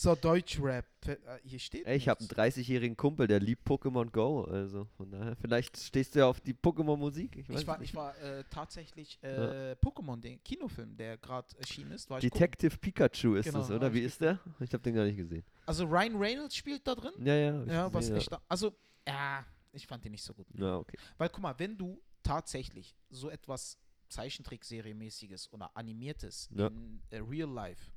So, 0.01 0.15
Deutschrap. 0.15 0.85
Äh, 1.09 1.17
Hier 1.43 1.59
steht 1.59 1.85
Ey, 1.85 1.97
ich 1.97 2.09
habe 2.09 2.21
einen 2.21 2.29
nichts. 2.29 2.57
30-jährigen 2.59 2.97
Kumpel, 2.97 3.27
der 3.27 3.41
liebt 3.41 3.67
Pokémon 3.69 4.09
Go. 4.13 4.45
Also 4.45 4.85
von 4.97 5.11
daher, 5.11 5.35
vielleicht 5.35 5.77
stehst 5.77 6.15
du 6.15 6.21
ja 6.21 6.27
auf 6.29 6.41
die 6.41 6.55
Pokémon-Musik. 6.55 7.35
Ich 7.37 7.49
Ich 7.49 7.67
war, 7.67 7.83
ich 7.83 7.93
war 7.97 8.17
äh, 8.19 8.45
tatsächlich 8.49 9.19
äh, 9.25 9.75
Pokémon, 9.83 10.21
den 10.21 10.41
Kinofilm, 10.45 10.97
der 10.97 11.19
gerade 11.19 11.49
erschienen 11.59 11.91
ist. 11.91 12.05
Ich 12.05 12.09
gucken. 12.11 12.31
Detective 12.31 12.77
Pikachu 12.79 13.35
ist 13.35 13.47
Genau, 13.47 13.59
das, 13.59 13.73
oder? 13.73 13.93
Wie 13.93 14.03
ist 14.03 14.21
der? 14.21 14.39
Ich 14.61 14.73
habe 14.73 14.85
den 14.85 14.95
gar 14.95 15.05
nicht 15.05 15.17
gesehen. 15.17 15.43
Also 15.67 15.85
Ryan 15.85 16.15
Reynolds 16.17 16.55
spielt 16.55 16.87
da 16.87 16.95
drin. 16.95 17.15
Ja, 17.19 17.35
ja. 17.35 17.65
Ja, 17.65 17.93
was 17.93 18.09
echt. 18.11 18.31
Also, 18.49 18.77
ja, 19.05 19.45
ich 19.73 19.85
fand 19.85 20.05
den 20.05 20.13
nicht 20.13 20.23
so 20.23 20.33
gut. 20.33 20.47
ja. 20.55 20.65
ja, 20.65 20.77
okay. 20.77 20.97
Weil 21.17 21.29
guck 21.29 21.43
mal, 21.43 21.59
wenn 21.59 21.77
du 21.77 22.01
tatsächlich 22.23 22.95
so 23.11 23.31
etwas 23.31 23.77
Zeichentrickserie-mäßiges 24.09 25.53
oder 25.53 25.75
animiertes 25.77 26.49
Ja. 26.55 26.69
in 26.69 27.01
äh, 27.11 27.19
Real 27.19 27.49
Life 27.51 27.91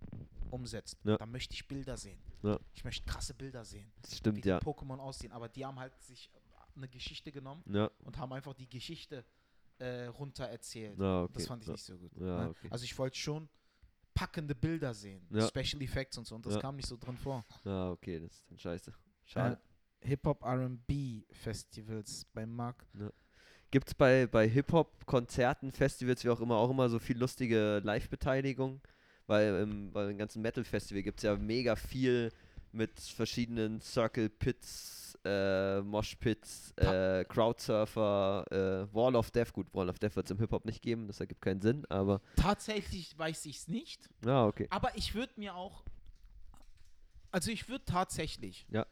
umsetzt, 0.50 0.98
Ja. 1.04 1.18
dann 1.18 1.32
möchte 1.32 1.54
ich 1.54 1.68
Bilder 1.68 1.98
sehen. 1.98 2.20
Ja. 2.44 2.60
Ich 2.74 2.84
möchte 2.84 3.06
krasse 3.06 3.34
Bilder 3.34 3.64
sehen, 3.66 3.92
Das 4.02 4.12
wie 4.12 4.16
stimmt, 4.18 4.44
die 4.44 4.50
ja. 4.50 4.58
Pokémon 4.60 5.00
aussehen. 5.00 5.32
Aber 5.32 5.48
die 5.50 5.66
haben 5.66 5.80
halt 5.80 5.98
sich 6.02 6.30
eine 6.76 6.88
Geschichte 6.88 7.32
genommen 7.32 7.64
und 8.04 8.18
haben 8.18 8.34
einfach 8.34 8.54
die 8.54 8.70
Geschichte 8.70 9.26
äh, 9.78 10.06
runter 10.06 10.46
erzählt. 10.46 11.00
okay. 11.00 11.34
Das 11.34 11.48
fand 11.48 11.64
ich 11.64 11.70
nicht 11.70 11.84
so 11.84 11.98
gut. 11.98 12.16
Ne? 12.18 12.50
okay. 12.50 12.68
Also 12.70 12.84
ich 12.86 12.98
wollte 12.98 13.18
schon 13.18 13.50
packende 14.14 14.54
Bilder 14.56 14.94
sehen. 14.94 15.26
Special 15.48 15.82
Effects 15.82 16.18
und 16.18 16.28
so, 16.28 16.36
und 16.36 16.46
das 16.46 16.60
kam 16.60 16.76
nicht 16.76 16.88
so 16.88 16.98
drin 16.98 17.18
vor. 17.18 17.46
Ja, 17.64 17.92
okay, 17.92 18.20
das 18.20 18.32
ist 18.32 18.52
dann 18.52 18.60
scheiße. 18.60 18.94
Schade. 19.26 19.60
Äh, 20.02 20.08
Hip-Hop 20.10 20.44
R&B 20.44 21.24
Festivals 21.32 22.26
bei 22.34 22.46
Mark. 22.46 22.86
Gibt 23.72 23.88
es 23.88 23.94
bei, 23.94 24.28
bei 24.28 24.48
Hip-Hop-Konzerten, 24.50 25.72
Festivals, 25.72 26.26
wie 26.26 26.30
auch 26.30 26.42
immer, 26.42 26.58
auch 26.58 26.70
immer 26.70 26.90
so 26.90 27.00
viel 27.00 27.18
lustige 27.18 27.82
Live-Beteiligung? 27.84 28.82
Weil 29.28 29.62
im, 29.62 29.94
bei 29.94 30.08
den 30.08 30.18
ganzen 30.18 30.42
Metal-Festival 30.42 31.04
gibt 31.04 31.20
es 31.20 31.24
ja 31.24 31.38
mega 31.38 31.78
viel 31.78 32.32
mit 32.74 33.00
verschiedenen 33.00 33.80
Circle 33.80 34.30
Pits, 34.30 35.18
äh, 35.24 35.82
Mosh 35.82 36.16
Pits, 36.16 36.74
äh, 36.78 37.24
Crowdsurfer, 37.26 38.46
äh, 38.52 38.94
Wall 38.94 39.16
of 39.16 39.32
Death. 39.32 39.54
Gut, 39.54 39.68
Wall 39.74 39.90
of 39.90 40.00
Death 40.00 40.16
wird 40.18 40.26
es 40.26 40.32
im 40.32 40.40
Hip-Hop 40.40 40.66
nicht 40.66 40.82
geben, 40.82 41.08
das 41.08 41.20
ergibt 41.20 41.42
keinen 41.42 41.62
Sinn, 41.62 41.86
aber 41.90 42.22
Tatsächlich 42.36 43.18
weiß 43.18 43.46
ich 43.46 43.58
es 43.58 43.68
nicht, 43.68 44.10
ja, 44.26 44.46
okay. 44.46 44.68
aber 44.70 44.98
ich 44.98 45.16
würde 45.16 45.34
mir 45.38 45.56
auch, 45.56 45.84
also 47.32 47.52
ich 47.52 47.70
würde 47.70 47.86
tatsächlich, 47.86 48.66
Ja. 48.70 48.86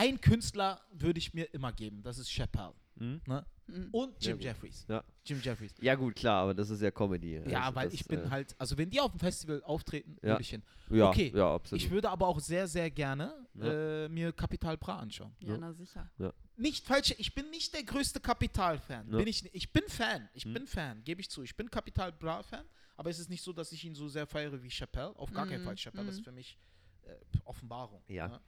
Ein 0.00 0.20
Künstler 0.20 0.80
würde 0.92 1.18
ich 1.18 1.34
mir 1.34 1.44
immer 1.52 1.72
geben, 1.72 2.02
das 2.02 2.18
ist 2.18 2.30
Chappelle 2.30 2.72
Hm? 2.98 3.20
Mhm. 3.66 3.88
und 3.92 4.12
Ja, 4.22 4.28
Jim 4.30 4.36
gut. 4.38 4.44
Jeffries. 4.44 4.84
Ja. 4.88 5.04
Jim 5.24 5.40
Jeffries. 5.42 5.74
Ja, 5.80 5.94
gut, 5.94 6.14
klar, 6.16 6.42
aber 6.42 6.54
das 6.54 6.70
ist 6.70 6.80
ja 6.82 6.90
Comedy. 6.90 7.40
Ja, 7.48 7.62
also 7.64 7.74
weil 7.76 7.84
das, 7.86 7.94
ich 7.94 8.04
bin 8.06 8.24
äh, 8.24 8.28
halt, 8.30 8.54
also 8.58 8.76
wenn 8.76 8.90
die 8.90 8.98
auf 9.00 9.10
dem 9.12 9.20
Festival 9.20 9.62
auftreten, 9.62 10.16
Ja. 10.22 10.30
würde 10.30 10.42
ich 10.42 10.50
hin. 10.50 10.62
Ja, 10.90 11.08
okay, 11.10 11.32
ja, 11.34 11.54
absolut. 11.54 11.82
Ich 11.84 11.90
würde 11.90 12.08
aber 12.10 12.26
auch 12.26 12.40
sehr, 12.40 12.66
sehr 12.66 12.90
gerne 12.90 13.46
Ja. 13.54 14.04
äh, 14.04 14.08
mir 14.08 14.32
Kapital 14.32 14.76
Bra 14.76 14.98
anschauen. 14.98 15.32
Ja, 15.40 15.50
Ja. 15.52 15.58
na 15.58 15.72
sicher. 15.72 16.10
Nicht 16.56 16.84
falsch, 16.86 17.14
ich 17.18 17.34
bin 17.34 17.48
nicht 17.50 17.72
der 17.74 17.84
größte 17.84 18.20
Kapital-Fan. 18.20 19.10
Ja. 19.10 19.16
Bin 19.18 19.26
ich, 19.28 19.54
ich 19.54 19.72
bin 19.72 19.84
Fan, 19.88 20.28
ich 20.34 20.44
Hm. 20.44 20.54
bin 20.54 20.66
Fan, 20.66 21.04
gebe 21.04 21.20
ich 21.20 21.30
zu. 21.30 21.42
Ich 21.42 21.54
bin 21.56 21.70
Kapital 21.70 22.10
Bra-Fan, 22.12 22.64
aber 22.96 23.08
es 23.10 23.18
ist 23.18 23.30
nicht 23.30 23.42
so, 23.42 23.52
dass 23.52 23.70
ich 23.72 23.84
ihn 23.84 23.94
so 23.94 24.08
sehr 24.08 24.26
feiere 24.26 24.60
wie 24.62 24.68
Chappelle. 24.70 25.14
Auf 25.16 25.30
gar 25.32 25.46
keinen 25.46 25.60
Mhm, 25.62 25.66
Fall. 25.66 25.76
Chappelle 25.76 26.08
ist 26.10 26.18
mhm. 26.20 26.24
für 26.24 26.32
mich 26.32 26.58
äh, 27.04 27.14
Offenbarung. 27.44 28.02
Ja. 28.08 28.28
ne? 28.28 28.40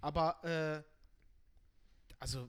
Aber, 0.00 0.42
äh, 0.44 0.82
also, 2.20 2.48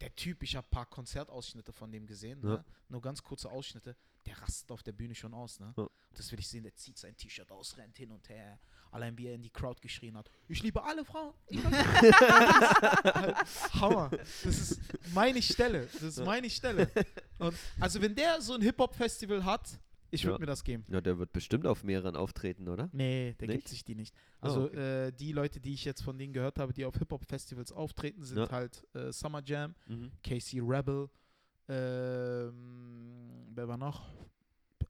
der 0.00 0.14
Typ, 0.14 0.42
ich 0.42 0.56
habe 0.56 0.66
ein 0.66 0.70
paar 0.70 0.86
Konzertausschnitte 0.86 1.72
von 1.72 1.90
dem 1.90 2.06
gesehen, 2.06 2.40
Ja. 2.42 2.48
ne? 2.56 2.64
nur 2.88 3.00
ganz 3.00 3.22
kurze 3.22 3.50
Ausschnitte. 3.50 3.96
Der 4.26 4.40
rastet 4.40 4.70
auf 4.72 4.82
der 4.82 4.92
Bühne 4.92 5.14
schon 5.14 5.34
aus. 5.34 5.60
Ne? 5.60 5.72
Ja. 5.76 5.86
Das 6.14 6.30
will 6.32 6.38
ich 6.38 6.48
sehen, 6.48 6.62
der 6.62 6.74
zieht 6.74 6.98
sein 6.98 7.16
T-Shirt 7.16 7.50
aus, 7.52 7.76
rennt 7.76 7.96
hin 7.96 8.10
und 8.10 8.28
her. 8.28 8.58
Allein 8.90 9.16
wie 9.18 9.26
er 9.26 9.34
in 9.34 9.42
die 9.42 9.50
Crowd 9.50 9.80
geschrien 9.80 10.16
hat. 10.16 10.30
Ich 10.48 10.62
liebe 10.62 10.82
alle 10.82 11.04
Frauen. 11.04 11.34
Hammer. 13.80 14.10
Das 14.10 14.44
ist 14.44 14.80
meine 15.12 15.42
Stelle. 15.42 15.86
Das 15.86 16.02
ist 16.02 16.24
meine 16.24 16.48
Stelle. 16.50 16.90
Und 17.38 17.56
also 17.80 18.00
wenn 18.00 18.14
der 18.14 18.40
so 18.40 18.54
ein 18.54 18.62
Hip-Hop-Festival 18.62 19.44
hat, 19.44 19.78
ich 20.10 20.24
würde 20.24 20.34
Ja. 20.36 20.38
mir 20.40 20.46
das 20.46 20.62
geben. 20.64 20.84
ja, 20.88 21.00
der 21.00 21.18
wird 21.18 21.32
bestimmt 21.32 21.66
auf 21.66 21.82
mehreren 21.84 22.16
auftreten, 22.16 22.68
oder? 22.68 22.88
Nee, 22.92 23.34
der 23.40 23.48
gibt 23.48 23.58
Nicht? 23.64 23.68
sich 23.68 23.84
die 23.84 23.94
nicht. 23.94 24.14
Ah, 24.40 24.46
Also 24.46 24.64
okay. 24.64 25.06
äh, 25.08 25.12
die 25.12 25.32
Leute, 25.32 25.60
die 25.60 25.72
ich 25.74 25.84
jetzt 25.84 26.02
von 26.02 26.18
denen 26.18 26.32
gehört 26.32 26.58
habe, 26.58 26.72
die 26.72 26.84
auf 26.84 26.96
Hip-Hop-Festivals 26.96 27.72
auftreten, 27.72 28.22
sind 28.22 28.38
Ja. 28.38 28.50
halt 28.50 28.86
äh, 28.94 29.12
Summer 29.12 29.42
Jam, 29.44 29.74
Mhm. 29.86 30.10
Casey 30.22 30.60
Rebel, 30.60 31.08
ähm, 31.68 33.46
wer 33.54 33.68
war 33.68 33.76
noch? 33.76 34.08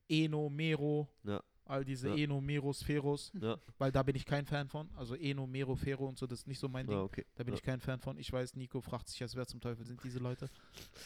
Eno, 0.07 0.49
Mero, 0.49 1.07
Ja. 1.23 1.41
All 1.65 1.83
diese 1.83 2.09
Ja. 2.09 2.15
Eno, 2.15 2.39
Meros, 2.41 2.83
Feros, 2.83 3.31
Ja, 3.39 3.57
weil 3.77 3.91
da 3.91 4.03
bin 4.03 4.15
ich 4.15 4.25
kein 4.25 4.45
Fan 4.45 4.67
von. 4.67 4.89
Also 4.95 5.15
Eno, 5.15 5.47
Mero, 5.47 5.75
Fero 5.75 6.07
und 6.07 6.17
so, 6.17 6.27
das 6.27 6.39
ist 6.39 6.47
nicht 6.47 6.59
so 6.59 6.67
mein 6.69 6.85
Ding. 6.87 6.95
ja, 6.95 7.03
okay. 7.03 7.25
Da 7.35 7.43
bin 7.43 7.53
ja. 7.53 7.57
ich 7.57 7.63
kein 7.63 7.79
Fan 7.79 7.99
von. 7.99 8.17
Ich 8.17 8.31
weiß, 8.31 8.55
Nico 8.55 8.81
fragt 8.81 9.07
sich 9.09 9.19
jetzt, 9.19 9.35
wer 9.35 9.45
zum 9.47 9.59
Teufel 9.61 9.85
sind 9.85 10.03
diese 10.03 10.19
Leute. 10.19 10.49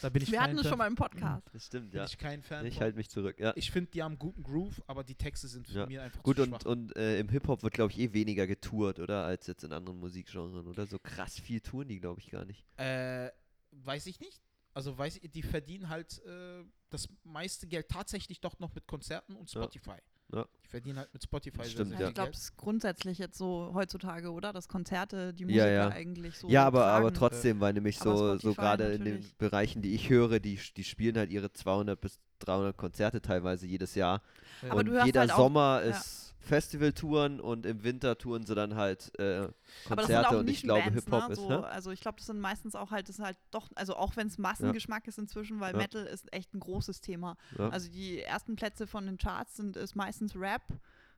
Da 0.02 0.10
bin 0.10 0.22
ich 0.22 0.32
Wir 0.32 0.41
hatten 0.41 0.58
es 0.58 0.67
schon 0.67 0.78
mal 0.78 0.88
im 0.88 0.95
Podcast. 0.95 1.43
Das 1.54 1.65
stimmt, 1.67 1.91
bin 1.91 2.00
ja. 2.00 2.06
ich 2.06 2.17
kein 2.17 2.41
Fan 2.43 2.65
Ich 2.65 2.80
halte 2.82 2.98
mich 2.98 3.10
zurück, 3.10 3.39
ja. 3.39 3.54
Ich 3.56 3.72
finde, 3.72 3.89
die 3.91 4.04
haben 4.04 4.17
guten 4.19 4.43
Groove, 4.43 4.82
aber 4.88 5.04
die 5.04 5.15
Texte 5.15 5.48
sind 5.48 5.67
für 5.67 5.80
Ja. 5.80 5.86
mich 5.86 6.00
einfach 6.00 6.22
Gut, 6.24 6.38
zu 6.38 6.43
und, 6.43 6.50
schwach. 6.50 6.65
und 6.65 6.95
äh, 6.95 7.19
im 7.19 7.30
Hip-Hop 7.30 7.63
wird, 7.63 7.74
glaube 7.74 7.91
ich, 7.91 8.00
eh 8.00 8.13
weniger 8.13 8.45
getourt, 8.48 9.00
oder? 9.00 9.24
Als 9.26 9.48
jetzt 9.48 9.63
in 9.63 9.72
anderen 9.74 10.00
Musikgenren, 10.00 10.67
oder? 10.67 10.86
So 10.86 11.00
krass 11.00 11.39
viel 11.39 11.62
touren 11.62 11.88
die, 11.88 12.00
glaube 12.00 12.19
ich, 12.19 12.30
gar 12.30 12.45
nicht. 12.45 12.65
Äh, 12.78 13.30
weiß 13.72 14.06
ich 14.08 14.19
nicht. 14.19 14.41
Also 14.74 14.98
weiß 14.98 15.17
ich, 15.22 15.32
die 15.32 15.41
verdienen 15.41 15.89
halt 15.89 16.24
äh, 16.26 16.63
das 16.89 17.08
meiste 17.24 17.67
Geld 17.67 17.89
tatsächlich 17.89 18.39
doch 18.39 18.60
noch 18.60 18.74
mit 18.76 18.88
Konzerten 18.88 19.36
und 19.36 19.52
Ja. 19.54 19.62
Spotify. 19.63 19.98
Ja. 20.32 20.46
Die 20.63 20.68
verdienen 20.68 21.00
halt 21.00 21.12
mit 21.13 21.24
Spotify 21.24 21.58
Das 21.58 21.72
stimmt, 21.72 22.00
Ja, 22.00 22.08
ich 22.10 22.13
glaube, 22.13 22.30
es 22.32 22.39
ist 22.39 22.58
grundsätzlich 22.58 23.18
jetzt 23.18 23.38
so 23.38 23.72
heutzutage, 23.74 24.32
oder? 24.32 24.54
Dass 24.54 24.68
Konzerte 24.68 25.34
die 25.34 25.44
Ja, 25.44 25.48
Musiker 25.48 25.72
ja. 25.72 25.88
eigentlich 25.89 26.38
so. 26.38 26.48
ja, 26.50 26.65
aber, 26.68 26.86
aber 26.86 27.12
trotzdem, 27.13 27.60
weil 27.60 27.74
nämlich 27.74 28.00
Aber 28.02 28.15
so, 28.18 28.38
so 28.38 28.54
gerade 28.54 28.92
in 28.94 29.04
den. 29.06 29.26
Bereichen, 29.39 29.82
die 29.82 29.96
ich 29.96 30.10
höre, 30.10 30.39
die, 30.39 30.60
die 30.78 30.84
spielen 30.84 31.18
halt 31.18 31.32
ihre 31.32 31.52
200 31.52 32.00
bis 32.00 32.20
300 32.39 32.78
Konzerte 32.78 33.22
teilweise 33.22 33.65
jedes 33.65 33.96
Jahr. 33.96 34.22
Ja. 34.62 34.70
Aber 34.72 34.80
und 34.82 34.86
du 34.86 34.92
hörst 34.92 35.06
jeder 35.08 35.22
halt 35.22 35.32
auch- 35.32 35.38
Sommer 35.38 35.82
ja. 35.84 35.89
ist 35.92 36.29
Festivaltouren 36.49 37.39
und 37.39 37.65
im 37.65 37.83
Winter 37.83 38.17
touren 38.17 38.45
sie 38.45 38.55
dann 38.55 38.75
halt 38.75 39.12
äh, 39.19 39.38
Aber 39.38 39.47
das 39.47 39.53
sind 39.85 39.95
Konzerte 39.97 40.29
auch 40.29 40.39
und 40.39 40.49
ich 40.49 40.63
glaube 40.63 40.91
Nischenbands, 40.91 41.05
Hip-Hop 41.05 41.27
ne? 41.27 41.33
ist. 41.33 41.39
so, 41.39 41.49
Ne? 41.49 41.67
Also 41.67 41.91
ich 41.91 42.01
glaube, 42.01 42.17
das 42.17 42.25
sind 42.25 42.39
meistens 42.39 42.75
auch 42.75 42.91
halt, 42.91 43.07
das 43.07 43.19
ist 43.19 43.23
halt 43.25 43.38
doch, 43.51 43.69
also 43.75 43.95
auch 43.95 44.15
wenn 44.15 44.27
es 44.27 44.38
Massengeschmack 44.38 45.07
ist 45.07 45.17
inzwischen, 45.19 45.59
weil 45.59 45.73
Ja. 45.73 45.77
Metal 45.77 46.05
ist 46.05 46.31
echt 46.33 46.53
ein 46.53 46.59
großes 46.59 47.01
Thema. 47.01 47.38
Ja. 47.57 47.69
Also 47.69 47.89
die 47.89 48.19
ersten 48.21 48.55
Plätze 48.55 48.88
von 48.88 49.05
den 49.05 49.17
Charts 49.17 49.55
sind 49.55 49.77
ist 49.77 49.95
meistens 49.95 50.35
Rap. 50.35 50.63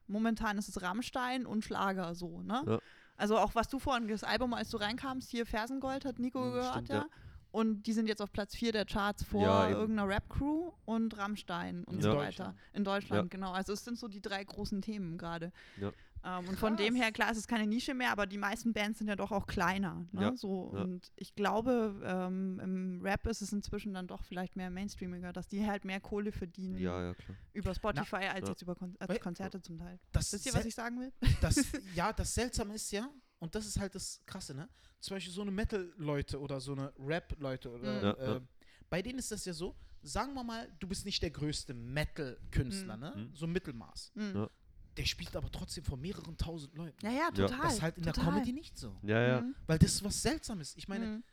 Momentan 0.08 0.58
ist 0.58 0.68
es 0.68 0.82
Rammstein 0.82 1.46
und 1.46 1.64
Schlager 1.64 2.14
so, 2.16 2.42
ne? 2.42 2.64
Ja. 2.68 2.80
Also 3.18 3.38
auch 3.38 3.56
was 3.56 3.68
du 3.70 3.80
vorhin, 3.80 4.08
das 4.08 4.24
Album, 4.24 4.54
als 4.54 4.70
du 4.70 4.78
reinkamst, 4.78 5.30
hier 5.30 5.46
Fersengold 5.46 6.06
hat 6.06 6.20
Nico 6.20 6.44
Hm, 6.44 6.52
gehört, 6.54 6.72
stimmt, 6.74 6.90
ja. 6.90 7.06
Ja. 7.54 7.60
Und 7.60 7.84
die 7.84 7.94
sind 7.94 8.08
jetzt 8.08 8.22
auf 8.22 8.32
Platz 8.32 8.56
4 8.56 8.72
der 8.72 8.86
Charts 8.86 9.24
vor 9.24 9.42
Ja, 9.44 9.70
irgendeiner 9.70 10.08
Rap-Crew 10.08 10.72
und 10.86 11.18
Rammstein 11.18 11.84
und 11.86 11.96
In 11.96 12.02
so 12.02 12.16
weiter. 12.16 12.56
In 12.74 12.84
Deutschland, 12.84 13.24
Ja. 13.26 13.28
genau. 13.30 13.52
Also 13.52 13.74
es 13.74 13.84
sind 13.84 13.98
so 13.98 14.08
die 14.08 14.22
drei 14.22 14.44
großen 14.44 14.82
Themen 14.82 15.18
gerade. 15.18 15.52
Ja. 15.80 15.92
Ähm, 16.24 16.48
und 16.50 16.60
von 16.60 16.78
dem 16.78 16.94
her, 16.94 17.12
klar, 17.12 17.32
es 17.32 17.38
ist 17.40 17.48
keine 17.48 17.66
Nische 17.66 17.96
mehr, 17.96 18.12
aber 18.12 18.28
die 18.28 18.38
meisten 18.38 18.74
Bands 18.74 19.00
sind 19.00 19.08
ja 19.08 19.16
doch 19.16 19.32
auch 19.32 19.48
kleiner. 19.48 20.06
Ne? 20.12 20.22
Ja, 20.22 20.36
So, 20.38 20.72
ja. 20.76 20.84
Und 20.84 21.12
ich 21.16 21.34
glaube, 21.34 22.00
ähm, 22.06 22.60
im 22.64 23.02
Rap 23.02 23.26
ist 23.26 23.42
es 23.42 23.52
inzwischen 23.52 23.94
dann 23.96 24.06
doch 24.06 24.24
vielleicht 24.24 24.56
mehr 24.56 24.70
mainstreamiger, 24.70 25.34
dass 25.34 25.48
die 25.48 25.66
halt 25.66 25.84
mehr 25.84 26.00
Kohle 26.00 26.32
verdienen 26.32 26.78
Ja, 26.78 27.02
ja, 27.04 27.14
klar. 27.16 27.36
über 27.54 27.74
Spotify 27.74 28.18
als 28.28 28.42
Ja. 28.44 28.50
jetzt 28.50 28.62
über 28.62 28.76
Kon 28.76 28.96
als 29.00 29.20
Konzerte 29.20 29.62
zum 29.64 29.80
Teil. 29.80 30.00
Das 30.12 30.32
Wisst 30.32 30.46
ihr, 30.46 30.54
was 30.54 30.66
ich 30.66 30.76
sagen 30.76 31.00
will? 31.00 31.12
das, 31.42 31.56
ja, 31.96 32.14
das 32.14 32.36
Seltsame 32.36 32.76
ist 32.76 32.92
ja, 32.92 33.10
und 33.42 33.54
das 33.56 33.66
ist 33.66 33.78
halt 33.80 33.94
das 33.96 34.22
Krasse, 34.26 34.54
ne? 34.54 34.70
Zum 35.02 35.16
Beispiel 35.16 35.34
so 35.34 35.42
eine 35.42 35.52
Metal-Leute 35.52 36.40
oder 36.40 36.62
so 36.62 36.72
eine 36.74 36.94
Rap-Leute 36.98 37.70
oder 37.72 37.98
Mhm. 37.98 38.04
Ja, 38.04 38.12
äh, 38.14 38.34
ja. 38.36 38.42
bei 38.90 39.02
denen 39.02 39.20
ist 39.20 39.32
das 39.32 39.44
ja 39.46 39.54
so, 39.54 39.76
sagen 40.04 40.34
wir 40.34 40.44
mal, 40.44 40.72
du 40.80 40.88
bist 40.88 41.06
nicht 41.06 41.22
der 41.22 41.32
größte 41.32 41.74
Metal-Künstler, 41.74 42.96
Mhm. 42.96 43.02
ne? 43.04 43.14
Mhm. 43.16 43.36
So 43.36 43.48
Mittelmaß. 43.48 44.12
Mhm. 44.16 44.32
Ja. 44.36 44.50
Der 44.98 45.06
spielt 45.06 45.36
aber 45.36 45.50
trotzdem 45.52 45.84
vor 45.86 45.98
mehreren 45.98 46.38
tausend 46.38 46.76
Leuten. 46.76 46.98
Ja, 47.06 47.12
ja, 47.12 47.32
total. 47.32 47.60
Das 47.62 47.74
ist 47.76 47.82
halt 47.82 47.98
in 47.98 48.04
der 48.04 48.14
total. 48.14 48.34
Comedy 48.34 48.52
nicht 48.54 48.78
so. 48.78 48.96
Ja, 49.04 49.22
ja. 49.22 49.42
Mhm. 49.42 49.56
Weil 49.66 49.80
das 49.80 49.94
ist 49.94 50.04
was 50.04 50.22
Seltsames. 50.22 50.76
Ich 50.76 50.88
meine, 50.88 51.06
Mhm. 51.06 51.24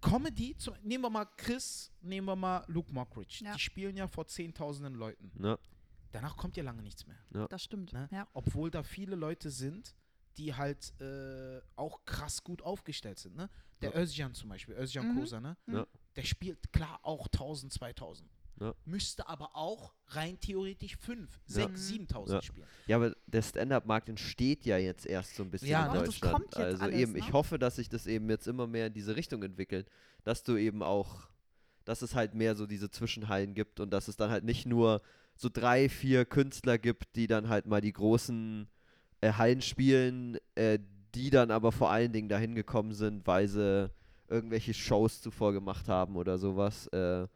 Comedy, 0.00 0.56
zum, 0.56 0.74
nehmen 0.84 1.02
wir 1.02 1.10
mal 1.10 1.24
Chris, 1.36 1.90
nehmen 2.02 2.26
wir 2.28 2.36
mal 2.36 2.64
Luke 2.68 2.92
Mockridge. 2.92 3.42
Ja. 3.44 3.54
Die 3.54 3.58
spielen 3.58 3.96
ja 3.96 4.06
vor 4.06 4.26
zehntausenden 4.26 4.94
Leuten. 4.94 5.32
ja. 5.42 5.58
Danach 6.10 6.38
kommt 6.38 6.56
ja 6.56 6.62
lange 6.62 6.82
nichts 6.82 7.06
mehr. 7.06 7.18
Das 7.48 7.62
stimmt. 7.64 7.92
Ne? 7.92 8.08
Ja. 8.10 8.26
Obwohl 8.32 8.70
da 8.70 8.82
viele 8.82 9.14
Leute 9.14 9.50
sind, 9.50 9.94
die 10.36 10.54
halt 10.54 10.92
äh, 11.00 11.60
auch 11.76 12.04
krass 12.04 12.42
gut 12.44 12.62
aufgestellt 12.62 13.18
sind. 13.18 13.36
Ne? 13.36 13.48
Der 13.80 13.90
Ja. 13.92 14.00
Özcan 14.00 14.34
zum 14.34 14.48
Beispiel, 14.50 14.74
Özcan 14.76 15.14
Mhm. 15.14 15.18
Kosa, 15.20 15.40
ne? 15.40 15.56
Ja. 15.66 15.86
der 16.16 16.24
spielt 16.24 16.72
klar 16.72 16.98
auch 17.02 17.28
1000, 17.28 17.72
2000. 17.72 18.28
Ja. 18.60 18.74
Müsste 18.84 19.28
aber 19.28 19.54
auch 19.54 19.94
rein 20.08 20.40
theoretisch 20.40 20.96
5, 20.96 21.30
Ja. 21.46 21.54
6, 21.54 21.70
Mhm. 21.70 21.76
7000 21.76 22.42
Ja. 22.42 22.42
spielen. 22.42 22.66
Ja, 22.88 22.96
aber 22.96 23.14
der 23.28 23.42
Stand-Up-Markt 23.42 24.08
entsteht 24.08 24.66
ja 24.66 24.78
jetzt 24.78 25.06
erst 25.06 25.36
so 25.36 25.44
ein 25.44 25.50
bisschen 25.50 25.68
Ja, 25.68 25.86
in? 25.86 25.94
Das 25.94 26.04
Deutschland. 26.06 26.32
kommt 26.34 26.46
jetzt 26.46 26.56
also 26.56 26.82
alles, 26.82 26.96
eben, 26.98 27.12
ne? 27.12 27.18
ich 27.20 27.32
hoffe, 27.32 27.58
dass 27.60 27.76
sich 27.76 27.88
das 27.88 28.08
eben 28.08 28.28
jetzt 28.30 28.48
immer 28.48 28.66
mehr 28.66 28.88
in 28.88 28.92
diese 28.94 29.14
Richtung 29.14 29.44
entwickelt, 29.44 29.88
dass 30.24 30.42
du 30.42 30.56
eben 30.56 30.82
auch, 30.82 31.28
dass 31.84 32.02
es 32.02 32.16
halt 32.16 32.34
mehr 32.34 32.56
so 32.56 32.66
diese 32.66 32.90
Zwischenhallen 32.90 33.54
gibt 33.54 33.78
und 33.78 33.90
dass 33.90 34.08
es 34.08 34.16
dann 34.16 34.30
halt 34.30 34.42
nicht 34.42 34.66
nur 34.66 35.02
so 35.36 35.48
drei, 35.48 35.88
vier 35.88 36.24
Künstler 36.24 36.78
gibt, 36.78 37.14
die 37.14 37.28
dann 37.28 37.48
halt 37.48 37.66
mal 37.66 37.80
die 37.80 37.92
großen 37.92 38.68
äh, 39.20 39.32
Hallen 39.32 39.62
spielen, 39.62 40.38
äh, 40.54 40.78
die 41.14 41.30
dann 41.30 41.50
aber 41.50 41.72
vor 41.72 41.90
allen 41.90 42.12
Dingen 42.12 42.28
dahin 42.28 42.54
gekommen 42.54 42.92
sind, 42.92 43.26
weil 43.26 43.48
sie 43.48 43.90
irgendwelche 44.28 44.74
Shows 44.74 45.22
zuvor 45.22 45.52
gemacht 45.52 45.88
haben 45.88 46.16
oder 46.16 46.38
sowas. 46.38 46.86
Äh, 46.88 47.26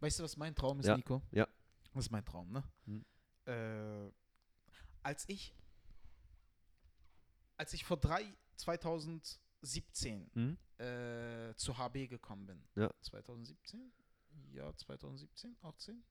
Weißt 0.00 0.18
du, 0.18 0.24
was 0.24 0.36
mein 0.36 0.54
Traum 0.54 0.80
ist, 0.80 0.86
Ja. 0.86 0.96
Nico? 0.96 1.22
Ja. 1.30 1.46
Das 1.94 2.06
ist 2.06 2.10
mein 2.10 2.24
Traum, 2.24 2.50
ne? 2.50 2.64
Hm. 2.86 3.04
Äh, 3.44 4.10
als 5.02 5.28
ich 5.28 5.54
als 7.62 7.72
ich 7.74 7.84
vor 7.84 7.96
drei, 7.96 8.24
2017 8.56 10.30
hm? 10.34 10.56
äh, 10.78 11.54
zu 11.54 11.78
HB 11.78 12.08
gekommen 12.08 12.46
bin. 12.46 12.62
Ja. 12.74 12.90
2017? 13.02 13.92
Ja, 14.52 14.74
2017, 14.76 15.56
18? 15.62 16.02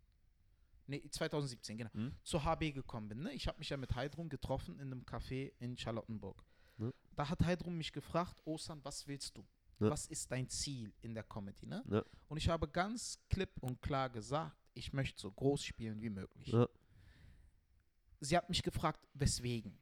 Nee, 0.87 1.07
2017, 1.09 1.77
genau. 1.77 1.93
Hm? 1.93 2.15
Zu 2.23 2.43
HB 2.43 2.73
gekommen 2.73 3.07
bin. 3.09 3.21
Ne? 3.21 3.33
Ich 3.33 3.47
habe 3.47 3.57
mich 3.59 3.69
ja 3.69 3.77
mit 3.77 3.95
Heidrun 3.95 4.29
getroffen 4.29 4.75
in 4.79 4.91
einem 4.91 5.03
Café 5.03 5.51
in 5.59 5.77
Charlottenburg. 5.77 6.43
Ja. 6.77 6.91
Da 7.15 7.29
hat 7.29 7.41
Heidrun 7.43 7.77
mich 7.77 7.91
gefragt, 7.93 8.41
Osan, 8.45 8.83
was 8.83 9.07
willst 9.07 9.37
du? 9.37 9.45
Ja. 9.79 9.89
Was 9.89 10.05
ist 10.07 10.31
dein 10.31 10.47
Ziel 10.49 10.93
in 11.01 11.13
der 11.13 11.23
Comedy? 11.23 11.65
Ne? 11.65 11.83
Und 12.27 12.37
ich 12.37 12.49
habe 12.49 12.67
ganz 12.67 13.19
klipp 13.29 13.51
und 13.61 13.81
klar 13.81 14.09
gesagt, 14.09 14.55
ich 14.73 14.93
möchte 14.93 15.19
so 15.19 15.31
groß 15.31 15.63
spielen 15.63 16.01
wie 16.01 16.09
möglich. 16.09 16.53
Sie 18.19 18.37
hat 18.37 18.49
mich 18.49 18.61
gefragt, 18.61 19.07
weswegen? 19.13 19.77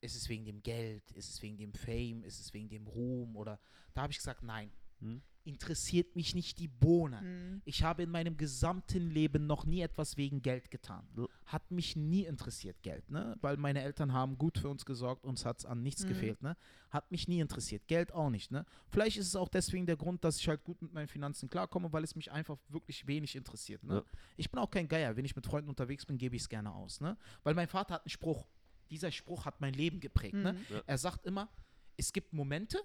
Ist 0.00 0.16
es 0.16 0.28
wegen 0.28 0.44
dem 0.44 0.62
Geld? 0.62 1.10
Ist 1.12 1.28
es 1.28 1.42
wegen 1.42 1.58
dem 1.58 1.72
Fame? 1.74 2.24
Ist 2.24 2.40
es 2.40 2.52
wegen 2.54 2.68
dem 2.68 2.86
Ruhm? 2.86 3.36
Oder 3.36 3.60
da 3.94 4.02
habe 4.02 4.12
ich 4.12 4.18
gesagt, 4.18 4.42
nein, 4.42 4.72
Hm? 5.00 5.20
Interessiert 5.44 6.14
mich 6.16 6.34
nicht 6.34 6.58
die 6.58 6.68
Bohne. 6.68 7.20
Mhm. 7.22 7.62
Ich 7.64 7.82
habe 7.82 8.02
in 8.02 8.10
meinem 8.10 8.36
gesamten 8.36 9.10
Leben 9.10 9.46
noch 9.46 9.64
nie 9.64 9.80
etwas 9.80 10.16
wegen 10.16 10.40
Geld 10.42 10.70
getan. 10.70 11.06
Ja. 11.16 11.26
Hat 11.46 11.70
mich 11.70 11.96
nie 11.96 12.24
interessiert, 12.24 12.82
Geld, 12.82 13.10
ne? 13.10 13.36
Weil 13.40 13.56
meine 13.56 13.82
Eltern 13.82 14.12
haben 14.12 14.38
gut 14.38 14.58
für 14.58 14.68
uns 14.68 14.84
gesorgt, 14.84 15.24
uns 15.24 15.44
hat 15.44 15.58
es 15.58 15.66
an 15.66 15.82
nichts 15.82 16.04
Mhm. 16.04 16.08
gefehlt, 16.08 16.42
ne? 16.42 16.56
Hat 16.90 17.10
mich 17.10 17.28
nie 17.28 17.40
interessiert. 17.40 17.86
Geld 17.88 18.12
auch 18.12 18.30
nicht, 18.30 18.50
ne? 18.50 18.64
Vielleicht 18.90 19.16
ist 19.16 19.26
es 19.26 19.36
auch 19.36 19.48
deswegen 19.48 19.86
der 19.86 19.96
Grund, 19.96 20.22
dass 20.24 20.38
ich 20.38 20.48
halt 20.48 20.62
gut 20.64 20.80
mit 20.80 20.92
meinen 20.92 21.08
Finanzen 21.08 21.48
klarkomme, 21.50 21.92
weil 21.92 22.04
es 22.04 22.14
mich 22.14 22.30
einfach 22.30 22.58
wirklich 22.68 23.06
wenig 23.06 23.34
interessiert, 23.36 23.82
ne? 23.84 23.94
Ja. 23.96 24.04
Ich 24.36 24.50
bin 24.50 24.60
auch 24.60 24.70
kein 24.70 24.88
Geier. 24.88 25.16
Wenn 25.16 25.24
ich 25.24 25.34
mit 25.36 25.46
Freunden 25.46 25.68
unterwegs 25.68 26.06
bin, 26.06 26.18
gebe 26.18 26.36
ich 26.36 26.42
es 26.42 26.48
gerne 26.48 26.72
aus, 26.72 27.00
ne? 27.00 27.16
Weil 27.42 27.54
mein 27.54 27.68
Vater 27.68 27.94
hat 27.94 28.02
einen 28.02 28.10
Spruch. 28.10 28.46
Dieser 28.90 29.10
Spruch 29.10 29.44
hat 29.46 29.60
mein 29.60 29.74
Leben 29.74 30.00
geprägt, 30.00 30.34
ne? 30.34 30.52
Mhm. 30.52 30.58
Er 30.86 30.98
sagt 30.98 31.26
immer, 31.26 31.48
es 31.96 32.12
gibt 32.12 32.32
Momente, 32.32 32.78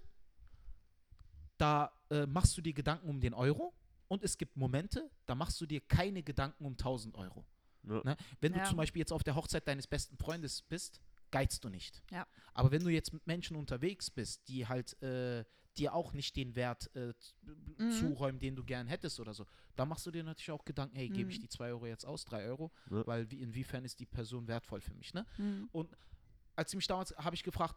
da 1.58 1.92
äh, 2.10 2.26
machst 2.26 2.58
du 2.58 2.62
dir 2.62 2.74
Gedanken 2.74 3.08
um 3.10 3.20
den 3.20 3.34
Euro 3.34 3.74
und 4.08 4.24
es 4.24 4.38
gibt 4.38 4.56
Momente, 4.58 5.10
da 5.26 5.36
machst 5.36 5.60
du 5.60 5.66
dir 5.66 5.82
keine 5.82 6.24
Gedanken 6.24 6.66
um 6.66 6.74
1000 6.74 7.16
Euro. 7.16 7.46
Ja. 7.84 8.02
Ne? 8.04 8.18
Wenn 8.42 8.54
du 8.54 8.60
Ja. 8.60 8.66
zum 8.66 8.78
Beispiel 8.78 9.00
jetzt 9.02 9.12
auf 9.14 9.24
der 9.24 9.36
Hochzeit 9.36 9.68
deines 9.68 9.88
besten 9.88 10.18
Freundes 10.18 10.62
bist, 10.62 11.00
geizt 11.32 11.64
du 11.64 11.70
nicht. 11.70 12.02
Ja. 12.12 12.26
Aber 12.54 12.72
wenn 12.72 12.84
du 12.84 12.90
jetzt 12.90 13.12
mit 13.14 13.26
Menschen 13.28 13.56
unterwegs 13.58 14.10
bist, 14.10 14.48
die 14.48 14.68
halt 14.68 15.02
äh, 15.02 15.44
dir 15.78 15.94
auch 15.94 16.14
nicht 16.14 16.36
den 16.36 16.56
Wert 16.56 16.90
äh, 16.96 17.14
Mhm. 17.78 17.92
zuräumen, 17.92 18.40
den 18.40 18.56
du 18.56 18.64
gern 18.64 18.88
hättest 18.88 19.20
oder 19.20 19.34
so, 19.34 19.46
da 19.76 19.86
machst 19.86 20.06
du 20.08 20.12
dir 20.12 20.24
natürlich 20.24 20.52
auch 20.52 20.66
Gedanken, 20.66 20.96
hey, 20.96 21.10
gebe 21.10 21.30
ich 21.30 21.38
Mhm. 21.38 21.42
die 21.42 21.50
2 21.50 21.68
Euro 21.70 21.86
jetzt 21.86 22.06
aus, 22.06 22.26
3 22.26 22.46
Euro, 22.46 22.72
Ja. 22.90 23.06
weil 23.06 23.30
wie, 23.30 23.42
inwiefern 23.42 23.86
ist 23.86 24.00
die 24.00 24.06
Person 24.08 24.48
wertvoll 24.48 24.82
für 24.82 24.96
mich, 24.96 25.14
ne? 25.14 25.26
Mhm. 25.38 25.70
Und 25.72 25.96
als 26.58 26.72
sie 26.72 26.78
mich 26.78 26.88
damals, 26.88 27.16
habe 27.18 27.36
ich 27.36 27.44
gefragt, 27.44 27.76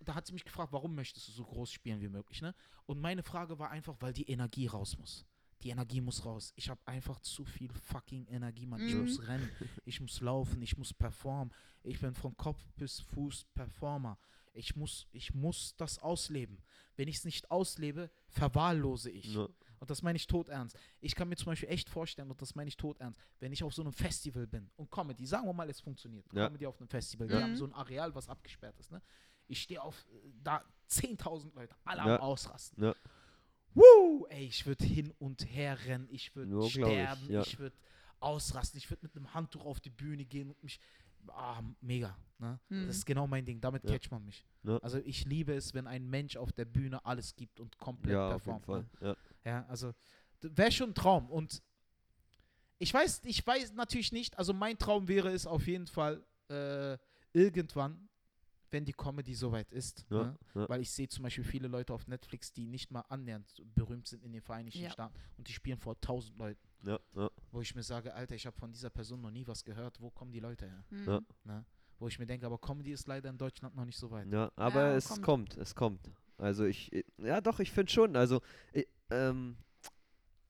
da 0.00 0.14
hat 0.14 0.26
sie 0.26 0.32
mich 0.32 0.44
gefragt, 0.44 0.72
warum 0.72 0.94
möchtest 0.94 1.28
du 1.28 1.32
so 1.32 1.44
groß 1.44 1.70
spielen 1.70 2.00
wie 2.00 2.08
möglich, 2.08 2.42
ne? 2.42 2.54
Und 2.86 3.00
meine 3.00 3.22
Frage 3.22 3.58
war 3.58 3.70
einfach, 3.70 3.94
weil 4.00 4.12
die 4.12 4.28
Energie 4.28 4.66
raus 4.66 4.98
muss. 4.98 5.24
Die 5.62 5.70
Energie 5.70 6.00
muss 6.02 6.24
raus. 6.24 6.52
Ich 6.56 6.68
habe 6.68 6.80
einfach 6.86 7.18
zu 7.20 7.44
viel 7.44 7.72
fucking 7.72 8.26
Energie, 8.26 8.66
Mann. 8.66 8.86
Ich 8.86 8.94
Mhm. 8.94 9.00
muss 9.02 9.26
rennen, 9.26 9.50
ich 9.84 10.00
muss 10.00 10.20
laufen, 10.20 10.60
ich 10.60 10.76
muss 10.76 10.92
performen. 10.92 11.52
Ich 11.82 11.98
bin 12.00 12.14
von 12.14 12.36
Kopf 12.36 12.62
bis 12.76 13.00
Fuß 13.00 13.46
Performer. 13.54 14.18
Ich 14.52 14.76
muss, 14.76 15.06
ich 15.12 15.34
muss 15.34 15.74
das 15.76 15.98
ausleben. 15.98 16.62
Wenn 16.96 17.08
ich 17.08 17.16
es 17.16 17.24
nicht 17.24 17.50
auslebe, 17.50 18.10
verwahllose 18.28 19.10
ich. 19.10 19.34
Ja. 19.34 19.48
Und 19.78 19.90
das 19.90 20.02
meine 20.02 20.16
ich 20.16 20.26
todernst. 20.26 20.76
Ich 21.00 21.14
kann 21.14 21.28
mir 21.28 21.36
zum 21.36 21.46
Beispiel 21.46 21.68
echt 21.68 21.88
vorstellen, 21.88 22.30
und 22.30 22.40
das 22.40 22.54
meine 22.54 22.68
ich 22.68 22.76
todernst, 22.76 23.20
wenn 23.40 23.52
ich 23.52 23.62
auf 23.62 23.74
so 23.74 23.82
einem 23.82 23.92
Festival 23.92 24.46
bin 24.46 24.70
und 24.76 24.90
Comedy, 24.90 25.26
sagen 25.26 25.46
wir 25.46 25.52
mal, 25.52 25.68
es 25.70 25.80
funktioniert. 25.80 26.26
Ja. 26.32 26.46
Comedy 26.46 26.66
auf 26.66 26.78
einem 26.80 26.88
Festival, 26.88 27.28
Ja. 27.30 27.36
wir 27.38 27.42
haben 27.44 27.56
so 27.56 27.64
ein 27.66 27.72
Areal, 27.74 28.14
was 28.14 28.28
abgesperrt 28.28 28.78
ist. 28.78 28.90
Ne? 28.90 29.02
Ich 29.48 29.62
stehe 29.62 29.82
auf, 29.82 30.06
äh, 30.10 30.32
da 30.42 30.64
10.000 30.88 31.54
Leute, 31.54 31.74
alle 31.84 31.98
Ja. 32.06 32.16
am 32.16 32.22
Ausrasten. 32.22 32.82
Ja. 32.82 32.94
Woo! 33.74 34.26
Ey, 34.30 34.46
ich 34.46 34.64
würde 34.66 34.84
hin 34.84 35.12
und 35.18 35.44
her 35.52 35.78
rennen, 35.86 36.08
ich 36.10 36.34
würde 36.34 36.50
glaub 36.50 36.64
ich, 36.66 36.72
sterben, 36.72 37.30
ja. 37.30 37.42
ich 37.42 37.58
würde 37.58 37.76
ausrasten, 38.20 38.78
ich 38.78 38.88
würde 38.90 39.04
mit 39.04 39.14
einem 39.14 39.34
Handtuch 39.34 39.64
auf 39.66 39.80
die 39.80 39.90
Bühne 39.90 40.24
gehen 40.24 40.48
und 40.50 40.62
mich. 40.62 40.80
Ah, 41.28 41.60
mega. 41.80 42.16
Ne? 42.38 42.60
Mhm. 42.68 42.86
Das 42.86 42.98
ist 42.98 43.04
genau 43.06 43.26
mein 43.26 43.44
Ding. 43.44 43.60
Damit 43.60 43.82
Ja. 43.84 43.90
catcht 43.90 44.12
man 44.12 44.24
mich. 44.24 44.44
Ja. 44.62 44.78
Also 44.78 44.98
ich 44.98 45.24
liebe 45.24 45.52
es, 45.54 45.74
wenn 45.74 45.88
ein 45.88 46.08
Mensch 46.08 46.36
auf 46.36 46.52
der 46.52 46.64
Bühne 46.64 47.04
alles 47.04 47.34
gibt 47.34 47.58
und 47.58 47.76
komplett 47.78 48.14
ja, 48.14 48.28
auf 48.34 48.46
jeden 48.46 48.60
performt. 48.60 48.88
Fall. 48.98 49.00
Ne? 49.00 49.08
Ja. 49.08 49.16
Ja, 49.46 49.64
also 49.68 49.94
wäre 50.42 50.72
schon 50.72 50.90
ein 50.90 50.94
Traum. 50.94 51.30
Und 51.30 51.62
ich 52.78 52.92
weiß, 52.92 53.22
ich 53.24 53.46
weiß 53.46 53.72
natürlich 53.74 54.12
nicht, 54.12 54.38
also 54.38 54.52
mein 54.52 54.76
Traum 54.78 55.08
wäre 55.08 55.30
es 55.32 55.46
auf 55.46 55.66
jeden 55.66 55.86
Fall 55.86 56.22
äh, 56.50 56.98
irgendwann, 57.32 58.08
wenn 58.70 58.84
die 58.84 58.92
Comedy 58.92 59.34
soweit 59.34 59.72
ist. 59.72 60.04
Ja, 60.10 60.24
Ne? 60.24 60.38
ja. 60.54 60.68
Weil 60.68 60.80
ich 60.82 60.90
sehe 60.90 61.08
zum 61.08 61.22
Beispiel 61.22 61.44
viele 61.44 61.68
Leute 61.68 61.94
auf 61.94 62.06
Netflix, 62.08 62.52
die 62.52 62.66
nicht 62.66 62.90
mal 62.90 63.00
annähernd 63.08 63.62
berühmt 63.74 64.06
sind 64.08 64.22
in 64.24 64.32
den 64.32 64.42
Vereinigten 64.42 64.82
Ja. 64.82 64.90
Staaten 64.90 65.14
und 65.38 65.48
die 65.48 65.52
spielen 65.52 65.78
vor 65.78 65.98
tausend 66.00 66.36
Leuten, 66.38 66.60
Ja, 66.82 66.98
ja, 67.14 67.30
wo 67.52 67.60
ich 67.60 67.74
mir 67.74 67.82
sage, 67.82 68.12
Alter, 68.12 68.34
ich 68.34 68.44
habe 68.46 68.56
von 68.58 68.72
dieser 68.72 68.90
Person 68.90 69.20
noch 69.22 69.30
nie 69.30 69.46
was 69.46 69.64
gehört, 69.64 70.00
wo 70.00 70.10
kommen 70.10 70.32
die 70.32 70.40
Leute 70.40 70.66
her? 70.66 70.84
Mhm. 70.90 71.06
Ja. 71.06 71.20
Ne? 71.44 71.64
Wo 71.98 72.08
ich 72.08 72.18
mir 72.18 72.26
denke, 72.26 72.44
aber 72.44 72.58
Comedy 72.58 72.92
ist 72.92 73.06
leider 73.06 73.30
in 73.30 73.38
Deutschland 73.38 73.74
noch 73.74 73.84
nicht 73.86 73.96
so 73.96 74.10
weit. 74.10 74.30
ja, 74.30 74.50
aber 74.56 74.88
Ja, 74.90 74.96
es 74.96 75.08
kommt. 75.08 75.22
kommt. 75.24 75.56
es 75.56 75.74
kommt. 75.74 76.10
Also 76.36 76.64
ich, 76.66 76.92
äh, 76.92 77.04
ja 77.18 77.40
doch, 77.40 77.58
ich 77.60 77.70
finde 77.72 77.90
schon. 77.90 78.16
Also 78.16 78.42
äh, 78.72 78.84
ähm, 79.10 79.56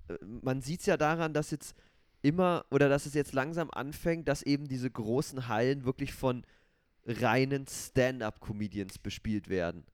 äh, 0.09 0.15
man 0.43 0.63
sieht 0.63 0.81
es 0.81 0.87
ja 0.87 0.97
daran, 0.97 1.33
dass 1.35 1.51
jetzt 1.51 1.75
immer 2.23 2.65
oder 2.71 2.89
dass 2.89 3.07
es 3.07 3.15
jetzt 3.15 3.33
langsam 3.33 3.71
anfängt, 3.71 4.29
dass 4.29 4.43
eben 4.43 4.67
diese 4.69 4.91
großen 4.91 5.49
Hallen 5.49 5.85
wirklich 5.85 6.13
von 6.13 6.45
reinen 7.07 7.67
Stand-up-Comedians 7.69 8.99
bespielt 8.99 9.49
werden. 9.49 9.85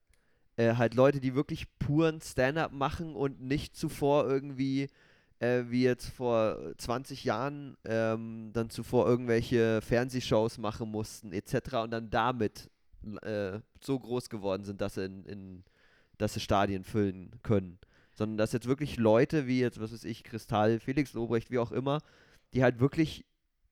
Äh, 0.57 0.75
halt 0.77 0.95
Leute, 0.95 1.21
die 1.21 1.35
wirklich 1.35 1.67
puren 1.79 2.21
Stand-up 2.21 2.73
machen 2.73 3.15
und 3.15 3.41
nicht 3.41 3.77
zuvor 3.77 4.27
irgendwie, 4.29 4.89
äh, 5.41 5.65
wie 5.69 5.83
jetzt 5.83 6.09
vor 6.09 6.75
20 6.79 7.25
Jahren, 7.25 7.77
ähm, 7.85 8.51
dann 8.53 8.71
zuvor 8.71 9.07
irgendwelche 9.07 9.81
Fernsehshows 9.83 10.59
machen 10.59 10.91
mussten, 10.91 11.33
etc. 11.33 11.77
und 11.85 11.91
dann 11.91 12.11
damit 12.11 12.71
äh, 13.23 13.61
so 13.83 13.99
groß 13.99 14.31
geworden 14.31 14.65
sind, 14.65 14.81
dass 14.81 14.95
sie, 14.95 15.05
in, 15.05 15.25
in, 15.25 15.65
dass 16.19 16.35
sie 16.35 16.41
Stadien 16.41 16.85
füllen 16.85 17.31
können. 17.43 17.79
Sondern 18.15 18.37
dass 18.39 18.53
jetzt 18.53 18.67
wirklich 18.67 18.97
Leute 18.97 19.47
wie 19.47 19.61
jetzt, 19.61 19.81
was 19.81 19.93
weiß 19.93 20.05
ich, 20.05 20.25
Kristall, 20.25 20.81
Felix 20.81 21.13
Lobrecht, 21.15 21.51
wie 21.51 21.59
auch 21.59 21.73
immer, 21.73 22.01
die 22.53 22.63
halt 22.63 22.79
wirklich 22.81 23.25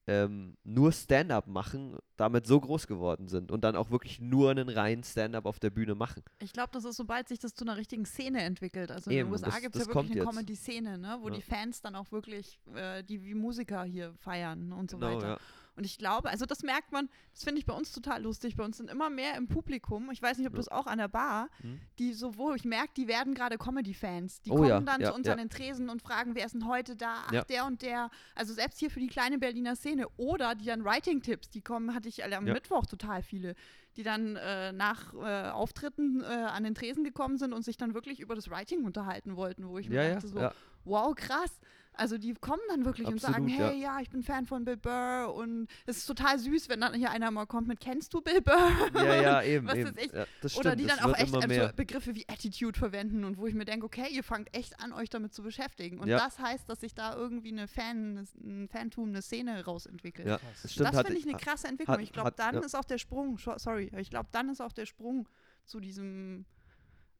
ähm, 0.06 0.56
nur 0.64 0.90
Stand-up 0.92 1.46
machen, 1.46 1.96
damit 2.16 2.46
so 2.46 2.58
groß 2.58 2.86
geworden 2.86 3.28
sind 3.28 3.52
und 3.52 3.62
dann 3.62 3.76
auch 3.76 3.90
wirklich 3.90 4.18
nur 4.20 4.50
einen 4.50 4.68
reinen 4.68 5.04
Stand-up 5.04 5.44
auf 5.46 5.60
der 5.60 5.70
Bühne 5.70 5.94
machen. 5.94 6.22
Ich 6.40 6.52
glaube, 6.52 6.70
das 6.72 6.84
ist, 6.84 6.96
sobald 6.96 7.28
sich 7.28 7.38
das 7.38 7.54
zu 7.54 7.64
einer 7.64 7.76
richtigen 7.76 8.06
Szene 8.06 8.42
entwickelt. 8.42 8.90
Also 8.90 9.10
Eben, 9.10 9.20
in 9.20 9.26
den 9.26 9.32
USA 9.44 9.60
gibt 9.60 9.76
es 9.76 9.86
ja 9.86 9.94
wirklich 9.94 10.12
eine. 10.12 10.24
Comedy-Szene, 10.24 10.98
ne? 10.98 11.18
wo 11.20 11.28
Ja. 11.28 11.34
die 11.34 11.42
Fans 11.42 11.80
dann 11.82 11.94
auch 11.94 12.10
wirklich, 12.10 12.58
äh, 12.74 13.04
die 13.04 13.22
wie 13.22 13.34
Musiker 13.34 13.84
hier 13.84 14.12
feiern 14.14 14.72
und 14.72 14.90
so 14.90 14.96
Genau, 14.98 15.16
weiter. 15.16 15.28
ja. 15.28 15.38
Und 15.76 15.84
ich 15.84 15.98
glaube, 15.98 16.28
also 16.28 16.46
das 16.46 16.62
merkt 16.62 16.92
man, 16.92 17.08
das 17.32 17.44
finde 17.44 17.58
ich 17.58 17.66
bei 17.66 17.72
uns 17.72 17.92
total 17.92 18.22
lustig. 18.22 18.56
Bei 18.56 18.64
uns 18.64 18.76
sind 18.76 18.90
immer 18.90 19.08
mehr 19.08 19.36
im 19.36 19.48
Publikum, 19.48 20.10
ich 20.10 20.20
weiß 20.20 20.38
nicht, 20.38 20.46
ob 20.46 20.58
es 20.58 20.68
auch 20.68 20.86
an 20.86 20.98
der 20.98 21.08
Bar, 21.08 21.48
Hm? 21.62 21.80
die 21.98 22.12
so, 22.12 22.36
wo 22.36 22.52
ich 22.52 22.64
merke, 22.64 22.90
die 22.96 23.08
werden 23.08 23.34
gerade 23.34 23.56
Comedy-Fans. 23.56 24.42
Die 24.42 24.50
Oh 24.50 24.56
kommen 24.56 24.68
ja, 24.68 24.80
dann 24.80 25.00
ja, 25.00 25.08
zu 25.08 25.14
uns 25.14 25.26
ja. 25.26 25.32
an 25.32 25.38
den 25.38 25.48
Tresen 25.48 25.88
und 25.88 26.02
fragen, 26.02 26.34
wer 26.34 26.44
ist 26.44 26.52
denn 26.54 26.66
heute 26.66 26.96
da? 26.96 27.22
Ach, 27.26 27.44
der 27.44 27.64
und 27.66 27.82
der. 27.82 28.10
Also 28.34 28.52
selbst 28.52 28.78
hier 28.78 28.90
für 28.90 29.00
die 29.00 29.06
kleine 29.08 29.38
Berliner 29.38 29.76
Szene. 29.76 30.06
Oder 30.16 30.54
die 30.54 30.66
dann 30.66 30.84
Writing-Tipps, 30.84 31.50
die 31.50 31.62
kommen, 31.62 31.94
hatte 31.94 32.08
ich 32.08 32.22
alle 32.24 32.36
am. 32.36 32.44
Mittwoch 32.44 32.84
total 32.86 33.22
viele, 33.22 33.54
die 33.96 34.02
dann 34.02 34.36
äh, 34.36 34.72
nach 34.72 35.14
äh, 35.14 35.50
Auftritten 35.50 36.22
äh, 36.22 36.26
an 36.26 36.64
den 36.64 36.74
Tresen 36.74 37.04
gekommen 37.04 37.38
sind 37.38 37.52
und 37.52 37.64
sich 37.64 37.76
dann 37.76 37.94
wirklich 37.94 38.20
über 38.20 38.34
das 38.34 38.50
Writing 38.50 38.84
unterhalten 38.84 39.36
wollten, 39.36 39.68
wo 39.68 39.78
ich 39.78 39.88
mir 39.88 40.14
dachte 40.14 40.28
so, 40.28 40.40
wow, 40.84 41.14
krass. 41.14 41.60
Also 42.00 42.16
die 42.16 42.32
kommen 42.32 42.62
dann 42.70 42.86
wirklich 42.86 43.06
und 43.06 43.20
sagen, 43.20 43.44
Absolut, 43.44 43.58
ja. 43.60 43.68
hey, 43.68 43.80
ja. 43.82 44.00
ich 44.00 44.08
bin 44.08 44.22
Fan 44.22 44.46
von 44.46 44.64
Bill 44.64 44.78
Burr 44.78 45.34
und 45.34 45.68
es 45.84 45.98
ist 45.98 46.06
total 46.06 46.38
süß, 46.38 46.70
wenn 46.70 46.80
dann 46.80 46.94
hier 46.94 47.10
einer 47.10 47.30
mal 47.30 47.44
kommt 47.46 47.68
mit, 47.68 47.78
kennst 47.78 48.14
du 48.14 48.22
Bill 48.22 48.40
Burr? 48.40 48.70
Ja, 48.94 49.14
ja, 49.22 49.42
eben. 49.42 49.66
Was 49.68 49.74
eben. 49.76 49.94
Ja, 49.96 50.24
das 50.40 50.56
Oder 50.56 50.70
stimmt, 50.70 50.80
die 50.80 50.86
das 50.86 50.96
dann 50.98 51.10
auch 51.12 51.18
echt 51.18 51.34
immer 51.34 51.42
also. 51.62 51.74
Begriffe 51.76 52.14
wie 52.14 52.26
Attitude 52.26 52.78
verwenden 52.78 53.24
und 53.24 53.36
wo 53.36 53.46
ich 53.46 53.54
mir 53.54 53.66
denke, 53.66 53.84
okay, 53.84 54.06
ihr 54.10 54.24
fangt 54.24 54.48
echt 54.56 54.80
an, 54.80 54.92
euch 54.94 55.10
damit 55.10 55.34
zu 55.34 55.42
beschäftigen. 55.42 55.98
Und 56.00 56.08
Ja. 56.08 56.16
das 56.18 56.38
heißt, 56.38 56.68
dass 56.70 56.80
sich 56.80 56.94
da 56.94 57.14
irgendwie 57.14 57.52
eine 57.52 57.68
Fan, 57.68 58.26
ein 58.42 58.68
Fantum, 58.68 59.10
eine 59.10 59.20
Szene 59.20 59.62
rausentwickelt. 59.64 60.26
Ja, 60.26 60.40
das 60.62 60.72
stimmt. 60.72 60.88
das 60.88 60.96
hat- 60.96 61.06
finde 61.06 61.20
ich 61.20 61.28
eine 61.28 61.36
krasse 61.36 61.68
Entwicklung. 61.68 61.96
hat- 61.98 62.02
ich 62.02 62.12
glaube, 62.12 62.28
hat- 62.28 62.38
dann 62.38 62.54
ja. 62.54 62.60
ist 62.60 62.74
auch 62.74 62.84
der 62.84 62.96
Sprung, 62.98 63.36
sorry, 63.56 63.90
ich 63.98 64.08
glaube, 64.08 64.30
dann 64.32 64.48
ist 64.48 64.62
auch 64.62 64.72
der 64.72 64.86
Sprung 64.86 65.28
zu 65.66 65.80
diesem 65.80 66.46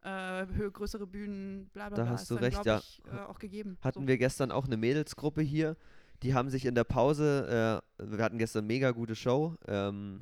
äh, 0.03 0.47
höhe, 0.55 0.71
größere 0.71 1.07
Bühnen, 1.07 1.69
bla 1.73 1.89
bla 1.89 1.97
Da 1.97 2.03
bla, 2.05 2.13
hast 2.13 2.31
du 2.31 2.35
dann, 2.35 2.45
recht, 2.45 2.65
ja. 2.65 2.79
Ich, 2.79 3.03
äh, 3.13 3.19
auch 3.21 3.39
gegeben. 3.39 3.77
hatten 3.83 4.03
so. 4.03 4.09
wir 4.09 4.19
gestern 4.19 4.51
auch 4.51 4.67
eine 4.67 4.77
Mädelsgruppe 4.77 5.43
hier. 5.43 5.77
Die 6.23 6.35
haben 6.35 6.51
sich 6.51 6.67
in 6.67 6.75
der 6.75 6.85
Pause, 6.85 7.83
äh, 7.99 8.11
wir 8.11 8.25
hatten 8.25 8.39
gestern 8.39 8.67
mega 8.67 8.91
gute 8.91 9.15
Show, 9.15 9.57
ähm, 9.67 10.21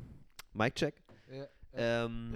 Mic 0.52 0.74
Check. 0.74 0.94
Ähm, 1.74 2.34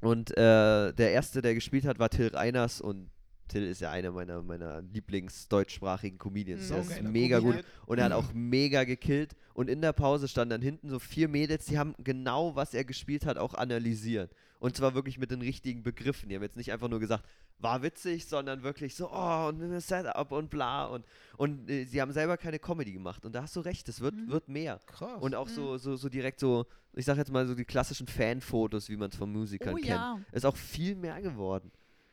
und 0.00 0.30
äh, 0.36 0.92
der 0.92 1.12
erste, 1.12 1.42
der 1.42 1.54
gespielt 1.54 1.84
hat, 1.84 1.98
war 1.98 2.08
Till 2.08 2.28
Reiners 2.28 2.80
und 2.80 3.10
Till 3.48 3.66
ist 3.66 3.80
ja 3.80 3.90
einer 3.90 4.12
meiner, 4.12 4.42
meiner 4.42 4.80
Lieblings-deutschsprachigen 4.80 6.18
Comedians. 6.18 6.68
Mhm. 6.70 6.74
Der 6.74 6.80
ist 6.80 7.02
mega 7.02 7.38
gut 7.40 7.52
Comedian. 7.54 7.72
und 7.86 7.98
er 7.98 8.04
hat 8.04 8.12
auch 8.12 8.32
mega 8.32 8.84
gekillt. 8.84 9.36
Und 9.54 9.68
in 9.68 9.82
der 9.82 9.92
Pause 9.92 10.28
standen 10.28 10.50
dann 10.50 10.62
hinten 10.62 10.88
so 10.88 10.98
vier 10.98 11.28
Mädels, 11.28 11.66
die 11.66 11.78
haben 11.78 11.94
genau, 11.98 12.54
was 12.54 12.74
er 12.74 12.84
gespielt 12.84 13.26
hat, 13.26 13.36
auch 13.36 13.54
analysiert. 13.54 14.32
Und 14.60 14.76
zwar 14.76 14.94
wirklich 14.94 15.18
mit 15.18 15.30
den 15.30 15.40
richtigen 15.40 15.82
Begriffen. 15.82 16.28
Die 16.28 16.36
haben 16.36 16.42
jetzt 16.42 16.56
nicht 16.56 16.70
einfach 16.70 16.88
nur 16.88 17.00
gesagt, 17.00 17.24
war 17.58 17.82
witzig, 17.82 18.26
sondern 18.26 18.62
wirklich 18.62 18.94
so, 18.94 19.10
oh, 19.10 19.48
und 19.48 19.80
Setup 19.80 20.30
und 20.32 20.50
bla. 20.50 20.84
Und, 20.86 21.04
und 21.38 21.68
äh, 21.68 21.84
sie 21.86 22.00
haben 22.00 22.12
selber 22.12 22.36
keine 22.36 22.58
Comedy 22.58 22.92
gemacht. 22.92 23.24
Und 23.24 23.34
da 23.34 23.42
hast 23.42 23.56
du 23.56 23.60
recht, 23.60 23.88
es 23.88 24.00
wird, 24.00 24.14
Mhm. 24.14 24.28
wird 24.30 24.48
mehr. 24.48 24.78
Krass. 24.86 25.20
Und 25.20 25.34
auch 25.34 25.48
so, 25.48 25.78
so, 25.78 25.96
so 25.96 26.08
direkt 26.08 26.40
so, 26.40 26.66
ich 26.92 27.06
sag 27.06 27.16
jetzt 27.16 27.32
mal 27.32 27.46
so 27.46 27.54
die 27.54 27.64
klassischen 27.64 28.06
Fanfotos, 28.06 28.88
wie 28.90 28.96
man 28.96 29.08
es 29.10 29.16
von 29.16 29.32
Musikern 29.32 29.72
Oh 29.72 29.76
kennt. 29.76 29.88
ja. 29.88 30.20
Ist 30.32 30.44
auch 30.46 30.56
viel 30.56 30.94
mehr 30.94 31.20
geworden. 31.22 31.70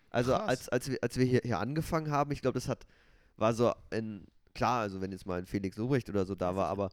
Also 0.10 0.32
Krass. 0.32 0.48
als, 0.48 0.70
als 0.70 0.90
wir, 0.90 0.98
als 1.02 1.18
wir 1.18 1.26
hier, 1.26 1.42
hier 1.44 1.60
angefangen 1.60 2.12
haben, 2.12 2.32
ich 2.32 2.42
glaube, 2.42 2.58
das 2.58 2.70
hat, 2.70 2.86
war 3.36 3.54
so 3.54 3.74
ein, 3.92 4.26
klar, 4.56 4.82
also 4.82 5.02
wenn 5.02 5.12
jetzt 5.12 5.26
mal 5.26 5.40
ein 5.40 5.46
Felix 5.46 5.76
Lobrecht 5.78 6.10
oder 6.10 6.26
so 6.26 6.34
da 6.34 6.56
war, 6.56 6.68
aber 6.70 6.90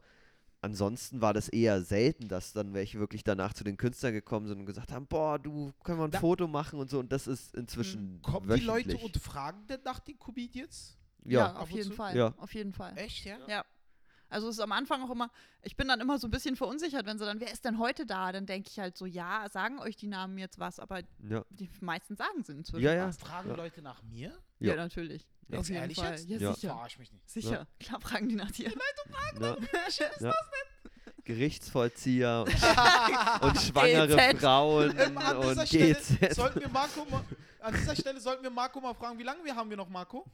ansonsten 0.65 1.21
war 1.21 1.33
das 1.33 1.47
eher 1.49 1.81
selten, 1.83 2.27
dass 2.27 2.51
dann 2.53 2.73
welche 2.73 2.99
wirklich 2.99 3.23
danach 3.23 3.53
zu 3.53 3.63
den 3.63 3.77
Künstlern 3.77 4.11
gekommen 4.13 4.47
sind 4.47 4.59
und 4.59 4.65
gesagt 4.65 4.91
haben, 4.91 5.07
boah, 5.07 5.39
du, 5.39 5.71
können 5.83 5.99
wir 5.99 6.05
ein 6.05 6.11
Da- 6.11 6.19
Foto 6.19 6.47
machen 6.47 6.79
und 6.79 6.89
so 6.89 6.99
und 6.99 7.11
das 7.11 7.27
ist 7.27 7.55
inzwischen 7.55 8.21
Kommen 8.21 8.47
wöchentlich. 8.49 8.85
die 8.85 8.91
Leute 8.93 9.05
und 9.05 9.17
fragen 9.17 9.65
denn 9.67 9.79
nach 9.85 9.99
den 9.99 10.17
Comedians? 10.19 10.97
Ja, 11.23 11.39
ja, 11.39 11.55
auf 11.55 11.71
jeden? 11.71 11.91
Fall. 11.93 12.15
Ja. 12.15 12.33
Auf 12.37 12.53
jeden 12.53 12.73
Fall. 12.73 12.97
Echt, 12.97 13.25
ja? 13.25 13.37
Ja. 13.47 13.65
Also 14.35 14.49
es 14.49 14.55
ist 14.55 14.59
am 14.61 14.73
Anfang 14.73 15.01
auch 15.01 15.09
immer, 15.11 15.31
ich 15.61 15.77
bin 15.77 15.87
dann 15.87 16.01
immer 16.01 16.19
so 16.19 16.27
ein 16.27 16.31
bisschen 16.31 16.57
verunsichert, 16.57 17.05
wenn 17.05 17.17
sie 17.17 17.23
dann, 17.25 17.39
wer 17.39 17.51
ist 17.51 17.63
denn 17.63 17.79
heute 17.79 18.05
da? 18.05 18.33
Dann 18.33 18.45
denke 18.45 18.69
ich 18.69 18.77
halt 18.79 18.97
so, 18.97 19.05
ja, 19.05 19.47
sagen 19.49 19.79
euch 19.79 19.95
die 19.95 20.07
Namen 20.07 20.37
jetzt 20.37 20.59
was, 20.59 20.77
aber 20.79 20.99
ja, 21.29 21.45
die 21.51 21.69
meisten 21.79 22.17
sagen 22.17 22.43
sie 22.43 22.51
inzwischen 22.51 22.83
Ja, 22.83 22.93
ja. 22.93 23.07
was. 23.07 23.17
Fragen 23.17 23.49
Ja. 23.49 23.55
Leute 23.55 23.81
nach 23.81 24.03
mir? 24.03 24.37
Ja, 24.59 24.73
Ja. 24.73 24.75
natürlich. 24.75 25.25
Jetzt 25.47 25.59
Auf 25.59 25.67
jeden 25.69 25.81
ehrlich 25.81 25.97
Fall. 25.97 26.11
jetzt? 26.11 26.27
Ja, 26.29 26.37
Ja. 26.37 26.53
sicher. 26.53 26.67
Verarsch 26.73 26.99
mich 26.99 27.13
nicht. 27.13 27.29
Sicher. 27.29 27.65
Klar 27.79 28.01
fragen 28.01 28.27
die 28.27 28.35
nach 28.35 28.51
dir. 28.51 28.71
ja, 29.39 29.55
Ist 29.87 30.01
ja. 30.19 30.33
Gerichtsvollzieher 31.23 32.45
und, 33.41 33.43
und 33.49 33.57
schwangere 33.61 34.07
GZ. 34.15 34.39
Frauen 34.41 34.95
Ähm, 34.97 35.17
an 35.17 35.41
dieser 35.41 35.61
und 35.61 35.67
Stelle 35.67 35.93
GZ. 35.95 36.35
sollten 36.35 36.59
wir 36.59 36.69
Marco 36.69 37.05
mal, 37.05 37.23
an 37.61 37.73
dieser 37.73 37.95
Stelle 37.95 38.19
sollten 38.19 38.43
wir 38.43 38.51
Marco 38.51 38.79
mal 38.79 38.93
fragen, 38.93 39.17
wie 39.17 39.23
lange 39.23 39.43
wir 39.43 39.55
haben 39.55 39.69
wir 39.69 39.77
noch, 39.77 39.89
Marco? 39.89 40.25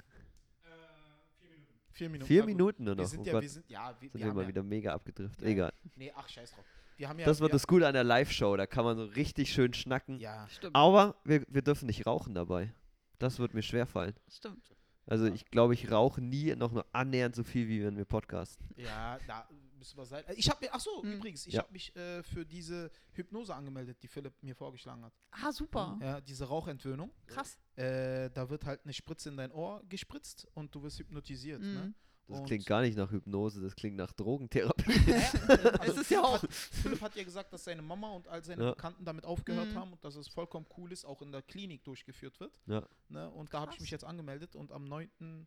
Vier 2.01 2.09
Minuten. 2.09 2.27
Vier. 2.27 2.45
Minuten 2.45 2.83
nur 2.83 2.97
Wir 2.97 3.03
noch. 3.03 3.09
sind 3.09 3.19
Oh 3.21 3.23
ja, 3.25 3.31
Gott, 3.33 3.41
wir 3.43 3.49
sind, 3.49 3.69
ja, 3.69 3.95
wir, 3.99 4.09
sind 4.09 4.13
wir 4.13 4.19
wir 4.19 4.27
haben 4.27 4.35
mal 4.35 4.41
ja, 4.41 4.47
wieder 4.47 4.63
mega 4.63 4.93
abgedriftet. 4.93 5.41
Ja. 5.41 5.51
Egal. 5.51 5.73
Nee, 5.95 6.11
ach, 6.15 6.27
scheiß 6.27 6.51
drauf. 6.51 6.65
Wir 6.97 7.09
haben 7.09 7.19
ja, 7.19 7.25
Das 7.25 7.39
wird 7.39 7.51
wir, 7.51 7.53
das 7.53 7.67
Gute 7.67 7.87
an 7.87 7.93
der 7.93 8.03
Live-Show, 8.03 8.57
da 8.57 8.65
kann 8.65 8.85
man 8.85 8.97
so 8.97 9.05
richtig 9.05 9.51
schön 9.53 9.73
schnacken. 9.73 10.19
Ja, 10.19 10.47
Stimmt. 10.49 10.75
Aber 10.75 11.15
wir, 11.23 11.43
wir 11.47 11.61
dürfen 11.61 11.85
nicht 11.85 12.05
rauchen 12.05 12.33
dabei. 12.33 12.73
Das 13.19 13.39
wird 13.39 13.53
mir 13.53 13.61
schwerfallen. 13.61 14.15
Stimmt. 14.27 14.71
Also 15.07 15.25
ich 15.25 15.45
glaube, 15.45 15.73
ich 15.73 15.91
rauche 15.91 16.21
nie 16.21 16.55
noch 16.55 16.71
nur 16.71 16.85
annähernd 16.93 17.35
so 17.35 17.43
viel, 17.43 17.67
wie 17.67 17.83
wenn 17.83 17.97
wir 17.97 18.05
podcasten. 18.05 18.67
ja, 18.77 19.17
da 19.27 19.47
müssen 19.77 19.97
wir 19.97 20.05
sein. 20.05 20.23
Ich 20.35 20.47
habe 20.49 20.63
mir, 20.63 20.73
ach 20.73 20.79
so, 20.79 21.01
Hm. 21.01 21.13
übrigens, 21.13 21.47
ich 21.47 21.55
Ja. 21.55 21.63
habe 21.63 21.71
mich 21.73 21.95
äh, 21.95 22.21
für 22.21 22.45
diese 22.45 22.91
Hypnose 23.13 23.55
angemeldet, 23.55 23.97
die 24.03 24.07
Philipp 24.07 24.33
mir 24.43 24.55
vorgeschlagen 24.55 25.03
hat. 25.03 25.13
Ah, 25.31 25.51
super. 25.51 25.97
Ja, 26.01 26.21
diese 26.21 26.45
Rauchentwöhnung. 26.45 27.11
Krass. 27.25 27.57
Äh, 27.75 28.29
da 28.29 28.49
wird 28.51 28.65
halt 28.65 28.81
eine 28.83 28.93
Spritze 28.93 29.29
in 29.29 29.37
dein 29.37 29.51
Ohr 29.51 29.81
gespritzt 29.89 30.47
und 30.53 30.73
du 30.75 30.83
wirst 30.83 30.99
hypnotisiert. 30.99 31.61
Ne? 31.61 31.93
Das 32.32 32.39
Und- 32.39 32.45
klingt 32.47 32.65
gar 32.65 32.82
nicht 32.82 32.97
nach 32.97 33.11
Hypnose, 33.11 33.61
das 33.61 33.75
klingt 33.75 33.97
nach 33.97 34.13
Drogentherapie. 34.13 34.91
Ja, 35.11 35.17
also 35.79 35.93
Es 35.93 35.97
ist 36.01 36.11
ja 36.11 36.23
auch- 36.23 36.43
Philipp 36.49 37.01
hat, 37.01 37.15
ja 37.15 37.23
gesagt, 37.23 37.51
dass 37.53 37.63
seine 37.65 37.82
Mama 37.82 38.09
und 38.11 38.27
all 38.27 38.43
seine 38.43 38.63
Ja. 38.63 38.69
Bekannten 38.71 39.03
damit 39.05 39.25
aufgehört 39.25 39.69
Mhm. 39.69 39.75
haben 39.75 39.91
und 39.93 40.03
dass 40.03 40.15
es 40.15 40.27
vollkommen 40.27 40.65
cool 40.77 40.91
ist, 40.91 41.05
auch 41.05 41.21
in 41.21 41.32
der 41.32 41.41
Klinik 41.41 41.84
durchgeführt 41.84 42.39
wird. 42.39 42.59
Ja. 42.67 42.84
Ne? 43.09 43.29
Und 43.32 43.53
da 43.53 43.59
habe 43.61 43.73
ich 43.73 43.79
mich 43.82 43.91
jetzt 43.91 44.03
angemeldet 44.05 44.55
und 44.55 44.71
am 44.71 44.86
9. 44.86 45.45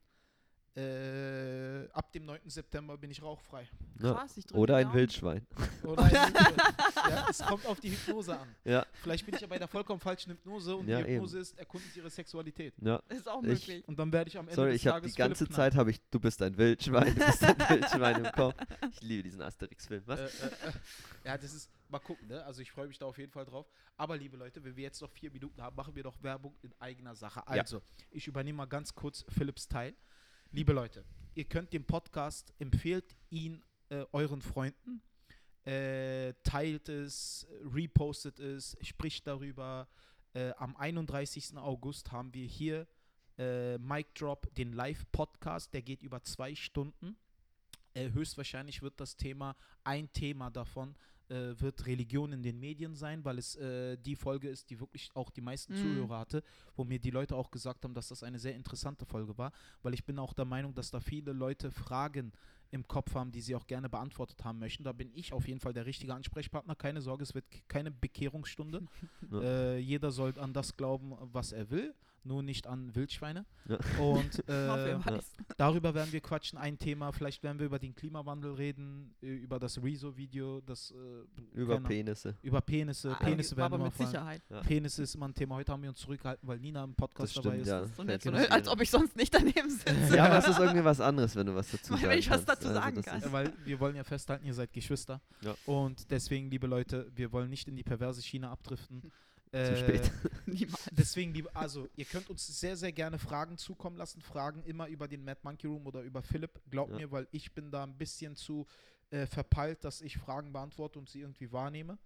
Äh, 0.76 1.88
ab 1.92 2.10
dem 2.12 2.24
9. 2.24 2.40
September 2.46 2.98
bin 2.98 3.08
ich 3.10 3.22
rauchfrei. 3.22 3.68
Ja. 4.02 4.14
Krass, 4.14 4.36
ich 4.36 4.44
Oder 4.54 4.76
ein. 4.76 4.92
Wildschwein. 4.92 5.46
Oder 5.84 6.02
ein 6.04 6.12
ja, 6.12 7.26
es 7.30 7.38
kommt 7.38 7.64
auf 7.66 7.78
die 7.78 7.90
Hypnose 7.92 8.36
an. 8.38 8.48
Ja, 8.64 8.84
Vielleicht 9.02 9.24
bin 9.24 9.36
ich 9.36 9.40
ja 9.40 9.46
bei 9.46 9.58
der 9.58 9.68
vollkommen 9.68 10.00
falschen 10.00 10.30
Hypnose 10.32 10.74
und 10.74 10.88
Ja, 10.88 10.96
die 10.98 11.04
eben. 11.04 11.12
Hypnose 11.14 11.38
ist, 11.38 11.56
erkunden 11.58 11.88
Sie 11.92 12.00
Ihre 12.00 12.10
Sexualität. 12.10 12.74
ja. 12.80 13.00
Ist 13.08 13.28
auch 13.28 13.40
Ich- 13.44 13.48
möglich. 13.68 13.86
Und 13.86 13.98
dann 14.00 14.12
werde 14.12 14.28
ich 14.28 14.36
am 14.36 14.46
Ende 14.46 14.56
Sorry, 14.56 14.72
des 14.72 14.80
ich 14.80 14.86
habe 14.88 14.96
Tages 15.00 15.12
die 15.12 15.18
ganze 15.18 15.44
Philipp 15.44 15.54
Zeit 15.56 15.74
habe 15.76 15.90
ich, 15.92 16.00
du 16.10 16.18
bist 16.18 16.42
ein 16.42 16.56
Wildschwein, 16.56 17.14
du 17.14 17.24
bist 17.24 17.44
ein 17.44 17.58
Wildschwein 17.68 18.24
im 18.24 18.32
Kopf. 18.32 18.54
Ich 18.90 19.00
liebe 19.02 19.22
diesen 19.22 19.42
Asterix-Film. 19.42 20.02
Was? 20.06 20.18
Äh, 20.18 20.24
äh, 20.24 20.48
äh. 20.48 20.72
Ja, 21.24 21.38
das 21.38 21.54
ist, 21.54 21.70
mal 21.88 22.00
gucken, 22.00 22.26
ne? 22.26 22.44
Also 22.44 22.62
ich 22.62 22.72
freue 22.72 22.88
mich 22.88 22.98
da 22.98 23.06
auf 23.06 23.18
jeden 23.18 23.30
Fall 23.30 23.44
drauf. 23.44 23.66
Aber 23.96 24.16
liebe 24.16 24.36
Leute, 24.36 24.64
wenn 24.64 24.74
wir 24.74 24.82
jetzt 24.82 25.00
noch 25.00 25.10
vier 25.12 25.30
Minuten 25.30 25.62
haben, 25.62 25.76
machen 25.76 25.94
wir 25.94 26.02
doch 26.02 26.20
Werbung 26.20 26.52
in 26.62 26.72
eigener 26.80 27.14
Sache. 27.14 27.40
Ja. 27.54 27.60
Also, 27.62 27.80
ich 28.10 28.26
übernehme 28.26 28.56
mal 28.56 28.66
ganz 28.66 28.92
kurz 28.92 29.24
Philipps 29.28 29.68
Teil. 29.68 29.94
Liebe 30.54 30.72
Leute, 30.72 31.04
ihr 31.34 31.46
könnt 31.46 31.72
den 31.72 31.84
Podcast, 31.84 32.54
empfehlt 32.60 33.16
ihn 33.28 33.64
äh, 33.88 34.04
euren 34.12 34.40
Freunden, 34.40 35.02
äh, 35.64 36.32
teilt 36.44 36.88
es, 36.88 37.48
repostet 37.74 38.38
es, 38.38 38.76
spricht 38.80 39.26
darüber. 39.26 39.88
Äh, 40.32 40.52
am 40.52 40.76
31. 40.76 41.56
August 41.56 42.12
haben 42.12 42.32
wir 42.34 42.46
hier 42.46 42.86
äh, 43.36 43.78
Mic 43.78 44.10
Drop, 44.14 44.46
den 44.54 44.72
Live-Podcast, 44.72 45.74
der 45.74 45.82
geht 45.82 46.04
über 46.04 46.22
zwei 46.22 46.54
Stunden. 46.54 47.16
Äh, 47.92 48.12
höchstwahrscheinlich 48.12 48.80
wird 48.80 49.00
das 49.00 49.16
Thema, 49.16 49.56
ein 49.82 50.12
Thema 50.12 50.52
davon, 50.52 50.94
äh, 51.28 51.58
wird 51.60 51.86
Religion 51.86 52.32
in 52.32 52.42
den 52.42 52.58
Medien 52.60 52.94
sein, 52.94 53.24
weil 53.24 53.38
es 53.38 53.56
äh, 53.56 53.96
die 53.96 54.16
Folge 54.16 54.48
ist, 54.48 54.70
die 54.70 54.80
wirklich 54.80 55.10
auch 55.14 55.30
die 55.30 55.40
meisten 55.40 55.72
Mhm. 55.74 55.78
Zuhörer 55.78 56.18
hatte, 56.18 56.42
wo 56.76 56.84
mir 56.84 56.98
die 56.98 57.10
Leute 57.10 57.34
auch 57.36 57.50
gesagt 57.50 57.84
haben, 57.84 57.94
dass 57.94 58.08
das 58.08 58.22
eine 58.22 58.38
sehr 58.38 58.54
interessante 58.54 59.06
Folge 59.06 59.36
war, 59.38 59.52
weil 59.82 59.94
ich 59.94 60.04
bin 60.04 60.18
auch 60.18 60.32
der 60.34 60.44
Meinung, 60.44 60.74
dass 60.74 60.90
da 60.90 61.00
viele 61.00 61.32
Leute 61.32 61.70
Fragen 61.70 62.32
im 62.70 62.86
Kopf 62.88 63.14
haben, 63.14 63.30
die 63.30 63.40
sie 63.40 63.54
auch 63.54 63.66
gerne 63.68 63.88
beantwortet 63.88 64.42
haben 64.44 64.58
möchten. 64.58 64.82
Da 64.82 64.92
bin 64.92 65.10
ich 65.14 65.32
auf 65.32 65.46
jeden 65.46 65.60
Fall 65.60 65.72
der 65.72 65.86
richtige 65.86 66.12
Ansprechpartner. 66.12 66.74
Keine 66.74 67.00
Sorge, 67.00 67.22
es 67.22 67.34
wird 67.34 67.44
keine 67.68 67.90
Bekehrungsstunde. 67.90 68.82
Ja. 69.30 69.40
Äh, 69.40 69.78
jeder 69.78 70.10
soll 70.10 70.38
an 70.38 70.52
das 70.52 70.76
glauben, 70.76 71.14
was 71.32 71.52
er 71.52 71.70
will. 71.70 71.94
Nur 72.26 72.42
nicht 72.42 72.66
an 72.66 72.94
Wildschweine. 72.94 73.44
Ja. 73.68 73.78
Und 73.98 74.38
äh, 74.48 74.68
darüber 75.56 75.94
werden 75.94 76.12
wir 76.12 76.20
quatschen. 76.20 76.58
Ein 76.58 76.78
Thema, 76.78 77.12
vielleicht 77.12 77.42
werden 77.42 77.58
wir 77.58 77.66
über 77.66 77.78
den 77.78 77.94
Klimawandel 77.94 78.52
reden, 78.54 79.14
äh, 79.22 79.26
über 79.26 79.58
das 79.58 79.82
Rezo-Video, 79.82 80.60
das 80.62 80.90
äh, 80.92 80.94
Über 81.58 81.74
keine 81.74 81.88
Penisse. 81.88 82.34
über 82.42 82.60
Penisse. 82.60 83.12
Ah, 83.12 83.24
Penisse 83.24 83.56
werden 83.56 83.74
aber 83.74 83.84
mit 83.84 83.92
fallen. 83.94 84.10
Sicherheit. 84.10 84.42
Penisse 84.62 85.02
ist 85.02 85.14
immer 85.14 85.28
ein 85.28 85.34
Thema. 85.34 85.56
Heute 85.56 85.72
haben 85.72 85.82
wir 85.82 85.90
uns 85.90 85.98
zurückgehalten, 86.00 86.46
weil 86.48 86.58
Nina 86.58 86.84
im 86.84 86.90
Das 86.90 86.96
Podcast 86.96 87.36
dabei 87.36 87.48
stimmt, 87.50 87.62
ist. 87.62 87.68
ja. 87.68 87.86
So 87.86 88.02
nett, 88.04 88.22
so 88.22 88.30
mir 88.30 88.38
nett, 88.38 88.50
als 88.52 88.68
ob 88.68 88.80
ich 88.80 88.90
sonst 88.90 89.16
nicht 89.16 89.32
daneben 89.34 89.70
sitze. 89.70 89.94
Ja, 90.16 90.26
aber 90.26 90.38
es 90.38 90.48
ist 90.48 90.58
irgendwie 90.58 90.84
was 90.84 91.00
anderes, 91.00 91.34
wenn 91.36 91.46
du 91.46 91.54
was 91.54 91.70
dazu 91.70 91.92
Wenn 91.94 92.00
sagen 92.00 92.18
ich 92.18 92.30
was 92.30 92.44
dazu 92.44 92.68
Also 92.68 92.80
sagen 92.80 92.96
das 92.96 93.04
kann. 93.06 93.22
Äh, 93.22 93.32
Weil 93.32 93.52
wir 93.64 93.80
wollen 93.80 93.96
ja 93.96 94.04
festhalten, 94.04 94.46
ihr 94.46 94.54
seid 94.54 94.72
Geschwister. 94.72 95.20
Ja. 95.42 95.54
Und 95.66 96.10
deswegen, 96.10 96.50
liebe 96.50 96.66
Leute, 96.66 97.10
wir 97.14 97.32
wollen 97.32 97.50
nicht 97.50 97.66
in 97.68 97.76
die 97.76 97.82
perverse 97.82 98.22
Schiene 98.22 98.48
abdriften. 98.48 99.02
Zu 99.54 99.72
Äh, 99.72 99.76
spät. 99.76 100.12
Niemals. 100.46 100.88
Deswegen, 100.90 101.32
liebe, 101.32 101.54
also 101.54 101.88
ihr 101.96 102.04
könnt 102.04 102.28
uns 102.28 102.46
sehr, 102.60 102.76
sehr 102.76 102.92
gerne 102.92 103.18
Fragen 103.18 103.56
zukommen 103.56 103.96
lassen. 103.96 104.20
Fragen 104.20 104.62
immer 104.64 104.88
über 104.88 105.06
den 105.06 105.24
Mad 105.24 105.40
Monkey 105.44 105.66
Room 105.68 105.86
oder 105.86 106.02
über 106.02 106.22
Philipp. 106.22 106.60
Glaubt 106.70 106.90
Ja. 106.92 106.98
mir, 106.98 107.10
weil 107.12 107.28
ich 107.30 107.52
bin 107.52 107.70
da 107.70 107.84
ein 107.84 107.96
bisschen 107.96 108.34
zu 108.36 108.66
äh, 109.10 109.26
verpeilt, 109.26 109.84
dass 109.84 110.00
ich 110.00 110.18
Fragen 110.18 110.52
beantworte 110.52 110.98
und 110.98 111.08
sie 111.08 111.20
irgendwie 111.20 111.52
wahrnehme. 111.52 111.98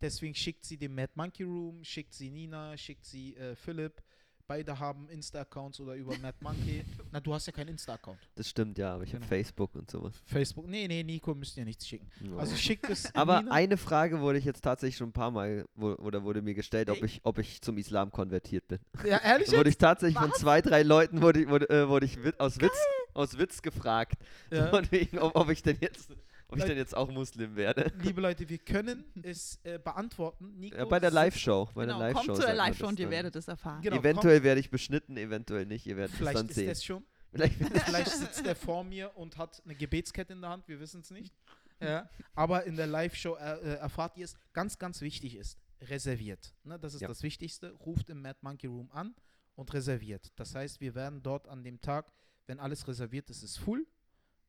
Deswegen 0.00 0.34
schickt 0.34 0.64
sie 0.64 0.76
dem 0.76 0.94
Mad 0.94 1.12
Monkey 1.14 1.44
Room, 1.44 1.84
schickt 1.84 2.12
sie 2.12 2.30
Nina, 2.30 2.76
schickt 2.76 3.04
sie 3.04 3.36
äh, 3.36 3.54
Philipp. 3.54 4.02
Beide 4.48 4.78
haben 4.78 5.08
Insta-Accounts 5.08 5.80
oder 5.80 5.94
über 5.94 6.16
Mad 6.18 6.36
Monkey. 6.40 6.84
Na, 7.10 7.18
du 7.18 7.34
hast 7.34 7.46
ja 7.46 7.52
keinen 7.52 7.68
Insta-Account. 7.70 8.18
Das 8.36 8.48
stimmt, 8.48 8.78
ja, 8.78 8.94
aber 8.94 9.02
ich 9.02 9.10
habe 9.10 9.18
Genau. 9.24 9.28
Facebook 9.28 9.74
und 9.74 9.90
sowas. 9.90 10.12
Facebook. 10.24 10.68
Nee, 10.68 10.86
nee, 10.86 11.02
Nico 11.02 11.34
müsst 11.34 11.56
ihr 11.56 11.64
nichts 11.64 11.88
schicken. 11.88 12.08
Ja. 12.20 12.36
Also 12.36 12.54
schickt 12.54 12.88
es. 12.88 13.12
aber 13.16 13.40
Nina. 13.42 13.52
eine 13.52 13.76
Frage 13.76 14.20
wurde 14.20 14.38
ich 14.38 14.44
jetzt 14.44 14.62
tatsächlich 14.62 14.96
schon 14.98 15.08
ein 15.08 15.12
paar 15.12 15.32
Mal, 15.32 15.66
wo, 15.74 15.94
oder 15.94 16.22
wurde 16.22 16.42
mir 16.42 16.54
gestellt, 16.54 16.90
ob 16.90 17.02
ich, 17.02 17.20
ob 17.24 17.38
ich 17.38 17.60
zum 17.60 17.76
Islam 17.76 18.12
konvertiert 18.12 18.68
bin. 18.68 18.78
Ja, 19.04 19.18
ehrlich 19.18 19.48
Da 19.50 19.56
wurde 19.56 19.70
ich 19.70 19.78
tatsächlich 19.78 20.18
von 20.18 20.30
Was? 20.30 20.38
zwei, 20.38 20.60
drei 20.62 20.84
Leuten 20.84 21.22
wurde, 21.22 21.40
ich- 21.42 21.48
wurde, 21.48 21.68
äh, 21.68 21.88
wurde 21.88 22.06
ich 22.06 22.22
wit 22.22 22.38
aus, 22.38 22.60
Witz, 22.60 22.76
aus 23.14 23.36
Witz 23.38 23.62
gefragt, 23.62 24.22
Ja. 24.52 24.68
von 24.68 24.88
wegen, 24.92 25.18
ob, 25.18 25.34
ob 25.34 25.50
ich 25.50 25.64
denn 25.64 25.78
jetzt, 25.80 26.10
ob 26.48 26.56
ich 26.56 26.60
Nein. 26.60 26.68
denn 26.70 26.78
jetzt 26.78 26.94
auch 26.96 27.10
Muslim 27.10 27.56
werde. 27.56 27.92
Liebe 28.02 28.20
Leute, 28.20 28.48
wir 28.48 28.58
können 28.58 29.04
es 29.22 29.58
äh, 29.64 29.78
beantworten. 29.78 30.54
Nico 30.58 30.76
Ja, 30.76 30.84
bei 30.84 31.00
der 31.00 31.10
Live-Show. 31.10 31.70
Bei 31.74 31.84
Genau, 31.86 31.98
der 31.98 32.08
Live-Show 32.08 32.26
kommt 32.26 32.36
zu 32.40 32.46
der 32.46 32.54
Live-Show 32.54 32.82
das 32.84 32.88
und 32.90 32.98
ihr 33.00 33.06
dann. 33.06 33.10
werdet 33.12 33.36
es 33.36 33.48
erfahren. 33.48 33.82
Genau, 33.82 33.96
eventuell 33.96 34.42
werde 34.42 34.60
ich 34.60 34.70
beschnitten, 34.70 35.16
eventuell 35.16 35.66
nicht. 35.66 35.86
Ihr 35.86 35.96
werdet 35.96 36.12
es 36.12 36.18
Vielleicht 36.18 36.38
dann 36.38 36.48
ist 36.48 36.54
sehen. 36.54 36.68
es 36.70 36.84
schon. 36.84 37.04
Vielleicht 37.32 37.54
Vielleicht 37.84 38.10
sitzt 38.10 38.46
er 38.46 38.54
vor 38.56 38.84
mir 38.84 39.10
und 39.16 39.36
hat 39.36 39.60
eine 39.64 39.74
Gebetskette 39.74 40.32
in 40.32 40.40
der 40.40 40.50
Hand, 40.50 40.68
wir 40.68 40.78
wissen 40.80 41.00
es 41.02 41.10
nicht. 41.10 41.34
Ja, 41.82 42.08
aber 42.34 42.64
in 42.64 42.76
der 42.76 42.86
Live-Show 42.86 43.34
äh, 43.36 43.58
äh, 43.58 43.74
erfahrt 43.78 44.16
ihr 44.16 44.24
es. 44.24 44.34
Ganz, 44.54 44.78
ganz 44.78 45.02
wichtig 45.02 45.34
ist, 45.36 45.58
reserviert. 45.82 46.54
Ne, 46.64 46.78
das 46.78 46.94
ist 46.94 47.02
Ja. 47.02 47.08
das 47.08 47.22
Wichtigste. 47.22 47.72
Ruft 47.72 48.08
im 48.08 48.22
Mad 48.22 48.38
Monkey 48.40 48.66
Room 48.66 48.90
an 48.92 49.14
und 49.56 49.74
reserviert. 49.74 50.32
Das 50.36 50.54
heißt, 50.54 50.80
wir 50.80 50.94
werden 50.94 51.22
dort 51.22 51.46
an 51.48 51.62
dem 51.64 51.80
Tag, 51.82 52.10
wenn 52.46 52.60
alles 52.60 52.88
reserviert 52.88 53.28
ist, 53.28 53.42
ist 53.42 53.58
full. 53.58 53.86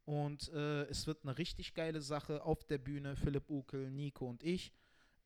Und 0.08 0.50
äh, 0.54 0.84
es 0.86 1.06
wird 1.06 1.24
eine 1.24 1.38
richtig 1.38 1.74
geile 1.74 2.00
Sache 2.02 2.42
auf 2.46 2.64
der 2.64 2.78
Bühne. 2.78 3.18
Philipp 3.18 3.50
Ukel, 3.50 3.92
Nico 3.92 4.26
und 4.30 4.42
ich. 4.42 4.72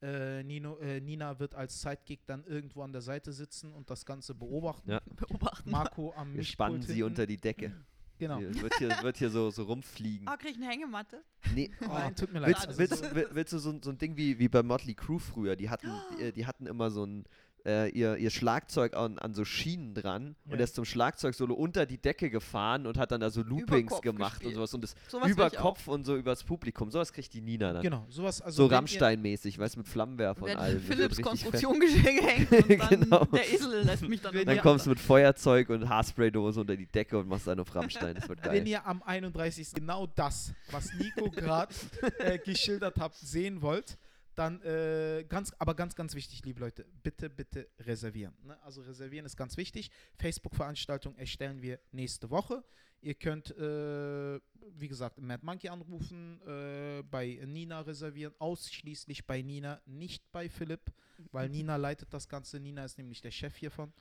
Äh, 0.01 0.41
Nino, 0.41 0.77
äh, 0.79 0.99
Nina 0.99 1.37
wird 1.37 1.53
als 1.53 1.79
Sidekick 1.79 2.25
dann 2.25 2.43
irgendwo 2.45 2.81
an 2.81 2.91
der 2.91 3.03
Seite 3.03 3.31
sitzen 3.31 3.71
und 3.73 3.91
das 3.91 4.03
Ganze 4.07 4.33
beobachten. 4.33 4.89
Ja. 4.89 4.99
Beobachten. 5.15 5.69
Marco 5.69 6.11
am 6.15 6.33
Wir 6.33 6.43
spannen 6.43 6.81
sie 6.81 7.03
unter 7.03 7.27
die 7.27 7.37
Decke. 7.37 7.71
Genau. 8.17 8.39
Hier, 8.39 8.59
wird, 8.59 8.73
hier, 8.79 8.89
wird 9.03 9.17
hier 9.17 9.29
so, 9.29 9.51
so 9.51 9.63
rumfliegen. 9.65 10.27
Oh, 10.27 10.35
krieg 10.37 10.51
ich 10.51 10.57
eine 10.57 10.67
Hängematte? 10.69 11.23
Nee, 11.53 11.69
Oh, 11.83 11.87
Nein, 11.89 12.15
tut 12.15 12.33
mir 12.33 12.39
leid. 12.39 12.49
Willst, 12.49 12.67
Also 12.67 12.79
willst, 12.79 12.97
so- 13.05 13.15
will- 13.15 13.29
willst 13.33 13.53
du 13.53 13.59
so, 13.59 13.69
ein- 13.69 13.83
so 13.83 13.91
ein 13.91 13.99
Ding 13.99 14.17
wie, 14.17 14.39
wie 14.39 14.47
bei 14.49 14.63
Motley 14.63 14.95
Crue 14.95 15.19
früher? 15.19 15.55
Die 15.55 15.69
hatten, 15.69 15.91
die, 16.17 16.23
äh, 16.23 16.31
die 16.31 16.47
hatten 16.47 16.65
immer 16.65 16.89
so 16.89 17.03
ein, 17.05 17.25
äh, 17.65 17.89
ihr, 17.89 18.17
ihr 18.17 18.29
Schlagzeug 18.31 18.95
an, 18.95 19.19
an 19.19 19.33
so 19.33 19.45
Schienen 19.45 19.93
dran 19.93 20.35
Ja. 20.45 20.53
und 20.53 20.59
er 20.59 20.63
ist 20.63 20.75
zum 20.75 20.85
Schlagzeug-Solo 20.85 21.53
unter 21.53 21.85
die 21.85 21.97
Decke 21.97 22.29
gefahren 22.29 22.87
und 22.87 22.97
hat 22.97 23.11
dann 23.11 23.21
da 23.21 23.29
so 23.29 23.41
Loopings 23.43 24.01
gemacht 24.01 24.39
gespielt. 24.39 24.49
und 24.49 24.55
sowas 24.55 24.73
und 24.73 24.81
das 24.83 24.95
Sowas 25.07 25.29
über. 25.29 25.49
Kopf 25.51 25.87
und 25.87 26.03
so 26.05 26.15
übers 26.15 26.43
Publikum. 26.43 26.89
Sowas 26.91 27.13
kriegt 27.13 27.33
die 27.33 27.41
Nina 27.41 27.73
dann. 27.73 27.81
Genau, 27.83 28.05
sowas. 28.09 28.41
Also 28.41 28.63
so 28.63 28.69
wenn 28.69 28.77
Rammstein-mäßig, 28.77 29.59
weißt 29.59 29.75
du, 29.75 29.79
mit 29.79 29.87
Flammenwerfer 29.87 30.43
und 30.45 30.55
allem. 30.55 30.79
Philips. 30.81 31.21
Konstruktion 31.21 31.79
gehängt 31.79 32.51
und 32.51 32.79
dann 32.79 33.01
Genau. 33.01 33.25
der 33.25 33.53
Esel 33.53 33.83
lässt 33.83 34.07
mich 34.07 34.21
dann 34.21 34.33
Wenn 34.33 34.45
Dann 34.47 34.59
kommst 34.59 34.85
du 34.85 34.89
mit 34.91 34.99
Feuerzeug 34.99 35.69
und 35.69 35.87
Haarspraydose 35.89 36.61
unter 36.61 36.75
die 36.75 36.87
Decke 36.87 37.17
und 37.19 37.27
machst 37.27 37.47
dann 37.47 37.59
auf 37.59 37.73
Rammstein. 37.75 38.15
Das 38.15 38.27
wird 38.27 38.43
Wenn 38.43 38.51
geil. 38.51 38.67
ihr 38.67 38.85
am 38.85 39.01
31. 39.03 39.73
genau 39.73 40.07
das, 40.07 40.53
was 40.71 40.93
Nico 40.93 41.29
gerade 41.31 41.73
äh, 42.19 42.37
geschildert 42.39 42.97
hat, 42.99 43.15
sehen 43.15 43.61
wollt, 43.61 43.97
dann 44.35 44.61
äh, 44.61 45.25
ganz, 45.27 45.53
aber 45.59 45.75
ganz, 45.75 45.95
ganz 45.95 46.15
wichtig, 46.15 46.43
liebe 46.45 46.59
Leute, 46.59 46.85
bitte, 47.03 47.29
bitte 47.29 47.67
reservieren. 47.79 48.33
Ne? 48.43 48.61
Also 48.63 48.81
reservieren 48.81 49.25
ist 49.25 49.35
ganz 49.35 49.57
wichtig. 49.57 49.91
Facebook-Veranstaltung 50.15 51.17
erstellen 51.17 51.61
wir 51.61 51.79
nächste 51.91 52.29
Woche. 52.29 52.63
Ihr 53.01 53.15
könnt, 53.15 53.49
äh, 53.57 54.39
wie 54.77 54.87
gesagt, 54.87 55.19
Mad 55.19 55.43
Monkey 55.43 55.69
anrufen, 55.69 56.39
äh, 56.45 57.01
bei 57.03 57.39
Nina 57.45 57.81
reservieren, 57.81 58.33
ausschließlich 58.37 59.25
bei 59.25 59.41
Nina, 59.41 59.81
nicht 59.87 60.31
bei 60.31 60.49
Philipp, 60.49 60.91
weil 61.31 61.49
Nina 61.49 61.77
leitet 61.77 62.13
das 62.13 62.29
Ganze. 62.29 62.59
Nina 62.59 62.85
ist 62.85 62.99
nämlich 62.99 63.21
der 63.21 63.31
Chef 63.31 63.55
hiervon. 63.55 63.91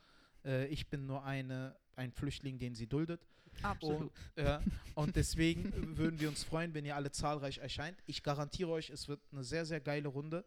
Äh, 0.45 0.67
ich 0.67 0.89
bin 0.89 1.07
nur 1.07 1.25
eine, 1.25 1.77
ein 1.97 2.13
Flüchtling, 2.13 2.59
den 2.59 2.75
sie 2.75 2.87
duldet. 2.87 3.27
Absolut. 3.63 4.01
Und, 4.01 4.13
ja, 4.37 4.63
und 4.95 5.17
deswegen 5.17 5.97
würden 5.97 6.19
wir 6.21 6.29
uns 6.29 6.45
freuen, 6.45 6.75
wenn 6.75 6.85
ihr 6.85 6.97
alle 6.97 7.11
zahlreich 7.11 7.59
erscheint. 7.59 7.99
Ich 8.07 8.23
garantiere 8.23 8.71
euch, 8.71 8.91
es 8.91 9.09
wird 9.09 9.21
eine 9.33 9.45
sehr, 9.45 9.67
sehr 9.67 9.81
geile 9.81 10.09
Runde. 10.09 10.45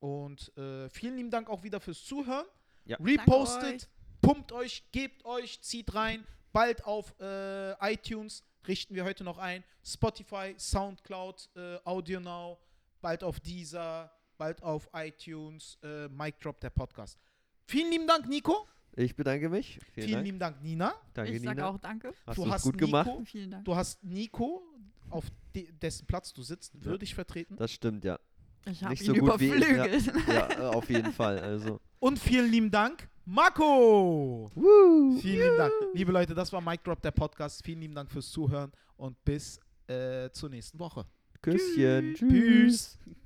Und 0.00 0.56
äh, 0.56 0.88
vielen 0.88 1.16
lieben 1.16 1.30
Dank 1.30 1.48
auch 1.48 1.62
wieder 1.62 1.80
fürs 1.80 2.04
Zuhören. 2.04 2.46
Ja. 2.84 2.96
Repostet, 2.98 3.82
euch. 3.82 3.88
pumpt 4.20 4.52
euch, 4.52 4.84
gebt 4.90 5.24
euch, 5.24 5.60
zieht 5.62 5.94
rein. 5.94 6.26
Bald 6.52 6.84
auf 6.84 7.14
äh, 7.20 7.92
iTunes 7.92 8.44
richten 8.66 8.94
wir 8.94 9.04
heute 9.04 9.24
noch 9.24 9.38
ein. 9.38 9.64
Spotify, 9.84 10.54
Soundcloud, 10.58 11.48
äh, 11.56 11.78
Audio 11.84 12.20
Now, 12.20 12.58
bald 13.00 13.24
auf 13.24 13.40
Deezer, 13.40 14.12
bald 14.36 14.62
auf 14.62 14.88
iTunes, 14.92 15.78
äh, 15.82 16.08
Mic 16.08 16.36
Drop, 16.40 16.60
der 16.60 16.70
Podcast. 16.70 17.18
Vielen 17.66 17.90
lieben 17.90 18.06
Dank, 18.06 18.28
Nico. 18.28 18.66
Ich 18.94 19.16
bedanke 19.16 19.48
mich. 19.48 19.78
Vielen, 19.92 20.06
Vielen 20.06 20.12
Dank. 20.12 20.26
lieben 20.26 20.38
Dank, 20.38 20.62
Nina. 20.62 20.94
Danke, 21.14 21.32
ich 21.32 21.42
sag 21.42 21.54
Nina. 21.56 21.68
auch 21.68 21.78
danke. 21.78 22.12
Hast 22.26 22.38
du 22.38 22.50
hast 22.50 22.62
gut 22.62 22.74
Nico, 22.74 22.86
gemacht. 22.86 23.10
Vielen 23.24 23.50
Dank. 23.50 23.64
Du 23.64 23.74
hast 23.74 24.04
Nico, 24.04 24.62
auf 25.10 25.24
de 25.54 25.70
dessen 25.72 26.06
Platz 26.06 26.32
du 26.32 26.42
sitzt, 26.42 26.84
würdig 26.84 27.14
vertreten. 27.14 27.56
Das 27.56 27.72
stimmt, 27.72 28.04
ja. 28.04 28.18
Ich 28.66 28.82
habe 28.82 28.92
nicht 28.92 29.02
ihn 29.02 29.06
so 29.06 29.14
gut 29.14 29.40
wie 29.40 29.46
ich, 29.46 29.60
ja. 29.60 29.86
überflügelt. 29.86 30.28
Ja, 30.28 30.70
auf 30.70 30.88
jeden 30.88 31.12
Fall. 31.12 31.38
Also. 31.38 31.80
Und 31.98 32.18
vielen 32.18 32.50
lieben 32.50 32.70
Dank, 32.70 33.08
Marco. 33.24 34.50
Vielen 34.54 35.20
lieben 35.22 35.56
Dank. 35.56 35.72
Liebe 35.94 36.12
Leute, 36.12 36.34
das 36.34 36.52
war 36.52 36.60
Mic 36.60 36.82
Drop, 36.84 37.00
der 37.02 37.10
Podcast. 37.10 37.64
Vielen 37.64 37.80
lieben 37.80 37.94
Dank 37.94 38.10
fürs 38.10 38.30
Zuhören 38.30 38.72
und 38.96 39.22
bis 39.24 39.58
äh, 39.88 40.30
zur 40.30 40.48
nächsten 40.50 40.78
Woche. 40.78 41.06
Küsschen. 41.40 42.14
Tschüss. 42.14 42.98
Tschüss. 43.04 43.16